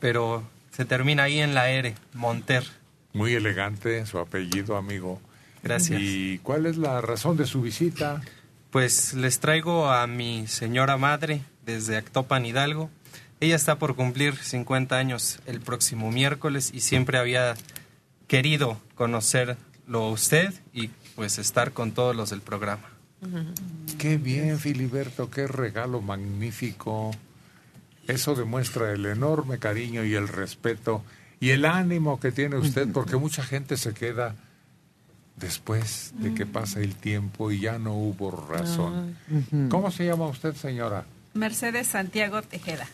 pero 0.00 0.44
se 0.78 0.84
termina 0.84 1.24
ahí 1.24 1.40
en 1.40 1.54
la 1.54 1.70
R, 1.70 1.96
Monter. 2.14 2.62
Muy 3.12 3.34
elegante 3.34 4.06
su 4.06 4.20
apellido, 4.20 4.76
amigo. 4.76 5.20
Gracias. 5.60 6.00
¿Y 6.00 6.38
cuál 6.38 6.66
es 6.66 6.76
la 6.76 7.00
razón 7.00 7.36
de 7.36 7.46
su 7.46 7.62
visita? 7.62 8.22
Pues 8.70 9.12
les 9.14 9.40
traigo 9.40 9.90
a 9.90 10.06
mi 10.06 10.46
señora 10.46 10.96
madre 10.96 11.40
desde 11.66 11.96
Actopan, 11.96 12.46
Hidalgo. 12.46 12.90
Ella 13.40 13.56
está 13.56 13.80
por 13.80 13.96
cumplir 13.96 14.36
50 14.36 14.96
años 14.96 15.40
el 15.46 15.60
próximo 15.60 16.12
miércoles 16.12 16.70
y 16.72 16.78
siempre 16.78 17.18
había 17.18 17.56
querido 18.28 18.80
conocerlo 18.94 19.56
a 19.90 20.10
usted 20.12 20.54
y 20.72 20.90
pues 21.16 21.38
estar 21.38 21.72
con 21.72 21.90
todos 21.90 22.14
los 22.14 22.30
del 22.30 22.40
programa. 22.40 22.88
Qué 23.98 24.16
bien, 24.16 24.60
Filiberto, 24.60 25.28
qué 25.28 25.48
regalo 25.48 26.00
magnífico. 26.00 27.10
Eso 28.08 28.34
demuestra 28.34 28.90
el 28.92 29.06
enorme 29.06 29.58
cariño 29.58 30.04
y 30.04 30.14
el 30.14 30.26
respeto 30.26 31.04
y 31.40 31.50
el 31.50 31.64
ánimo 31.64 32.18
que 32.18 32.32
tiene 32.32 32.56
usted, 32.56 32.88
porque 32.92 33.16
mucha 33.16 33.44
gente 33.44 33.76
se 33.76 33.94
queda 33.94 34.34
después 35.36 36.12
de 36.16 36.34
que 36.34 36.46
pasa 36.46 36.80
el 36.80 36.96
tiempo 36.96 37.50
y 37.52 37.60
ya 37.60 37.78
no 37.78 37.94
hubo 37.94 38.30
razón. 38.48 39.16
¿Cómo 39.70 39.90
se 39.90 40.04
llama 40.06 40.26
usted, 40.26 40.54
señora? 40.54 41.04
Mercedes 41.34 41.86
Santiago 41.86 42.42
Tejeda. 42.42 42.88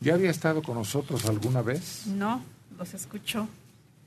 ¿Ya 0.00 0.14
había 0.14 0.30
estado 0.30 0.62
con 0.62 0.74
nosotros 0.76 1.24
alguna 1.24 1.62
vez? 1.62 2.06
No, 2.06 2.42
los 2.78 2.92
escucho. 2.94 3.48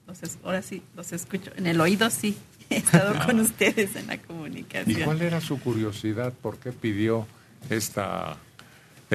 Los 0.07 0.21
es- 0.23 0.37
ahora 0.43 0.61
sí, 0.61 0.83
los 0.95 1.11
escucho. 1.11 1.51
En 1.55 1.65
el 1.65 1.81
oído 1.81 2.09
sí. 2.09 2.37
He 2.69 2.77
estado 2.77 3.25
con 3.25 3.39
ustedes 3.41 3.95
en 3.95 4.07
la 4.07 4.15
¿Y 4.15 4.19
comunicación. 4.19 5.01
cuál 5.03 5.21
era 5.21 5.41
su 5.41 5.59
curiosidad? 5.59 6.33
¿Por 6.33 6.57
qué 6.59 6.71
pidió 6.71 7.27
esta 7.69 8.37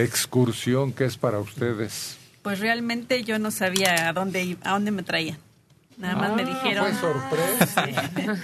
excursión 0.02 0.93
que 0.93 1.05
es 1.05 1.16
para 1.16 1.39
ustedes? 1.39 2.16
Pues 2.43 2.60
realmente 2.60 3.24
yo 3.24 3.39
no 3.39 3.51
sabía 3.51 4.09
a 4.09 4.12
dónde, 4.12 4.56
a 4.62 4.70
dónde 4.73 4.90
me 4.93 5.02
traían. 5.02 5.39
Nada 5.98 6.14
más 6.16 6.35
me 6.35 6.43
Ah, 6.43 6.47
dijeron. 6.47 6.86
fue 6.86 7.01
sorpresa. 7.01 7.86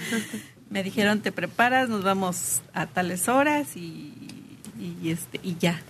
me 0.69 0.83
dijeron, 0.83 1.21
te 1.21 1.31
preparas, 1.31 1.87
nos 1.89 2.03
vamos 2.03 2.61
a 2.73 2.87
tales 2.87 3.27
horas 3.29 3.75
y, 3.77 4.13
y, 4.79 5.09
este, 5.09 5.39
y 5.43 5.55
ya. 5.59 5.81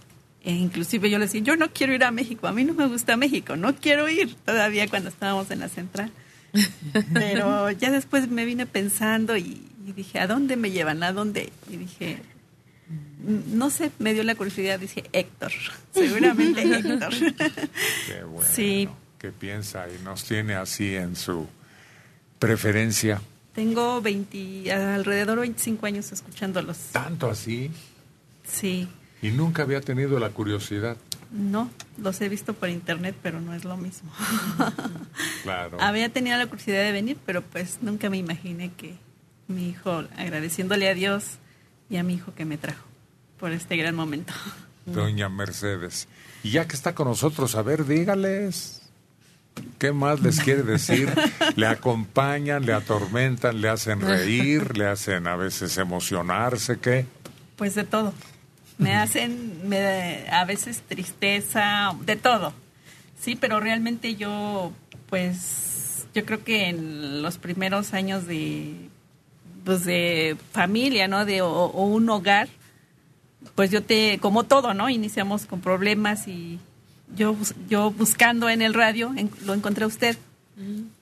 E 0.44 0.52
inclusive 0.52 1.10
yo 1.10 1.18
les 1.20 1.32
decía, 1.32 1.46
yo 1.46 1.56
no 1.56 1.72
quiero 1.72 1.94
ir 1.94 2.04
a 2.04 2.12
México, 2.12 2.48
a 2.48 2.52
mí 2.52 2.66
no 2.66 2.74
me 2.74 2.86
gusta 2.88 3.16
México, 3.16 3.56
no 3.56 3.74
quiero 3.76 4.10
ir 4.10 4.36
todavía 4.46 4.88
cuando 4.90 5.08
estábamos 5.10 5.50
en 5.52 5.60
la 5.62 5.70
central. 5.70 6.12
Pero 7.14 7.72
ya 7.72 7.92
después 7.92 8.28
me 8.30 8.44
vine 8.46 8.66
pensando 8.66 9.38
y, 9.38 9.62
y 9.88 9.94
dije, 9.94 10.20
¿a 10.20 10.28
dónde 10.28 10.58
me 10.58 10.70
llevan? 10.72 11.02
¿A 11.02 11.14
dónde? 11.14 11.52
Y 11.70 11.78
dije, 11.78 12.18
"Mm, 12.18 12.33
no 13.26 13.70
sé, 13.70 13.92
me 14.00 14.14
dio 14.14 14.24
la 14.24 14.36
curiosidad, 14.36 14.80
dije, 14.80 15.04
Héctor, 15.14 15.52
seguramente 15.94 16.62
Héctor. 16.64 17.14
Qué 18.08 18.24
bueno. 18.24 18.50
Sí, 18.52 18.90
¿Qué 19.18 19.32
piensa 19.32 19.86
y 19.90 20.04
nos 20.04 20.26
tiene 20.26 20.56
así 20.56 20.96
en 20.96 21.16
su 21.16 21.48
preferencia? 22.40 23.22
tengo 23.54 24.02
20, 24.02 24.72
alrededor 24.74 25.36
de 25.36 25.42
25 25.42 25.86
años 25.86 26.12
escuchándolos. 26.12 26.78
Tanto 26.92 27.30
así. 27.30 27.70
Sí, 28.44 28.88
Y 29.22 29.30
nunca 29.30 29.62
había 29.62 29.80
tenido 29.80 30.20
la 30.20 30.30
curiosidad. 30.32 30.98
no, 31.32 31.70
los 31.98 32.20
he 32.22 32.30
visto 32.30 32.54
por 32.56 32.70
internet, 32.70 33.16
pero 33.22 33.40
no 33.40 33.54
es 33.54 33.64
lo 33.64 33.78
mismo. 33.78 34.12
Claro. 35.44 35.78
Había 35.82 36.08
tenido 36.10 36.38
la 36.38 36.48
curiosidad 36.48 36.84
de 36.84 36.92
venir, 36.94 37.18
pero 37.26 37.42
pues 37.42 37.80
nunca 37.82 38.10
me 38.10 38.18
imaginé 38.18 38.72
que 38.76 38.96
mi 39.48 39.70
hijo, 39.70 40.04
agradeciéndole 40.18 40.88
a 40.90 40.94
Dios 40.94 41.38
y 41.90 41.98
a 41.98 42.04
mi 42.04 42.16
hijo 42.16 42.34
que 42.34 42.46
me 42.46 42.58
trajo 42.58 42.84
por 43.40 43.52
este 43.52 43.78
gran 43.78 43.96
momento. 43.96 44.34
Doña 44.86 45.30
Mercedes. 45.30 46.08
Y 46.44 46.52
ya 46.52 46.68
que 46.68 46.76
está 46.76 46.94
con 46.94 47.08
nosotros, 47.08 47.56
a 47.56 47.62
ver, 47.62 47.86
dígales. 47.86 48.82
¿Qué 49.78 49.92
más 49.92 50.22
les 50.22 50.40
quiere 50.40 50.64
decir? 50.64 51.10
Le 51.56 51.68
acompañan, 51.68 52.66
le 52.66 52.74
atormentan, 52.74 53.62
le 53.62 53.70
hacen 53.70 54.02
reír, 54.02 54.78
le 54.78 54.88
hacen 54.88 55.28
a 55.28 55.36
veces 55.36 55.78
emocionarse, 55.78 56.80
¿qué? 56.80 57.06
Pues 57.56 57.76
de 57.76 57.84
todo. 57.84 58.14
Me 58.78 58.96
hacen 58.96 59.68
me, 59.70 60.28
a 60.30 60.44
veces 60.46 60.82
tristeza, 60.82 61.96
de 62.06 62.16
todo. 62.16 62.54
Sí, 63.20 63.36
pero 63.36 63.60
realmente 63.60 64.16
yo, 64.16 64.74
pues, 65.10 66.08
yo 66.14 66.26
creo 66.26 66.44
que 66.44 66.70
en 66.70 67.22
los 67.22 67.38
primeros 67.38 67.94
años 67.94 68.26
de, 68.26 68.90
pues, 69.64 69.86
de 69.86 70.36
familia, 70.52 71.08
¿no? 71.08 71.26
De 71.26 71.42
o, 71.42 71.50
o 71.50 71.86
un 71.86 72.10
hogar, 72.10 72.48
pues 73.56 73.72
yo 73.72 73.84
te, 73.84 74.20
como 74.20 74.44
todo, 74.44 74.74
¿no? 74.74 74.90
Iniciamos 74.90 75.46
con 75.46 75.62
problemas 75.62 76.28
y 76.28 76.60
yo, 77.16 77.34
bus- 77.34 77.56
yo 77.70 77.92
buscando 77.92 78.50
en 78.50 78.62
el 78.62 78.74
radio 78.74 79.14
en- 79.16 79.30
lo 79.46 79.54
encontré 79.54 79.84
a 79.84 79.88
usted. 79.88 80.18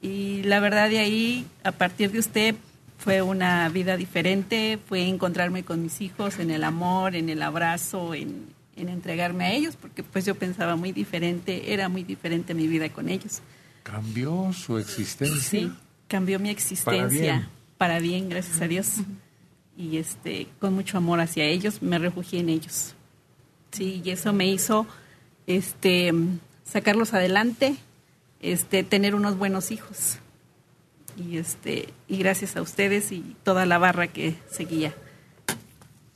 Y 0.02 0.44
la 0.44 0.60
verdad 0.62 0.90
de 0.90 1.00
ahí, 1.00 1.46
a 1.64 1.72
partir 1.74 2.12
de 2.12 2.20
usted, 2.20 2.56
fue 2.98 3.22
una 3.22 3.68
vida 3.70 3.98
diferente, 3.98 4.80
fue 4.88 5.08
encontrarme 5.08 5.64
con 5.64 5.82
mis 5.84 6.00
hijos 6.02 6.40
en 6.40 6.52
el 6.52 6.64
amor, 6.64 7.16
en 7.16 7.30
el 7.30 7.42
abrazo, 7.42 8.14
en, 8.14 8.46
en 8.78 8.88
entregarme 8.90 9.46
a 9.46 9.52
ellos, 9.54 9.76
porque 9.76 10.04
pues 10.04 10.24
yo 10.26 10.36
pensaba 10.36 10.76
muy 10.78 10.92
diferente, 10.94 11.74
era 11.74 11.90
muy 11.90 12.04
diferente 12.04 12.54
mi 12.54 12.68
vida 12.68 12.88
con 12.90 13.10
ellos. 13.10 13.42
Cambió 13.84 14.54
su 14.54 14.78
existencia. 14.78 15.42
Sí, 15.42 15.72
cambió 16.08 16.40
mi 16.40 16.50
existencia 16.50 16.94
bien. 17.10 17.48
Para 17.82 17.98
bien, 17.98 18.30
gracias 18.30 18.62
a 18.62 18.68
Dios. 18.68 18.98
Y 19.76 19.98
este, 19.98 20.48
con 20.60 20.76
mucho 20.76 21.00
amor 21.00 21.20
hacia 21.20 21.46
ellos, 21.46 21.82
me 21.82 21.98
refugié 21.98 22.40
en 22.42 22.50
ellos. 22.50 22.94
Sí, 23.72 24.04
y 24.06 24.12
eso 24.12 24.34
me 24.34 24.46
hizo 24.48 24.86
este 25.48 26.14
sacarlos 26.64 27.16
adelante, 27.16 27.76
este 28.40 28.84
tener 28.84 29.16
unos 29.16 29.36
buenos 29.36 29.72
hijos. 29.72 30.20
Y 31.18 31.38
este 31.38 31.92
y 32.08 32.18
gracias 32.18 32.56
a 32.56 32.62
ustedes 32.62 33.12
y 33.12 33.36
toda 33.42 33.66
la 33.66 33.80
barra 33.80 34.06
que 34.06 34.36
seguía. 34.52 34.94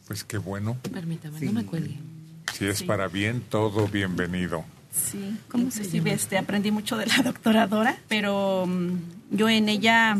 Pues 0.05 0.23
qué 0.23 0.37
bueno. 0.37 0.77
Permítame, 0.93 1.41
no 1.41 1.51
me 1.51 1.65
cuelgue. 1.65 1.97
Si 2.53 2.67
es 2.67 2.77
Sí. 2.77 2.85
para 2.85 3.07
bien, 3.07 3.41
todo 3.41 3.87
bienvenido. 3.87 4.63
Sí, 4.93 5.35
¿cómo 5.49 5.71
se 5.71 5.81
dice? 5.81 6.11
Este, 6.11 6.37
aprendí 6.37 6.69
mucho 6.69 6.95
de 6.95 7.07
la 7.07 7.15
doctora 7.23 7.65
Dora, 7.65 7.97
pero 8.07 8.67
mm, 8.67 8.91
yo 9.31 9.49
en 9.49 9.67
ella 9.67 10.15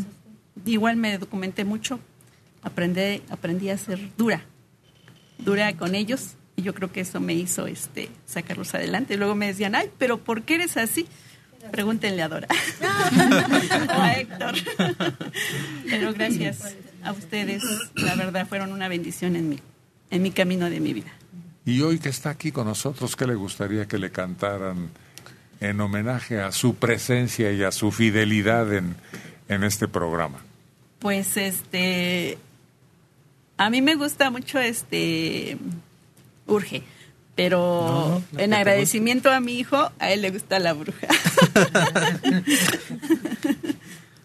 igual 0.71 0.97
me 0.97 1.17
documenté 1.17 1.63
mucho, 1.63 1.99
aprendí, 2.61 3.21
aprendí 3.29 3.69
a 3.69 3.77
ser 3.77 3.99
dura, 4.17 4.43
dura 5.37 5.75
con 5.77 5.95
ellos, 5.95 6.35
y 6.55 6.61
yo 6.61 6.73
creo 6.73 6.91
que 6.91 7.01
eso 7.01 7.19
me 7.19 7.33
hizo 7.33 7.67
este, 7.67 8.09
sacarlos 8.25 8.73
adelante. 8.73 9.17
Luego 9.17 9.35
me 9.35 9.47
decían, 9.47 9.75
ay, 9.75 9.89
pero 9.97 10.17
¿por 10.19 10.43
qué 10.43 10.55
eres 10.55 10.77
así? 10.77 11.05
Pregúntenle 11.71 12.21
a 12.21 12.29
Dora. 12.29 12.47
o 12.81 13.91
a 14.01 14.13
Héctor. 14.13 14.55
pero 15.89 16.13
gracias 16.13 16.75
a 17.03 17.11
ustedes, 17.11 17.63
la 17.95 18.15
verdad, 18.15 18.47
fueron 18.47 18.71
una 18.71 18.87
bendición 18.87 19.35
en 19.35 19.49
mí, 19.49 19.59
en 20.11 20.21
mi 20.21 20.31
camino 20.31 20.69
de 20.69 20.79
mi 20.79 20.93
vida. 20.93 21.11
Y 21.65 21.81
hoy 21.81 21.99
que 21.99 22.09
está 22.09 22.29
aquí 22.29 22.51
con 22.51 22.67
nosotros, 22.67 23.15
¿qué 23.15 23.25
le 23.25 23.35
gustaría 23.35 23.87
que 23.87 23.97
le 23.97 24.11
cantaran 24.11 24.91
en 25.59 25.81
homenaje 25.81 26.39
a 26.39 26.51
su 26.51 26.75
presencia 26.75 27.51
y 27.51 27.63
a 27.63 27.71
su 27.71 27.91
fidelidad 27.91 28.71
en, 28.73 28.95
en 29.49 29.63
este 29.63 29.87
programa? 29.87 30.39
Pues 30.99 31.37
este 31.37 32.37
a 33.57 33.69
mí 33.69 33.81
me 33.81 33.95
gusta 33.95 34.29
mucho 34.31 34.59
este 34.59 35.57
Urge, 36.47 36.83
pero 37.35 38.21
No, 38.33 38.39
en 38.39 38.53
agradecimiento 38.53 39.31
a 39.31 39.39
mi 39.39 39.59
hijo, 39.59 39.91
a 39.99 40.11
él 40.11 40.21
le 40.21 40.31
gusta 40.31 40.59
la 40.59 40.73
bruja. 40.73 41.07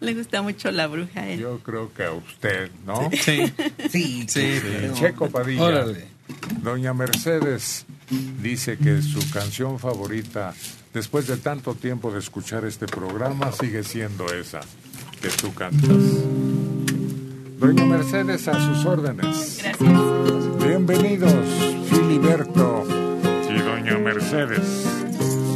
le 0.00 0.14
gusta 0.14 0.42
mucho 0.42 0.70
la 0.70 0.86
bruja. 0.86 1.20
a 1.20 1.28
él. 1.28 1.40
Yo 1.40 1.58
creo 1.60 1.92
que 1.92 2.04
a 2.04 2.12
usted, 2.12 2.70
¿no? 2.86 3.10
Sí. 3.12 3.52
Sí. 3.90 4.24
Sí, 4.28 4.60
pero- 4.62 4.94
Checo 4.94 5.30
Padilla. 5.30 5.62
Órale. 5.62 6.08
Doña 6.62 6.94
Mercedes 6.94 7.84
dice 8.40 8.78
que 8.78 9.02
su 9.02 9.28
canción 9.30 9.78
favorita, 9.80 10.54
después 10.94 11.26
de 11.26 11.36
tanto 11.36 11.74
tiempo 11.74 12.12
de 12.12 12.20
escuchar 12.20 12.64
este 12.64 12.86
programa, 12.86 13.50
sigue 13.52 13.82
siendo 13.82 14.32
esa 14.32 14.60
que 15.20 15.28
tú 15.28 15.52
cantas. 15.54 16.24
Doña 17.58 17.84
Mercedes, 17.84 18.48
a 18.48 18.54
sus 18.54 18.84
órdenes. 18.86 19.60
Gracias. 19.62 20.66
Bienvenidos, 20.66 21.34
Filiberto 21.90 22.84
y 23.48 23.58
Doña 23.60 23.98
Mercedes, 23.98 24.86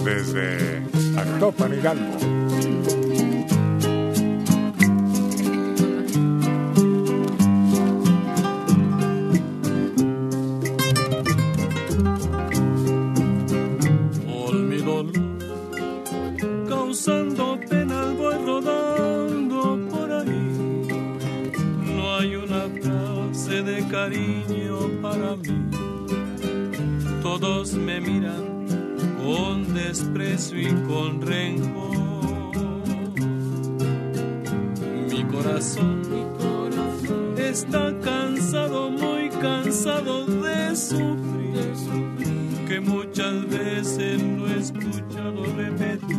desde 0.05 0.82
Actopan 1.16 1.74
Hidalgo. 1.74 2.35
usando 16.95 17.59
cariño 23.94 24.76
para 25.00 25.36
mí. 25.36 25.56
Todos 27.22 27.74
me 27.74 28.00
miran 28.00 28.66
con 29.22 29.72
desprecio 29.72 30.58
y 30.60 30.72
con 30.88 31.20
rencor. 31.22 31.94
Mi 35.10 35.22
corazón, 35.34 36.00
mi 36.12 36.24
corazón 36.42 37.34
está 37.38 37.96
cansado, 38.00 38.90
muy 38.90 39.28
cansado 39.40 40.26
de 40.26 40.74
sufrir, 40.74 41.76
que 42.66 42.80
muchas 42.80 43.48
veces 43.48 44.20
lo 44.20 44.48
he 44.48 44.58
escuchado 44.58 45.44
repetir 45.56 46.18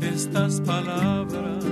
estas 0.00 0.60
palabras 0.62 1.65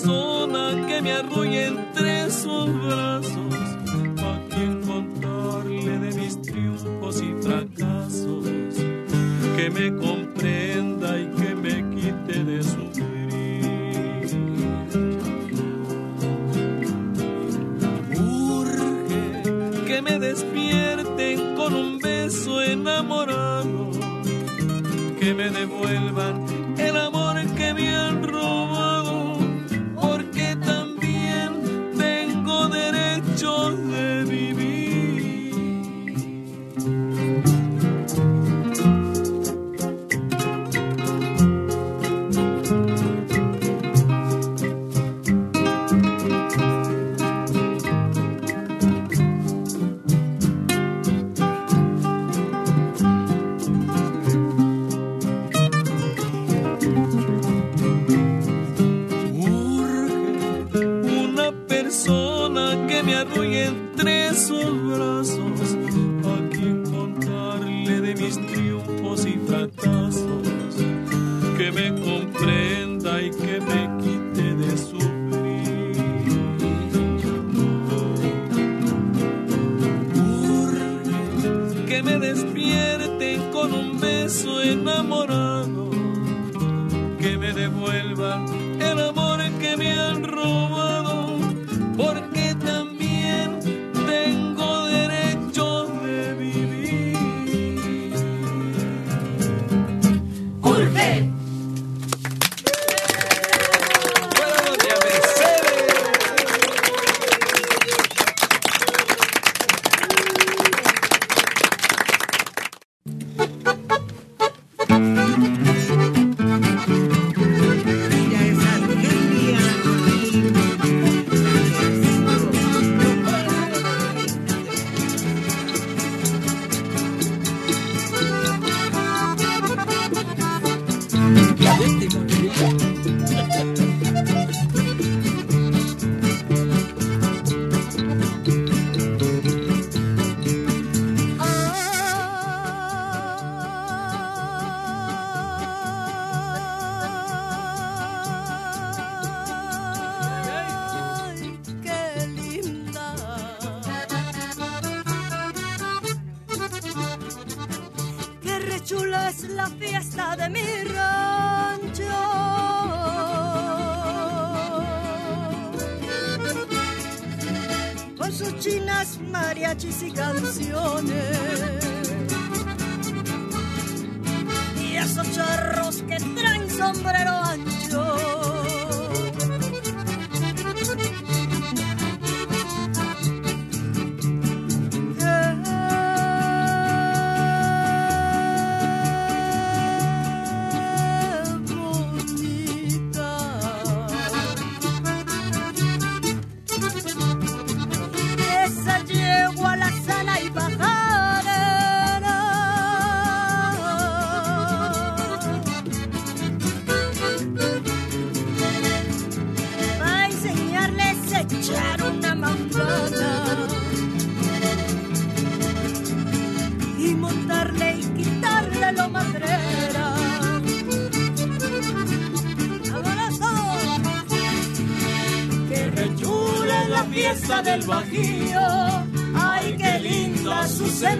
persona 0.00 0.86
que 0.86 1.02
me 1.02 1.12
arrulle 1.12 1.66
entre 1.66 2.30
sus 2.30 2.86
brazos, 2.86 3.54
a 4.18 4.40
quien 4.48 4.80
contarle 4.82 5.98
de 5.98 6.12
mis 6.18 6.40
triunfos 6.42 7.22
y 7.22 7.34
fracasos, 7.42 8.46
que 9.56 9.70
me 9.70 9.94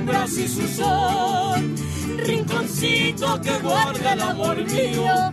sus 0.01 0.09
hembras 0.09 0.33
y 0.39 0.49
su 0.49 0.67
sol. 0.69 1.75
Rinconcito 2.27 3.41
que 3.41 3.59
guarda 3.61 4.13
el 4.13 4.21
amor 4.21 4.57
mío. 4.57 5.33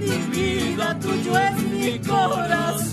Mi 0.00 0.36
vida 0.36 0.98
tuyo 0.98 1.38
es 1.38 1.62
mi 1.62 1.98
corazón. 2.00 2.87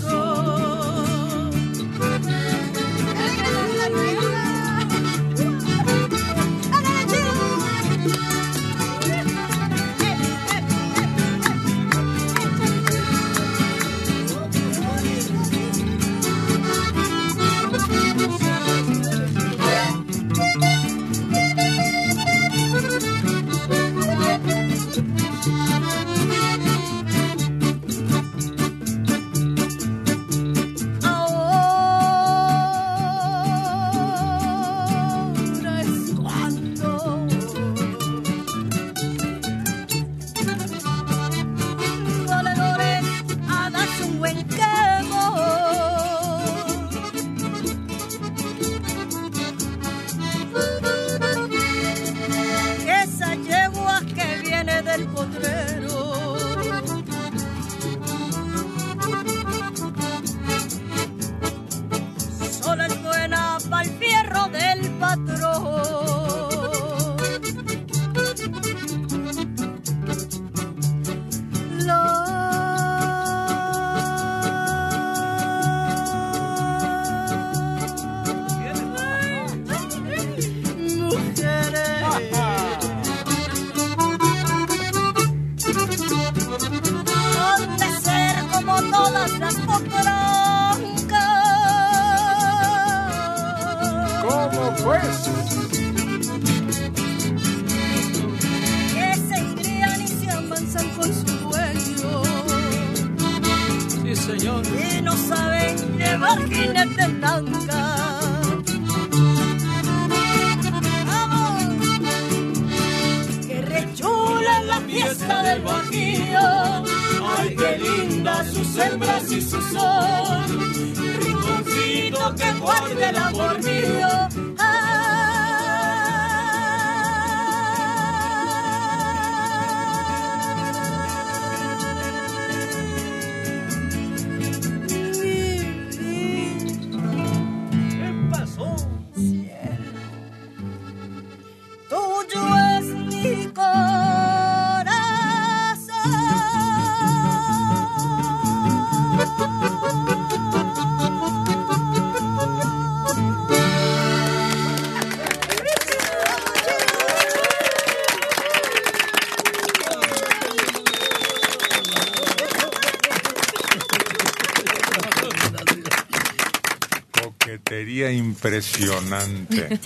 Impresionante. 168.46 169.78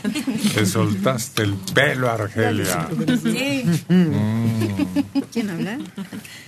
Te 0.54 0.66
soltaste 0.66 1.42
el 1.42 1.54
pelo, 1.54 2.10
Argelia. 2.10 2.88
Sí. 3.22 3.64
Mm. 3.88 5.22
¿Quién 5.32 5.50
habla? 5.50 5.78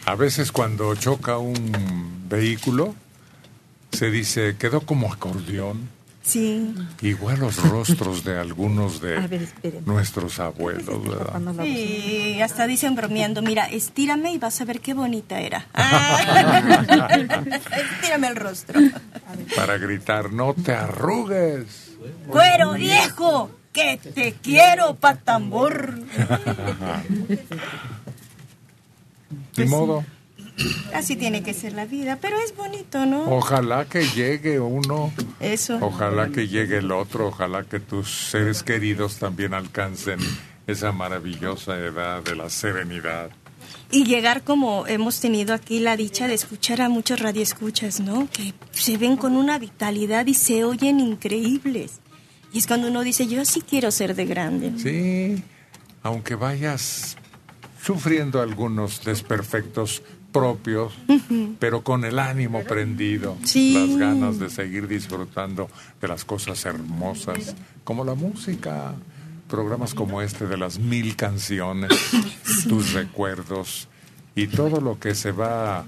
A 0.06 0.14
veces 0.14 0.52
cuando 0.52 0.94
choca 0.94 1.38
un 1.38 2.26
vehículo, 2.28 2.94
se 3.92 4.10
dice, 4.10 4.56
quedó 4.58 4.80
como 4.82 5.12
acordeón. 5.12 5.88
Sí. 6.22 6.72
Igual 7.00 7.40
los 7.40 7.56
rostros 7.68 8.22
de 8.22 8.38
algunos 8.38 9.00
de 9.00 9.18
ver, 9.26 9.48
nuestros 9.84 10.38
abuelos, 10.38 11.02
¿verdad? 11.02 11.64
Sí, 11.64 12.40
hasta 12.40 12.68
dicen 12.68 12.94
bromeando, 12.94 13.42
mira, 13.42 13.66
estírame 13.66 14.32
y 14.32 14.38
vas 14.38 14.60
a 14.60 14.64
ver 14.64 14.80
qué 14.80 14.94
bonita 14.94 15.40
era. 15.40 15.66
Ah. 15.74 17.08
estírame 18.00 18.28
el 18.28 18.36
rostro. 18.36 18.80
Para 19.56 19.78
gritar, 19.78 20.32
no 20.32 20.54
te 20.54 20.72
arrugues. 20.72 21.81
Que 23.72 23.96
te 23.96 24.34
quiero, 24.34 24.96
patambor. 24.96 25.98
Ni 29.56 29.64
modo. 29.64 30.04
Así 30.94 31.16
tiene 31.16 31.42
que 31.42 31.54
ser 31.54 31.72
la 31.72 31.86
vida, 31.86 32.18
pero 32.20 32.38
es 32.38 32.54
bonito, 32.54 33.06
¿no? 33.06 33.24
Ojalá 33.34 33.86
que 33.86 34.06
llegue 34.06 34.60
uno. 34.60 35.10
Eso. 35.40 35.78
Ojalá 35.80 36.28
que 36.28 36.48
llegue 36.48 36.78
el 36.78 36.92
otro. 36.92 37.28
Ojalá 37.28 37.64
que 37.64 37.80
tus 37.80 38.30
seres 38.30 38.62
queridos 38.62 39.16
también 39.16 39.54
alcancen 39.54 40.18
esa 40.66 40.92
maravillosa 40.92 41.78
edad 41.78 42.22
de 42.22 42.36
la 42.36 42.50
serenidad. 42.50 43.30
Y 43.90 44.04
llegar 44.04 44.42
como 44.42 44.86
hemos 44.86 45.20
tenido 45.20 45.54
aquí 45.54 45.78
la 45.80 45.96
dicha 45.96 46.28
de 46.28 46.34
escuchar 46.34 46.82
a 46.82 46.88
muchos 46.90 47.20
radioescuchas, 47.20 48.00
¿no? 48.00 48.28
Que 48.30 48.52
se 48.70 48.98
ven 48.98 49.16
con 49.16 49.36
una 49.36 49.58
vitalidad 49.58 50.26
y 50.26 50.34
se 50.34 50.64
oyen 50.64 51.00
increíbles. 51.00 52.01
Y 52.52 52.58
es 52.58 52.66
cuando 52.66 52.88
uno 52.88 53.02
dice, 53.02 53.26
yo 53.26 53.44
sí 53.44 53.62
quiero 53.62 53.90
ser 53.90 54.14
de 54.14 54.26
grande. 54.26 54.72
Sí, 54.78 55.42
aunque 56.02 56.34
vayas 56.34 57.16
sufriendo 57.82 58.40
algunos 58.40 59.04
desperfectos 59.04 60.02
propios, 60.32 60.94
pero 61.58 61.82
con 61.82 62.04
el 62.04 62.18
ánimo 62.18 62.62
prendido, 62.64 63.36
Sí. 63.44 63.74
las 63.74 63.98
ganas 63.98 64.38
de 64.38 64.48
seguir 64.48 64.88
disfrutando 64.88 65.68
de 66.00 66.08
las 66.08 66.24
cosas 66.24 66.64
hermosas, 66.64 67.54
como 67.84 68.04
la 68.04 68.14
música, 68.14 68.94
programas 69.48 69.92
como 69.92 70.22
este 70.22 70.46
de 70.46 70.56
las 70.56 70.78
mil 70.78 71.16
canciones, 71.16 71.90
tus 72.68 72.92
recuerdos 72.94 73.88
y 74.34 74.46
todo 74.46 74.80
lo 74.80 74.98
que 74.98 75.14
se 75.14 75.32
va 75.32 75.84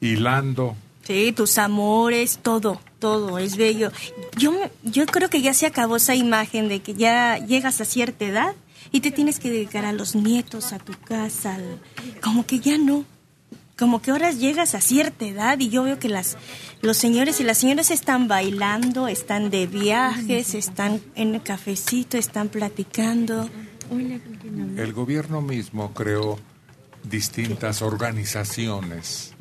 hilando. 0.00 0.76
Sí, 1.02 1.32
tus 1.32 1.58
amores, 1.58 2.38
todo, 2.40 2.80
todo, 2.98 3.38
es 3.38 3.56
bello. 3.56 3.90
Yo, 4.36 4.52
me- 4.52 4.70
yo 4.82 5.06
creo 5.06 5.30
que 5.30 5.40
ya 5.42 5.54
se 5.54 5.66
acabó 5.66 5.96
esa 5.96 6.14
imagen 6.14 6.68
de 6.68 6.80
que 6.80 6.94
ya 6.94 7.38
llegas 7.38 7.80
a 7.80 7.84
cierta 7.84 8.24
edad 8.24 8.54
y 8.92 9.00
te 9.00 9.10
tienes 9.10 9.38
que 9.38 9.50
dedicar 9.50 9.84
a 9.84 9.92
los 9.92 10.14
nietos, 10.14 10.72
a 10.72 10.78
tu 10.78 10.92
casa, 10.98 11.54
al- 11.56 11.80
como 12.22 12.46
que 12.46 12.60
ya 12.60 12.78
no. 12.78 13.04
Como 13.78 14.02
que 14.02 14.10
ahora 14.10 14.32
llegas 14.32 14.74
a 14.74 14.80
cierta 14.80 15.24
edad 15.24 15.60
y 15.60 15.68
yo 15.68 15.84
veo 15.84 16.00
que 16.00 16.08
las, 16.08 16.36
los 16.82 16.96
señores 16.96 17.38
y 17.38 17.44
las 17.44 17.58
señoras 17.58 17.92
están 17.92 18.26
bailando, 18.26 19.06
están 19.06 19.50
de 19.50 19.68
viajes, 19.68 20.54
están 20.56 21.00
en 21.14 21.36
el 21.36 21.42
cafecito, 21.44 22.16
están 22.18 22.48
platicando. 22.48 23.48
el 24.76 24.92
gobierno 24.92 25.40
mismo 25.42 25.94
creó 25.94 26.40
distintas 27.04 27.80
organizaciones 27.82 29.32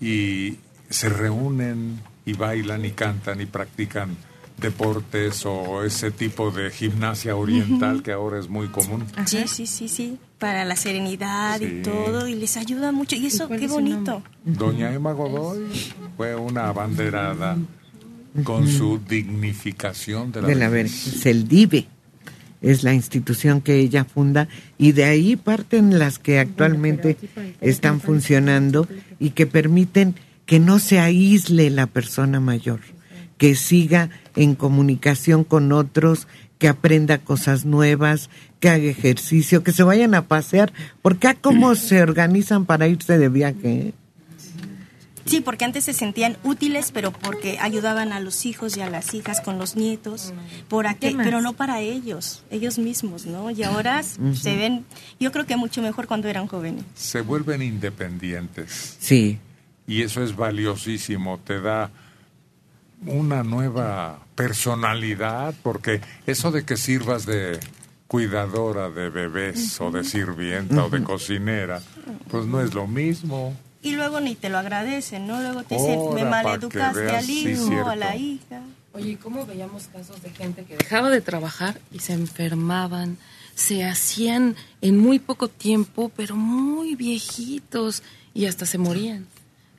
y 0.00 0.58
se 0.88 1.08
reúnen 1.08 2.00
y 2.24 2.34
bailan 2.34 2.84
y 2.84 2.90
cantan 2.90 3.40
y 3.40 3.46
practican 3.46 4.16
deportes 4.60 5.44
o 5.44 5.82
ese 5.82 6.10
tipo 6.10 6.50
de 6.52 6.70
gimnasia 6.70 7.34
oriental 7.34 8.02
que 8.02 8.12
ahora 8.12 8.38
es 8.38 8.48
muy 8.48 8.68
común. 8.68 9.04
Sí, 9.26 9.38
sí, 9.46 9.66
sí, 9.66 9.88
sí, 9.88 10.18
para 10.38 10.64
la 10.64 10.76
serenidad 10.76 11.58
Sí. 11.58 11.64
y 11.64 11.82
todo, 11.82 12.28
y 12.28 12.34
les 12.34 12.56
ayuda 12.56 12.92
mucho. 12.92 13.16
Y 13.16 13.26
eso, 13.26 13.48
qué 13.48 13.66
bonito. 13.66 14.22
Doña 14.44 14.92
Emma 14.92 15.12
Godoy 15.12 15.66
fue 16.16 16.36
una 16.36 16.68
abanderada 16.68 17.56
con 18.44 18.68
su 18.68 18.98
dignificación 19.08 20.32
de 20.32 20.42
la, 20.42 20.48
de 20.48 20.54
la 20.54 20.68
vejez. 20.68 21.06
vejez, 21.06 21.26
el 21.26 21.48
DIVE 21.48 21.86
es 22.60 22.84
la 22.84 22.94
institución 22.94 23.60
que 23.60 23.80
ella 23.80 24.04
funda 24.04 24.46
y 24.78 24.92
de 24.92 25.04
ahí 25.04 25.34
parten 25.36 25.98
las 25.98 26.18
que 26.20 26.38
actualmente 26.38 27.16
están 27.60 28.00
funcionando 28.00 28.86
y 29.18 29.30
que 29.30 29.46
permiten 29.46 30.14
que 30.52 30.60
no 30.60 30.78
se 30.80 31.00
aísle 31.00 31.70
la 31.70 31.86
persona 31.86 32.38
mayor, 32.38 32.80
que 33.38 33.54
siga 33.54 34.10
en 34.36 34.54
comunicación 34.54 35.44
con 35.44 35.72
otros, 35.72 36.28
que 36.58 36.68
aprenda 36.68 37.16
cosas 37.16 37.64
nuevas, 37.64 38.28
que 38.60 38.68
haga 38.68 38.84
ejercicio, 38.84 39.62
que 39.62 39.72
se 39.72 39.82
vayan 39.82 40.14
a 40.14 40.28
pasear, 40.28 40.70
porque 41.00 41.28
a 41.28 41.34
cómo 41.36 41.74
se 41.74 42.02
organizan 42.02 42.66
para 42.66 42.86
irse 42.86 43.16
de 43.16 43.30
viaje. 43.30 43.72
¿eh? 43.72 43.94
Sí, 45.24 45.40
porque 45.40 45.64
antes 45.64 45.84
se 45.84 45.94
sentían 45.94 46.36
útiles, 46.44 46.90
pero 46.92 47.12
porque 47.12 47.58
ayudaban 47.58 48.12
a 48.12 48.20
los 48.20 48.44
hijos 48.44 48.76
y 48.76 48.82
a 48.82 48.90
las 48.90 49.14
hijas 49.14 49.40
con 49.40 49.58
los 49.58 49.74
nietos, 49.74 50.34
por 50.68 50.84
¿Qué 50.84 50.90
aquel, 50.90 51.16
pero 51.16 51.40
no 51.40 51.54
para 51.54 51.80
ellos, 51.80 52.44
ellos 52.50 52.78
mismos, 52.78 53.24
¿no? 53.24 53.50
Y 53.50 53.62
ahora 53.62 54.02
Ujú. 54.18 54.36
se 54.36 54.54
ven, 54.54 54.84
yo 55.18 55.32
creo 55.32 55.46
que 55.46 55.56
mucho 55.56 55.80
mejor 55.80 56.06
cuando 56.06 56.28
eran 56.28 56.46
jóvenes. 56.46 56.84
Se 56.94 57.22
vuelven 57.22 57.62
independientes. 57.62 58.98
Sí. 59.00 59.38
Y 59.92 60.00
eso 60.00 60.24
es 60.24 60.34
valiosísimo, 60.34 61.38
te 61.44 61.60
da 61.60 61.90
una 63.04 63.42
nueva 63.42 64.20
personalidad, 64.34 65.54
porque 65.62 66.00
eso 66.26 66.50
de 66.50 66.64
que 66.64 66.78
sirvas 66.78 67.26
de 67.26 67.60
cuidadora 68.06 68.88
de 68.88 69.10
bebés 69.10 69.78
o 69.82 69.90
de 69.90 70.02
sirvienta 70.02 70.82
o 70.82 70.88
de 70.88 71.02
cocinera, 71.02 71.82
pues 72.30 72.46
no 72.46 72.62
es 72.62 72.72
lo 72.72 72.86
mismo. 72.86 73.54
Y 73.82 73.92
luego 73.92 74.22
ni 74.22 74.34
te 74.34 74.48
lo 74.48 74.56
agradecen, 74.56 75.26
¿no? 75.26 75.42
Luego 75.42 75.62
te 75.62 75.74
dicen, 75.74 76.14
me 76.14 76.24
maleducaste 76.24 76.98
veas, 76.98 77.24
al 77.24 77.28
hijo, 77.28 77.86
a 77.86 77.94
la 77.94 78.16
hija. 78.16 78.62
Oye, 78.94 79.18
¿cómo 79.22 79.44
veíamos 79.44 79.88
casos 79.88 80.22
de 80.22 80.30
gente 80.30 80.64
que 80.64 80.78
dejaba 80.78 81.10
de 81.10 81.20
trabajar 81.20 81.78
y 81.92 81.98
se 81.98 82.14
enfermaban? 82.14 83.18
Se 83.54 83.84
hacían 83.84 84.56
en 84.80 84.96
muy 84.96 85.18
poco 85.18 85.48
tiempo, 85.48 86.10
pero 86.16 86.34
muy 86.34 86.94
viejitos 86.94 88.02
y 88.32 88.46
hasta 88.46 88.64
se 88.64 88.78
morían. 88.78 89.26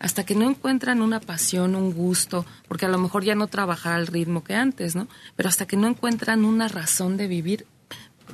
Hasta 0.03 0.25
que 0.25 0.35
no 0.35 0.49
encuentran 0.49 1.01
una 1.01 1.21
pasión, 1.21 1.75
un 1.75 1.93
gusto, 1.93 2.45
porque 2.67 2.85
a 2.85 2.89
lo 2.89 2.97
mejor 2.97 3.23
ya 3.23 3.35
no 3.35 3.47
trabajar 3.47 3.93
al 3.93 4.07
ritmo 4.07 4.43
que 4.43 4.53
antes, 4.53 4.97
¿no? 4.97 5.07
Pero 5.37 5.47
hasta 5.47 5.65
que 5.65 5.77
no 5.77 5.87
encuentran 5.87 6.43
una 6.43 6.67
razón 6.67 7.15
de 7.15 7.27
vivir, 7.27 7.65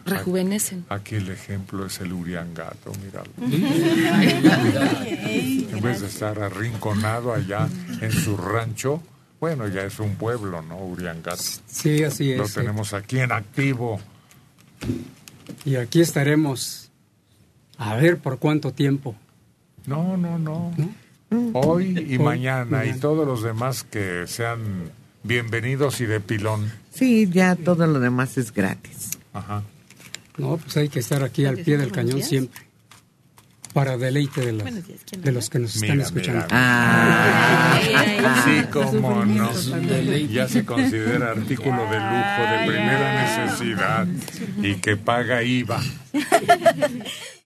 rejuvenecen. 0.03 0.85
Aquí 0.89 1.13
el 1.13 1.29
ejemplo 1.29 1.85
es 1.85 1.99
el 1.99 2.11
Uriangato, 2.11 2.91
míralo. 3.03 3.29
En 5.69 5.79
vez 5.83 6.01
de 6.01 6.07
estar 6.07 6.41
arrinconado 6.41 7.35
allá 7.35 7.69
en 8.01 8.11
su 8.11 8.35
rancho, 8.35 9.03
bueno, 9.39 9.67
ya 9.67 9.83
es 9.83 9.99
un 9.99 10.15
pueblo, 10.15 10.63
¿no? 10.63 10.77
Uriangato. 10.77 11.43
Sí, 11.67 12.03
así 12.03 12.33
Lo 12.33 12.45
es. 12.45 12.53
tenemos 12.55 12.95
aquí 12.95 13.19
en 13.19 13.31
activo. 13.31 14.01
Y 15.65 15.75
aquí 15.75 16.01
estaremos 16.01 16.89
a 17.77 17.95
ver 17.95 18.17
por 18.17 18.39
cuánto 18.39 18.73
tiempo. 18.73 19.15
No, 19.85 20.17
no, 20.17 20.39
no. 20.39 20.73
Hoy 21.53 22.06
y 22.07 22.18
Hoy, 22.18 22.19
mañana 22.19 22.85
y 22.85 22.93
todos 22.99 23.26
los 23.27 23.43
demás 23.43 23.84
que 23.84 24.26
sean 24.27 24.60
bienvenidos 25.23 26.01
y 26.01 26.06
de 26.06 26.19
pilón. 26.19 26.72
Sí, 26.91 27.30
ya 27.31 27.56
todo 27.56 27.85
lo 27.88 27.99
demás 27.99 28.38
es 28.38 28.51
gratis. 28.53 29.11
Ajá. 29.34 29.61
No, 30.38 30.57
pues 30.57 30.76
hay 30.77 30.89
que 30.89 30.99
estar 30.99 31.23
aquí 31.23 31.45
al 31.45 31.57
pie 31.57 31.77
del 31.77 31.91
cañón 31.91 32.15
días. 32.18 32.30
siempre. 32.30 32.61
Para 33.73 33.97
deleite 33.97 34.41
de, 34.43 34.53
los- 34.53 34.64
Buenos 34.64 34.88
días, 34.88 35.01
¿quién 35.07 35.22
de 35.22 35.31
los 35.31 35.49
que 35.51 35.60
nos 35.60 35.76
están 35.76 35.91
Mira, 35.91 36.03
escuchando. 36.03 36.45
mira. 36.45 36.47
Ah. 36.51 37.80
Sí, 38.43 38.64
cómo 38.72 39.23
no. 39.26 39.51
Ya 40.31 40.47
se 40.47 40.65
considera 40.65 41.31
artículo 41.31 41.84
de 41.84 41.99
lujo 41.99 42.41
de 42.51 42.65
primera 42.68 43.45
necesidad 43.45 44.07
y 44.64 44.76
que 44.76 44.97
paga 44.97 45.43
IVA. 45.43 45.80